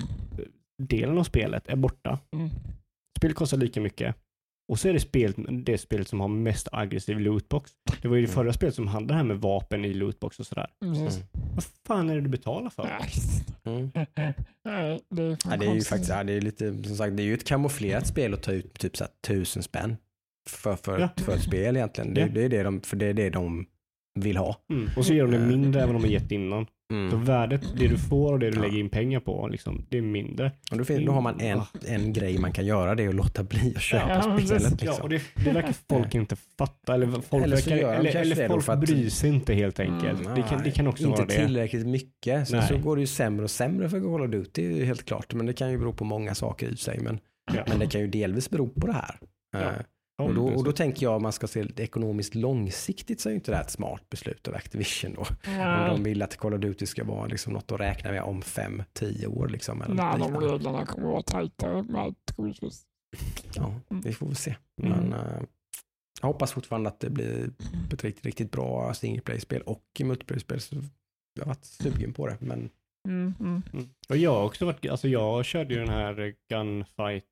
[0.78, 2.18] delen av spelet är borta.
[2.32, 2.48] Mm.
[3.18, 4.16] Spelet kostar lika mycket.
[4.68, 5.34] Och så är det spel,
[5.64, 7.70] det spelet som har mest aggressiv lootbox.
[8.02, 8.34] Det var ju det Mm.
[8.34, 10.66] förra spelet som hade det här med vapen i lootbox och sådär.
[10.84, 11.04] Mm.
[11.54, 12.88] Vad fan är det du betalar för?
[13.64, 13.90] Mm.
[13.94, 15.00] Det är fan
[15.50, 17.46] Ja, det är ju faktiskt, ja, det är lite, som sagt, det är ju ett
[17.46, 19.96] kamouflerat spel att ta ut typ så här, tusen spänn
[20.50, 21.08] för, för, Ja.
[21.16, 22.14] för ett spel egentligen.
[22.14, 22.26] Det, Ja.
[22.28, 23.66] det är det de, för det är det de
[24.20, 24.56] vill ha.
[24.72, 24.90] Mm.
[24.96, 26.66] Och så ger de det mindre än vad de har gett innan.
[27.10, 27.24] Så Mm.
[27.24, 28.62] värdet, det du får och det du Ja.
[28.62, 30.52] lägger in pengar på, liksom, det är mindre.
[30.70, 33.14] Och då, fin- då har man en, en grej man kan göra, det är att
[33.14, 34.62] låta bli att köpa Ja, spelet.
[34.62, 35.02] Ja, Liksom.
[35.02, 36.94] och det, det verkar folk inte fatta.
[36.94, 40.20] Eller folk, Eller så verkar, eller, eller folk att- bryr sig inte helt enkelt.
[40.20, 40.34] Mm.
[40.34, 41.34] det, kan, det kan också inte vara det.
[41.46, 42.48] tillräckligt mycket.
[42.48, 42.68] Sen Nej.
[42.68, 45.04] så går det ju sämre och sämre för Call of Duty, det är ju helt
[45.04, 45.34] klart.
[45.34, 46.98] Men det kan ju bero på många saker i sig.
[47.00, 47.18] Men,
[47.54, 47.62] Ja.
[47.68, 49.18] men det kan ju delvis bero på det här.
[50.16, 50.24] Ja.
[50.24, 53.28] Ja, och, då, och då tänker jag om man ska se det ekonomiskt långsiktigt så
[53.28, 55.20] är ju inte det här ett smart beslut av Activision då.
[55.20, 58.22] Om Nej, de vill att Call of Duty ska vara liksom något att räkna med
[58.22, 59.48] om fem, tio år.
[59.48, 62.82] Liksom, eller Nej, de reglerna kommer att vara tajtare med troligtvis.
[63.54, 64.54] Ja, vi får väl se.
[64.82, 64.98] Mm.
[64.98, 65.42] Men, eh,
[66.20, 67.50] jag hoppas fortfarande att det blir
[67.92, 70.60] ett riktigt, riktigt bra single play-spel och multiplayer-spel.
[70.60, 70.76] Så
[71.34, 72.36] jag har varit sugen på det.
[72.40, 72.70] Men
[73.08, 73.62] Mm, mm.
[73.72, 73.88] Mm.
[74.08, 77.24] Och jag har också varit, alltså jag körde ju den här gunfight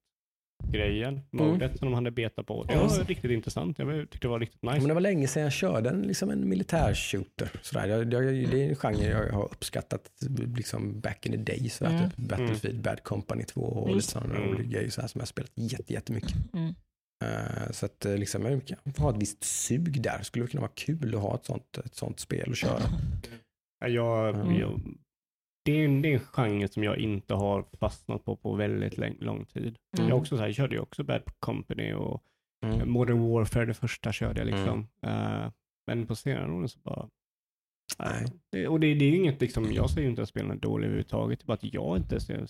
[0.73, 2.65] grejen, modet som de hade beta på.
[2.65, 3.79] Det var riktigt intressant.
[3.79, 4.79] Jag tyckte det var riktigt nice.
[4.79, 7.51] Men det var länge sedan jag körde en, liksom en militär-shooter.
[7.63, 7.87] Sådär.
[7.89, 10.11] Jag, jag, det är en genre jag har uppskattat
[10.57, 11.69] liksom back in the day.
[11.69, 12.11] Sådär, Mm.
[12.11, 14.11] typ Battlefield, Bad Company 2 och lite Visst.
[14.11, 14.71] sådana Mm.
[14.71, 16.35] grejer så här, som jag har spelat jätte, jättemycket.
[16.55, 16.75] Mm.
[17.25, 20.23] Eh, så att eh, liksom, jag kan ha ett visst sug där.
[20.23, 22.81] Skulle det kunna vara kul att ha ett sånt, ett sånt spel att köra.
[23.81, 24.55] Ja, Jag, Mm.
[24.59, 24.81] jag,
[25.65, 28.99] det, är en, det är en genre som jag inte har fastnat på på väldigt
[28.99, 29.77] lång, lång tid.
[29.99, 30.09] Mm.
[30.09, 32.23] Jag, också, så här, jag körde ju också Bad Company och
[32.67, 32.91] Mm.
[32.91, 34.89] Modern Warfare, det första körde jag liksom.
[35.03, 35.51] Eh,
[35.87, 37.09] men på senare år så bara...
[37.99, 38.27] Nej.
[38.53, 40.57] Det, och det, det är ju inget, liksom, jag säger ju inte att spelen är
[40.57, 41.39] dåliga överhuvudtaget.
[41.39, 42.47] Det är bara att jag inte ser,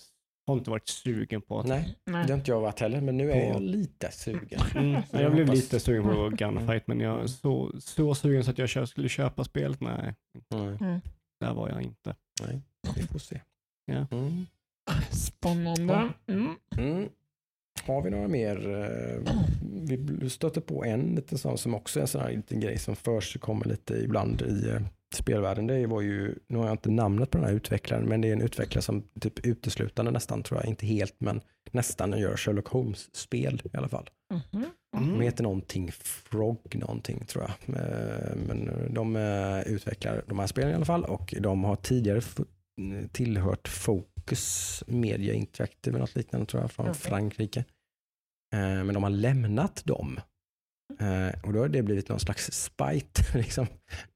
[0.47, 1.67] har inte varit sugen på att...
[1.67, 2.25] Nej, Nej.
[2.27, 4.59] det har inte jag varit heller, men nu är På- jag lite sugen.
[4.75, 8.43] Mm, Så jag blev hoppas- lite sugen på Gunfight, men jag är så, så sugen
[8.43, 9.81] så att jag skulle köpa spelet.
[9.81, 10.13] Nej.
[10.53, 10.99] Mm.
[11.41, 11.55] Mm.
[11.55, 12.15] där var jag inte.
[12.47, 12.61] Nej,
[12.95, 13.41] vi får se.
[13.85, 14.07] Ja.
[14.11, 14.45] Mm.
[15.11, 16.09] Spännande.
[16.27, 16.55] Mm.
[16.77, 17.09] Mm.
[17.85, 18.69] Har vi några mer?
[18.69, 19.33] eh,
[20.19, 22.95] Vi stöter på en liten sån som också är en sån här liten grej som
[22.95, 24.81] förekommer lite ibland i eh,
[25.15, 25.67] spelvärlden.
[25.67, 28.33] Det var ju, nu har jag inte namnet på den här utvecklaren, men det är
[28.33, 33.61] en utvecklare som typ uteslutande nästan tror jag, inte helt, men nästan gör Sherlock Holmes-spel
[33.73, 34.09] i alla fall.
[34.97, 35.11] Mhm.
[35.11, 37.75] De heter någonting Frog någonting tror jag.
[37.77, 42.21] Eh, Men de eh, utvecklar de här spelen i alla fall och de har tidigare
[43.11, 47.01] tillhört Focus Media Interactive eller något liknande tror jag från Okej.
[47.01, 47.59] Frankrike.
[48.53, 50.19] Eh, Men de har lämnat dem.
[51.43, 53.67] Och då har det blivit någon slags spite liksom.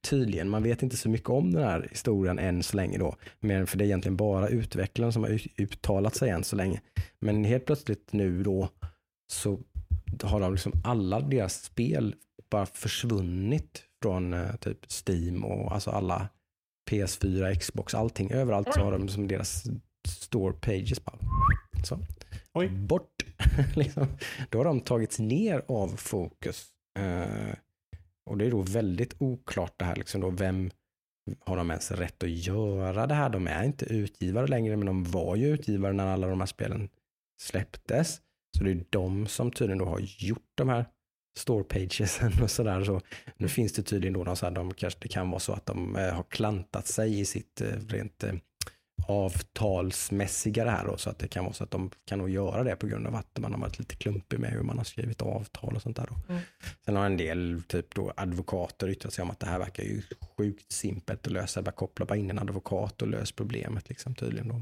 [0.10, 3.16] Tydligen, man vet inte så mycket om den här historien än så länge då.
[3.40, 6.82] Men för det är egentligen bara utvecklaren som har ut- uttalat sig än så länge.
[7.20, 8.70] Men helt plötsligt nu då
[9.32, 9.60] så
[10.24, 12.16] har de liksom alla deras spel
[12.49, 16.30] bara försvunnit från eh, typ Steam och alltså alla
[16.91, 18.32] PS4, Xbox, allting.
[18.32, 19.63] Överallt så har de som deras
[20.07, 21.18] store pages bara
[21.86, 21.99] så.
[22.53, 22.70] Oj.
[22.70, 23.26] bort.
[23.76, 24.07] liksom.
[24.49, 26.68] Då har de tagits ner av fokus.
[26.99, 27.55] Eh,
[28.30, 30.72] och det är då väldigt oklart det här, liksom då, vem
[31.39, 33.30] har de ens rätt att göra det här?
[33.30, 36.89] De är inte utgivare längre, men de var ju utgivare när alla de här spelen
[37.41, 38.22] släpptes.
[38.58, 40.86] Så det är de som tydligen då har gjort de här
[41.38, 42.84] store pagesen och sådär.
[42.84, 43.01] Så
[43.38, 45.66] nu finns det tydligen då någon så här, de kanske, det kan vara så att
[45.66, 48.34] de eh, har klantat sig i sitt eh, rent eh,
[49.08, 52.64] avtalsmässiga det här då, så att det kan vara så att de kan nog göra
[52.64, 55.22] det på grund av att man har varit lite klumpig med hur man har skrivit
[55.22, 56.08] avtal och sånt där.
[56.10, 56.34] Då.
[56.34, 56.41] Mm.
[56.86, 60.01] Sen har en del typ då advokater yttrat sig om att det här verkar ju
[60.38, 64.47] sjukt simpelt att lösa, bara koppla bara in en advokat och lös problemet liksom tydligen.
[64.47, 64.62] Då.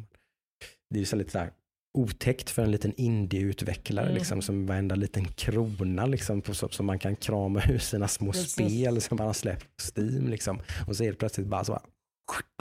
[0.90, 1.52] Det är ju så lite så här
[1.94, 4.18] otäckt för en liten indieutvecklare Mm.
[4.18, 8.32] liksom, som varenda liten krona liksom, på, så, som man kan krama ur sina små
[8.32, 8.52] Precis.
[8.52, 10.28] spel som man har släppt på Steam.
[10.30, 10.60] Liksom.
[10.88, 11.82] Och så är det plötsligt bara så bara,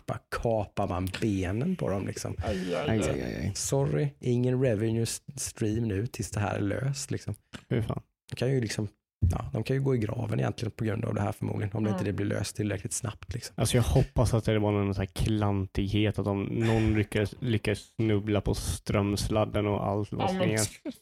[0.06, 2.06] bara kapar man benen på dem.
[2.06, 2.36] Liksom.
[2.44, 3.52] Aj, aj, Aj.
[3.54, 5.06] Sorry, ingen revenue
[5.36, 7.10] stream nu tills det här är löst.
[7.10, 7.34] Liksom.
[7.68, 8.02] Fy fan.
[8.30, 8.88] De kan ju liksom
[9.30, 11.84] Ja, de kan ju gå i graven egentligen på grund av det här förmodligen, om
[11.84, 11.98] det Mm.
[11.98, 13.34] inte det blir löst tillräckligt snabbt.
[13.34, 13.54] Liksom.
[13.58, 17.78] Alltså jag hoppas att det var någon så här klantighet, att om någon lyckas, lyckas
[17.96, 20.10] snubbla på strömsladden och allt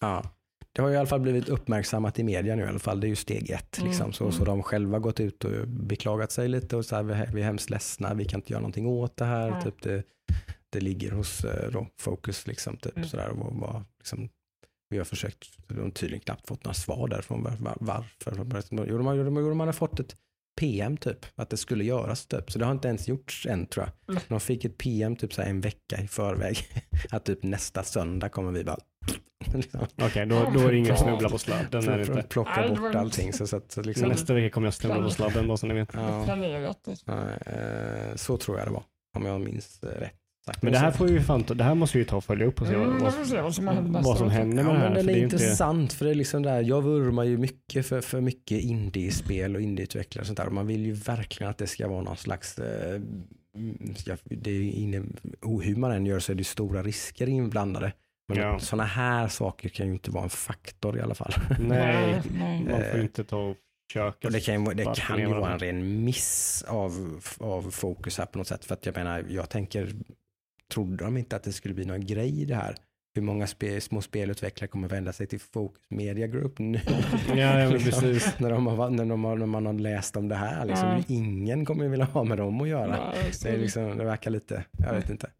[0.00, 0.22] Ja.
[0.72, 3.00] Det har ju i alla fall blivit uppmärksammat i media nu i alla fall.
[3.00, 3.78] Det är ju steg ett.
[3.78, 4.12] Mm, Liksom.
[4.12, 4.46] Så, så mm.
[4.56, 8.14] de själva gått ut och beklagat sig lite och så här, vi, är- hemskt ledsna,
[8.14, 9.50] vi kan inte göra någonting åt det här.
[9.50, 9.62] Nej.
[9.62, 10.02] Typ det,
[10.70, 12.46] det ligger hos eh, då, Focus.
[12.46, 13.08] Liksom, typ, Mm.
[13.08, 14.28] så där, och bara, liksom,
[14.90, 17.42] vi har försökt, de har tydligen knappt fått några svar därifrån.
[17.42, 18.86] Var, var, varför?
[18.88, 20.16] Jo, de, har- de, de hade fått ett
[20.60, 22.52] PM typ, att det skulle göras typ.
[22.52, 24.14] Så det har inte ens gjorts än tror jag.
[24.14, 24.22] Mm.
[24.28, 26.58] De fick ett PM typ så här en vecka i förväg.
[27.10, 28.78] att typ nästa söndag kommer vi bara
[29.54, 31.88] liksom, Okej, då, då är det ingen snubbla på sladden.
[31.88, 32.22] Är inte.
[32.22, 33.32] plocka bort allting.
[33.32, 35.74] Så, så, att, så liksom, nästa vecka kommer jag snubbla på sladden bara så ni
[35.74, 35.88] vet.
[35.94, 36.88] ja, Planerat.
[37.06, 38.82] ja, eh, så tror jag det var,
[39.16, 40.14] om jag minns eh, rätt.
[40.46, 40.62] Sagt.
[40.62, 42.24] Men det här får vi ju fan ta, det här måste vi ju ta och
[42.24, 44.74] följa upp och se Mm, vad, se vad som händer vad som händer Ja, med
[44.74, 44.88] det här.
[44.88, 47.24] men den för är det är inte- intressant för det är liksom där, jag vurmar
[47.24, 50.46] ju mycket för, för mycket indiespel och indieutvecklare och sånt där.
[50.46, 53.00] Och man vill ju verkligen att det ska vara någon slags, eh,
[53.96, 55.02] ska, det är inne,
[55.62, 57.92] hur man än gör så är det ju stora risker inblandade.
[58.28, 58.58] Men Ja.
[58.58, 61.32] sådana här saker kan ju inte vara en faktor i alla fall.
[61.60, 62.22] Nej,
[62.70, 63.56] man får inte ta och
[63.92, 64.28] köka.
[64.28, 68.26] Och det kan, ju- det kan ju vara en ren miss av, av fokus här
[68.26, 68.64] på något sätt.
[68.64, 69.92] För att jag menar, jag tänker,
[70.70, 72.74] trodde de inte att det skulle bli någon grej i det här?
[73.14, 76.80] Hur många spe, små spelutvecklare kommer vända sig till Focus Media Group nu?
[77.28, 78.38] Ja, ja men Liksom, precis.
[78.38, 80.64] när, de har, när, de har, när man har läst om det här.
[80.66, 81.02] Liksom, Ja.
[81.08, 83.12] Ingen kommer vilja ha med dem att göra.
[83.32, 85.30] Så Det, är liksom, det verkar lite, jag vet inte.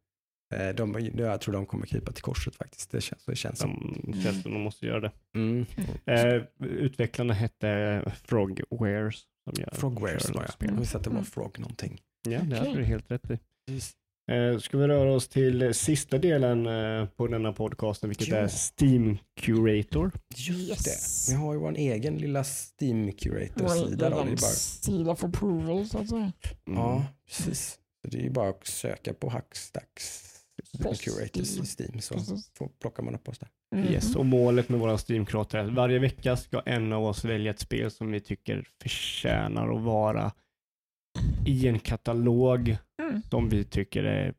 [0.55, 2.91] Eh, De, jag tror de kommer krypa till korset faktiskt.
[2.91, 4.01] Det känns, det känns som.
[4.07, 5.11] De känns som de måste göra det.
[5.35, 5.67] Mm.
[6.07, 9.23] Eh, utvecklarna hette Frogwares.
[9.73, 10.71] Frogwares var jag.
[10.71, 11.25] Jag visste att det var Mm.
[11.25, 12.01] Frog någonting.
[12.29, 12.75] Ja, det hade Okej.
[12.83, 13.33] du helt rätt i.
[13.33, 13.39] Eh,
[14.61, 18.37] ska vi röra oss till eh, sista delen eh, på denna podcasten, vilket Ja.
[18.37, 20.11] är Steam Curator.
[20.37, 21.27] Just Yes.
[21.27, 21.33] det.
[21.33, 24.07] Vi har ju vår egen lilla Steam Curator-sida.
[24.07, 26.21] Är bara, Sida för approval så att säga.
[26.67, 26.79] Mm.
[26.81, 27.79] Ja, precis.
[28.03, 30.27] Så det är ju bara att söka på Hackstacks.
[31.01, 32.51] Curators i Steam så Precis.
[32.55, 33.49] får, plockar man upp oss där.
[33.77, 33.85] Mhm.
[33.93, 37.25] Yes, och målet med våra Steam Curator är att varje vecka ska en av oss
[37.25, 40.33] välja ett spel som vi tycker förtjänar att vara
[41.47, 43.23] i en katalog Mm.
[43.31, 44.35] som vi tycker är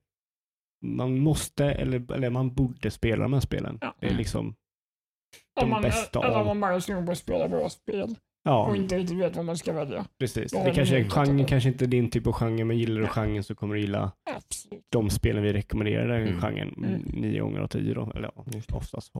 [0.85, 3.77] man måste eller, eller man borde spela de här spelen.
[3.81, 3.95] Ja.
[3.99, 4.55] Det är liksom,
[5.55, 8.67] De Om man, bästa eller av- om man bara är att spela bra spel ja,
[8.67, 10.05] och inte riktigt vet vad man ska välja.
[10.19, 10.51] precis.
[10.51, 11.47] Det kanske är katalog.
[11.47, 14.85] kanske inte din typ av genre, men gillar du genren så kommer du gilla Absolut.
[14.89, 16.41] de spelen vi rekommenderar den Mm.
[16.41, 17.01] genren Mm.
[17.01, 18.11] nio gånger av tio då.
[18.15, 19.11] Eller ja, oftast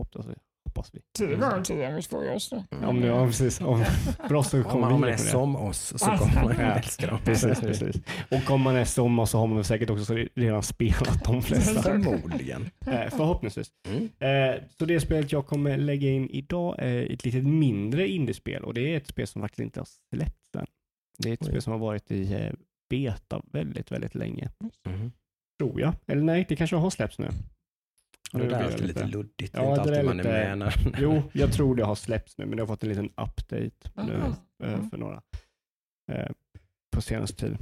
[0.65, 0.99] hoppas vi.
[0.99, 1.27] hoppas vi.
[1.27, 2.63] Tio gånger tillgängligt för oss då.
[2.71, 2.89] Mm.
[2.89, 3.61] Om nu, ja, precis.
[3.61, 3.85] Om,
[4.27, 7.07] för oss så Om kommer man, om man är som oss så kommer man älska
[7.07, 7.19] dem.
[7.25, 7.95] Precis, precis.
[8.31, 11.41] Och om man är som oss så har man väl säkert också redan spelat de
[11.41, 11.81] flesta.
[11.81, 12.69] Förmodligen.
[12.85, 13.71] Eh, förhoppningsvis.
[13.87, 14.09] Mm.
[14.19, 18.73] Eh, så det spelet jag kommer lägga in idag är ett lite mindre indiespel och
[18.73, 20.65] det är ett spel som faktiskt inte har släppts än.
[21.17, 21.47] Det är ett Oj.
[21.47, 22.53] spel som har varit i eh,
[22.89, 24.49] beta väldigt, väldigt länge.
[24.89, 25.11] Mm.
[25.59, 25.93] Tror jag.
[26.07, 27.29] Eller nej, det kanske har släppts nu.
[28.33, 29.53] Och det Nu där är alltid lite luddigt.
[29.53, 30.95] Det Ja, är inte det alltid är man är med när...
[31.01, 33.71] Jo, jag tror det har släppts nu, men det har fått en liten update
[34.07, 34.13] nu,
[34.63, 34.89] eh, Mm.
[34.89, 35.21] för några
[36.11, 36.31] eh,
[36.95, 37.57] på senaste tid.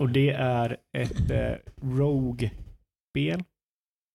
[0.00, 3.44] Och det är ett eh, Rogue-spel.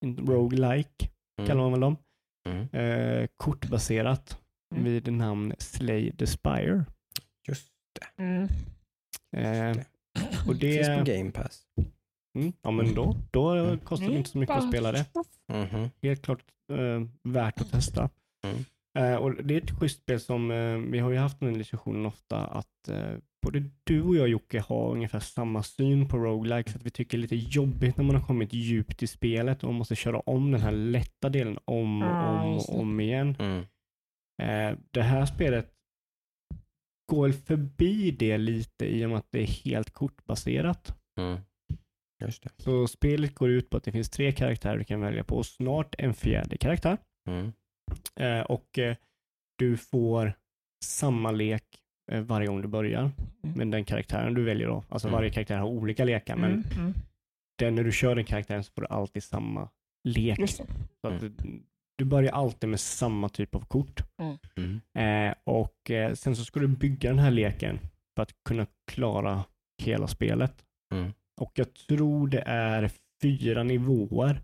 [0.06, 1.10] Rogue-like
[1.48, 1.98] kallar man väl dem.
[2.50, 2.68] Mm.
[2.72, 4.40] Eh, kortbaserat
[4.76, 4.84] Mm.
[4.86, 6.86] vid namn Slay the Spire.
[7.48, 7.70] Just
[8.18, 8.44] Mm.
[9.38, 9.86] Eh, det.
[10.48, 11.64] och Det finns på det, Game Pass.
[12.36, 13.80] Mm, ja men då, då Mm.
[13.80, 15.06] kostar det inte så mycket att spela det.
[15.54, 15.90] Mhm.
[16.02, 18.10] Helt klart eh, värt att testa.
[18.48, 18.58] Mm.
[19.00, 22.06] Eh, och det är ett schysst spel som, eh, vi har ju haft den diskussionen
[22.06, 23.14] ofta, att eh,
[23.46, 27.22] både du och jag Jocke har ungefär samma syn på roguelikes, att vi tycker det
[27.22, 30.52] är lite jobbigt när man har kommit djupt i spelet och man måste köra om
[30.52, 33.36] den här lätta delen om och om och om igen.
[33.40, 33.64] Mm.
[34.42, 35.74] Eh, det här spelet
[37.12, 40.96] går förbi det lite i och med att det är helt kortbaserat.
[42.24, 42.30] Mm.
[42.30, 42.50] Just det.
[42.58, 45.46] Så spelet går ut på att det finns tre karaktärer du kan välja på och
[45.46, 46.98] snart en fjärde karaktär.
[47.30, 47.54] Mm.
[48.20, 48.96] Eh, och eh,
[49.58, 50.34] du får
[50.86, 51.64] samma lek
[52.12, 53.00] eh, varje gång du börjar.
[53.44, 53.58] Mm.
[53.58, 55.18] Men den karaktären du väljer då, alltså Mm.
[55.18, 56.64] varje karaktär har olika lekar, men Mm.
[56.80, 56.94] Mm.
[57.60, 59.70] den, när du kör den karaktären så får du alltid samma
[60.10, 60.40] lek.
[61.02, 61.34] Så att du,
[61.98, 64.04] du börjar alltid med samma typ av kort.
[64.58, 64.82] Mm.
[65.30, 67.80] Eh, och eh, sen så ska du bygga den här leken
[68.16, 69.44] för att kunna klara
[69.84, 70.66] hela spelet.
[71.38, 71.48] Mm.
[71.48, 72.92] Och jag tror det är
[73.22, 74.42] fyra nivåer,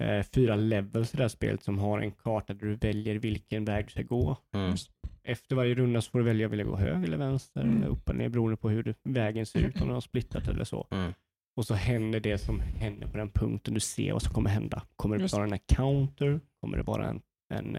[0.00, 3.64] eh, fyra levels i det här spelet som har en karta där du väljer vilken
[3.64, 4.36] väg du ska gå.
[4.54, 4.74] Mm.
[5.22, 7.76] Efter varje runda så får du välja, vill jag gå höger eller vänster, Mm.
[7.76, 10.64] eller upp eller ner beroende på hur vägen ser ut, om den har splittat eller
[10.64, 10.86] så.
[10.90, 11.12] Mm.
[11.56, 14.82] Och så händer det som händer på den punkten du ser vad som kommer hända.
[14.96, 16.40] Kommer det vara en counter?
[16.60, 17.22] Kommer det vara en,
[17.54, 17.72] en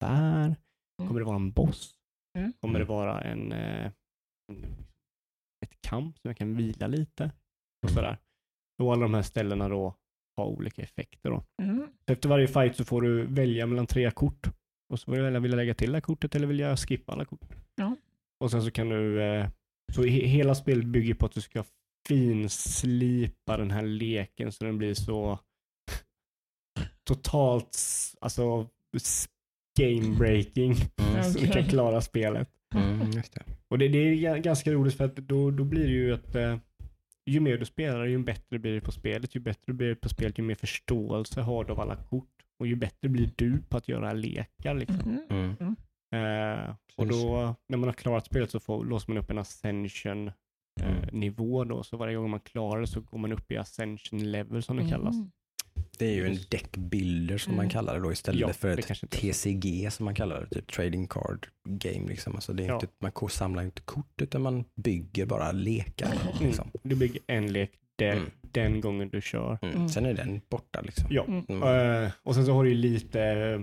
[0.00, 0.56] bär?
[0.98, 1.94] Kommer det vara en boss?
[2.38, 2.52] Mm.
[2.60, 3.90] Kommer det vara en, eh,
[4.52, 4.66] en
[5.84, 7.30] kamp som jag kan vila lite?
[7.82, 8.18] Och sådär.
[8.82, 9.94] Och alla de här ställena då
[10.36, 11.30] har olika effekter.
[11.30, 11.44] Då.
[11.62, 11.88] Mm.
[12.06, 14.46] Så efter varje fight så får du välja mellan tre kort.
[14.92, 16.78] Och så får du välja, vill jag lägga till det här kortet eller vill jag
[16.78, 17.54] skippa alla kort?
[17.74, 17.96] Ja.
[18.40, 19.48] Och sen så kan du, eh,
[19.92, 21.64] så he, hela spelet bygger på att du ska
[22.08, 25.38] finslipa den här leken så den blir så
[27.04, 27.78] totalt,
[28.20, 28.68] alltså
[29.80, 30.74] game breaking.
[30.96, 31.24] Mm.
[31.32, 32.48] Så du kan klara spelet.
[32.74, 33.10] Mm.
[33.10, 33.42] Just det.
[33.68, 36.34] Och det, det är ga- ganska roligt för att då, då blir det ju att
[36.34, 36.58] eh,
[37.26, 39.34] ju mer du spelar, ju bättre blir det på spelet.
[39.36, 42.28] Ju bättre blir det på spelet, ju mer förståelse har du av alla kort.
[42.60, 44.74] Och ju bättre blir du på att göra lekar.
[44.74, 45.18] Liksom.
[45.30, 45.56] Mm.
[45.60, 45.76] Mm.
[46.14, 50.28] Eh, och då, när man har klarat spelet så får, låser man upp en ascension
[50.28, 50.34] eh,
[50.86, 51.20] Mm.
[51.20, 51.82] nivå då.
[51.82, 54.88] Så varje gång man klarar det så går man upp i ascension level som det
[54.88, 55.14] kallas.
[55.94, 55.98] Mm.
[55.98, 57.70] Det är ju en deckbuilder som man Mm.
[57.70, 59.10] kallar det då istället Ja, för ett.
[59.10, 62.08] TCG som man kallar det, typ trading card game.
[62.08, 62.34] Liksom.
[62.34, 62.74] Alltså det är Ja.
[62.74, 66.14] inte, man samlar inte kort utan man bygger bara lekar.
[66.40, 66.70] Liksom.
[66.82, 68.30] Du bygger en lek den, Mm.
[68.40, 69.58] den gången du kör.
[69.62, 69.74] Mm.
[69.74, 69.88] Mm.
[69.88, 70.80] Sen är den borta.
[70.80, 71.06] Liksom.
[71.10, 71.24] Ja.
[71.28, 71.44] Mm.
[71.48, 72.02] Mm.
[72.04, 73.60] Eh, och sen så har du ju lite eh,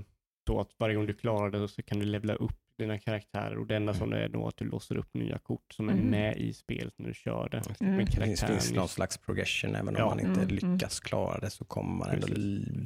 [0.48, 3.68] så att varje gång du klarar det så kan du levla upp dina karaktärer och
[3.68, 6.06] det enda som är då att du låser upp nya kort som är Mm.
[6.06, 7.58] med i spelet när du kör det.
[7.82, 7.96] Mm.
[7.96, 9.76] Men Det finns, finns någon slags progression.
[9.76, 10.04] Även Ja.
[10.04, 10.74] om man inte Mm, mm.
[10.74, 12.28] lyckas klara det så kommer man ändå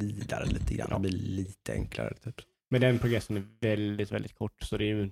[0.05, 0.87] vidare lite grann.
[0.91, 0.95] Ja.
[0.97, 2.13] Det blir lite enklare.
[2.23, 2.35] Typ.
[2.69, 5.09] Men den progressen är väldigt, väldigt kort så det, är ju,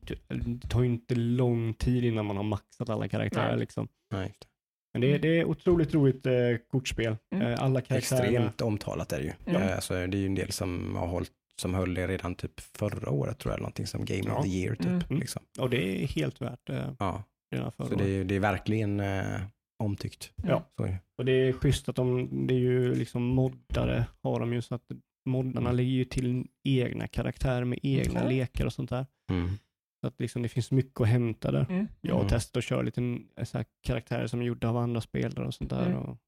[0.00, 3.50] det tar ju inte lång tid innan man har maxat alla karaktärer.
[3.50, 3.58] Nej.
[3.60, 3.88] Liksom.
[4.12, 4.46] Nej, det.
[4.92, 6.32] Men det, är- det är otroligt roligt eh,
[6.70, 7.16] kortspel.
[7.34, 7.46] Mm.
[7.46, 8.24] Eh, alla karaktärerna.
[8.26, 9.32] Extremt omtalat är det ju.
[9.44, 9.60] Ja.
[9.60, 11.30] Eh, Så det är ju en del som har hållit
[11.62, 14.38] som höll det redan typ förra året tror jag, någonting som Game Ja.
[14.38, 15.10] of the Year typ.
[15.10, 15.20] Mm.
[15.20, 15.42] Liksom.
[15.58, 17.22] Och det är helt värt eh, Ja.
[17.54, 19.40] redan förra Så det är, det är verkligen eh,
[19.78, 20.32] omtyckt.
[20.36, 20.64] Ja.
[20.76, 20.98] Så är det.
[21.18, 24.74] Och det är schysst att de, det är ju liksom moddare har de ju så
[24.74, 24.82] att
[25.28, 25.76] moddarna Mm.
[25.76, 28.36] lägger ju till egna karaktärer med egna Okej.
[28.36, 29.06] lekar och sånt där.
[29.30, 29.48] Mm.
[30.00, 31.66] Så att liksom det finns mycket att hämta där.
[31.70, 31.86] Mm.
[32.00, 32.30] Jag har Mm.
[32.30, 35.54] testat att köra lite eh, så här karaktärer som är gjorda av andra spelare och
[35.54, 35.86] sånt där.
[35.86, 35.98] Mm.
[35.98, 36.18] Och,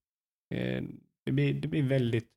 [0.55, 0.83] eh,
[1.27, 2.29] det, blir, det blir väldigt,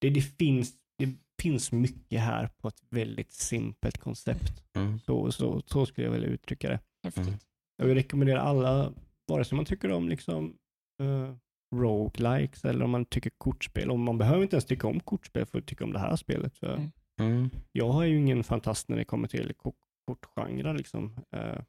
[0.00, 1.14] det, det, finns, det
[1.44, 4.64] finns mycket här på ett väldigt simpelt koncept.
[4.76, 4.98] Mm.
[4.98, 6.80] Så, så, så skulle jag vilja uttrycka det.
[7.16, 7.34] Mm.
[7.76, 8.92] Jag vill rekommendera alla,
[9.26, 10.56] vare sig man tycker om liksom
[11.02, 11.34] uh,
[11.74, 13.90] roguelikes eller om man tycker kortspel.
[13.90, 16.58] Och man behöver inte ens tycka om kortspel för att tycka om det här spelet.
[16.58, 16.90] För Mm.
[17.20, 17.50] Mm.
[17.72, 19.74] Jag är ju ingen fantast när det kommer till ko-
[20.06, 20.74] kortgenrer.
[20.74, 21.16] Liksom.
[21.36, 21.60] Eh,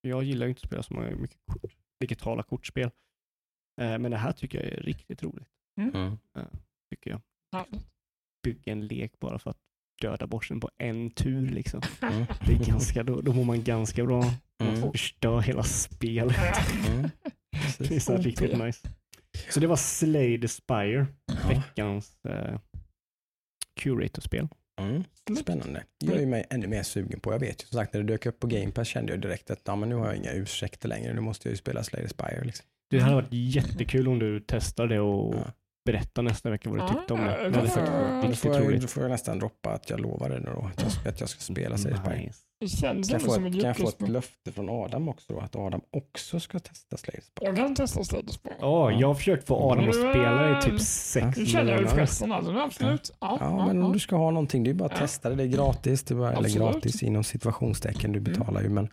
[0.00, 2.90] jag gillar ju inte att spela så många mycket kort, digitala kortspel.
[3.80, 5.48] Eh, men det här tycker jag är riktigt roligt.
[5.80, 6.18] Mm.
[6.90, 7.20] Tycker jag.
[7.52, 7.86] Härligt.
[8.42, 9.56] Bygga en lek bara för att
[10.02, 11.80] döda bossen på en tur liksom.
[12.02, 12.24] Mm.
[12.46, 14.20] Det är ganska, då, då mår man ganska bra.
[14.60, 14.92] Man Mm.
[14.92, 16.36] förstör hela spelet.
[16.88, 17.10] Mm.
[17.78, 18.88] Det är så riktigt nice.
[19.50, 21.06] Så det var Slay the Spire,
[21.42, 21.48] Ja.
[21.48, 22.58] veckans eh,
[23.80, 24.48] Curator-spel.
[24.80, 25.04] Mm.
[25.40, 25.84] Spännande.
[26.04, 27.32] Gör ju mig ännu mer sugen på.
[27.32, 29.50] Jag vet ju som sagt när det dök upp på Game Pass kände jag direkt
[29.50, 31.14] att ja, men nu har jag inga ursäkter längre.
[31.14, 32.44] Nu måste jag ju spela Slay the Spire.
[32.44, 32.66] Liksom.
[32.90, 35.52] Det hade varit jättekul om du testar det och Ja.
[35.84, 37.26] Berättar nästa vecka vad du Ja, tyckte om det.
[37.42, 37.76] ja, Det hade faktiskt
[38.22, 38.90] riktigt får, jag, då roligt.
[38.90, 40.70] får jag nästan droppa att jag lovar det nu då.
[40.76, 41.92] Att jag, att jag ska spela Slay.
[41.92, 42.38] Nice.
[42.60, 45.32] Det känns Kan jag, få som ett, kan jag få ett löfte från Adam också
[45.32, 45.40] då?
[45.40, 47.20] Att Adam också ska testa Slay?
[47.40, 48.52] Jag kan testa Sledespel.
[48.60, 50.78] Ja, jag har försökt få Adam att spela i typ Mm.
[50.78, 53.12] sex Nu känner jag ju pressen alltså, absolut.
[53.20, 54.98] Ja, Ja, men om du ska ha någonting, det är bara att Ja.
[54.98, 55.34] testa det.
[55.34, 56.02] Det är gratis.
[56.04, 58.12] Det är bara, eller gratis inom situationstecken.
[58.12, 58.88] Du betalar ju, men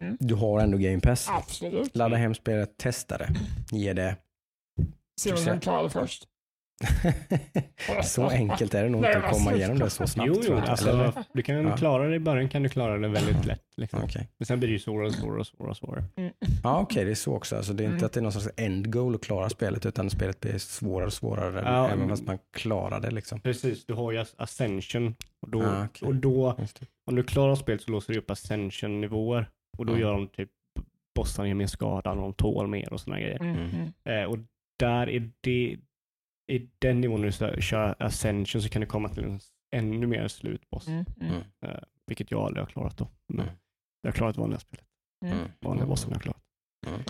[0.00, 0.16] Mm.
[0.20, 1.28] du har ändå Game Pass.
[1.30, 1.96] Absolut.
[1.96, 3.28] Ladda hem spelet, testa det.
[3.70, 4.16] Ge det.
[5.20, 6.28] Se om jag klarar det först.
[8.04, 10.30] så enkelt är det nog inte att komma alltså- igenom det så snabbt.
[10.34, 11.76] Jo, jo, alltså, du kan Ja.
[11.76, 13.62] klara det i början kan du klara det väldigt lätt.
[13.76, 14.00] Liksom.
[14.04, 14.28] Okej.
[14.38, 15.70] Men sen blir det ju svårare och svårare och svårare.
[15.70, 16.04] Och svårare.
[16.62, 17.56] Ja, okej, det är så också.
[17.56, 18.06] Alltså, det är inte Mm.
[18.06, 21.12] att det är någon slags end goal att klara spelet, utan spelet blir svårare och
[21.12, 22.08] svårare, Ja, även mm.
[22.08, 23.10] fast man klarar det.
[23.10, 23.40] Liksom.
[23.40, 25.14] Precis, du har ju Ascension.
[25.42, 26.08] Och då, Ah, okej.
[26.08, 26.56] och då
[27.06, 29.48] om du klarar spelet så låser du upp Ascension-nivåer.
[29.78, 30.02] Och då Mm.
[30.02, 30.50] gör de typ
[31.16, 33.40] bossarna ger mer skada och de tål mer och sådana grejer.
[33.42, 33.56] Mm.
[33.56, 33.70] Mm.
[34.04, 34.22] Mm.
[34.22, 34.38] Eh, och
[34.76, 35.78] där är det,
[36.52, 39.40] i den nivån när du kör Ascension så kan du komma till en
[39.74, 40.88] ännu mer slutboss.
[40.88, 41.04] Mm.
[41.20, 41.32] Mm.
[41.34, 41.84] Mm.
[42.06, 43.08] Vilket jag aldrig har klarat då.
[43.28, 43.56] Men Mm.
[44.02, 44.86] jag har klarat vanliga spelet.
[45.24, 45.38] Mm.
[45.38, 45.50] Mm.
[45.60, 46.42] Vanliga bossen har jag klarat.
[46.86, 47.00] Mm.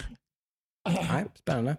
[1.13, 1.77] Nej, spännande.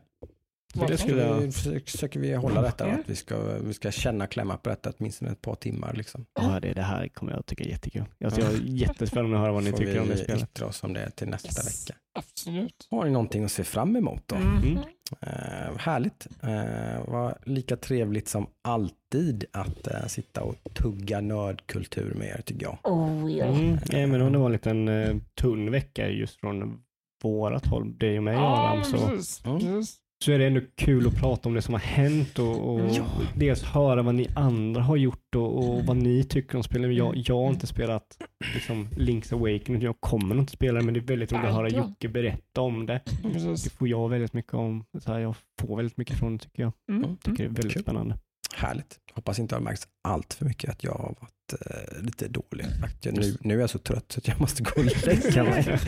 [0.75, 4.69] Vad det skulle försöker, vi hålla detta att vi ska, vi ska känna klämma på
[4.69, 5.93] detta åtminstone ett par timmar.
[5.93, 6.25] Liksom.
[6.39, 8.03] Ja, det, det här kommer jag tycka är jättekul.
[8.25, 10.43] Alltså, jag är jättespännande att höra vad ni Får tycker om det vi spelet.
[10.43, 11.89] yttra oss om det till nästa Yes.
[11.89, 11.99] vecka.
[12.19, 12.87] Absolut.
[12.91, 14.35] Har ni någonting att se fram emot då?
[14.35, 14.77] Mm.
[15.21, 16.27] Eh, härligt.
[16.43, 22.65] Eh, var lika trevligt som alltid att eh, sitta och tugga nördkultur med er tycker
[22.65, 22.77] jag.
[22.83, 23.45] Oh ja.
[23.45, 23.77] Mm.
[23.91, 26.79] Även om det var en liten uh, tunn vecka just från
[27.23, 29.45] vårat håll, dig och mig Adam, så, precis.
[29.45, 29.59] Mm.
[29.59, 29.97] precis.
[30.23, 33.05] Så är det ändå kul att prata om det som har hänt och, och Ja.
[33.35, 36.95] dels höra vad ni andra har gjort och, och vad ni tycker om spelet.
[36.95, 38.17] Jag, jag har inte spelat
[38.53, 41.69] liksom, Link's Awakening, jag kommer inte spela det, men det är väldigt roligt att höra.
[41.69, 43.01] Jocke berätta om det.
[43.23, 43.71] Det precis.
[43.73, 44.85] får jag väldigt mycket om.
[44.99, 46.71] Så här, jag får väldigt mycket från det tycker jag.
[46.89, 47.17] Mm.
[47.17, 47.81] Tycker det är väldigt Kul.
[47.81, 48.17] spännande.
[48.55, 48.99] Härligt.
[49.13, 52.65] Hoppas inte det har märkts allt för mycket att jag har varit eh, lite dålig.
[52.83, 55.43] Att jag, nu, nu är jag så trött så att jag måste gå och lägga
[55.43, 55.79] mig.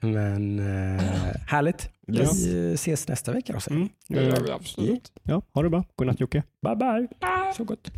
[0.00, 1.02] Men eh,
[1.48, 1.88] härligt.
[2.06, 2.46] Vi Yes.
[2.46, 3.60] eh, ses nästa vecka då.
[3.60, 3.88] säger Mm.
[4.08, 5.12] Det gör vi absolut.
[5.22, 5.84] Ja, ha det bra.
[5.96, 6.42] Godnatt Jocke.
[6.62, 7.08] Bye bye.
[7.20, 7.52] Ah.
[7.52, 7.90] Så gott.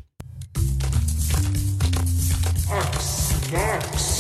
[3.01, 4.16] Snacks.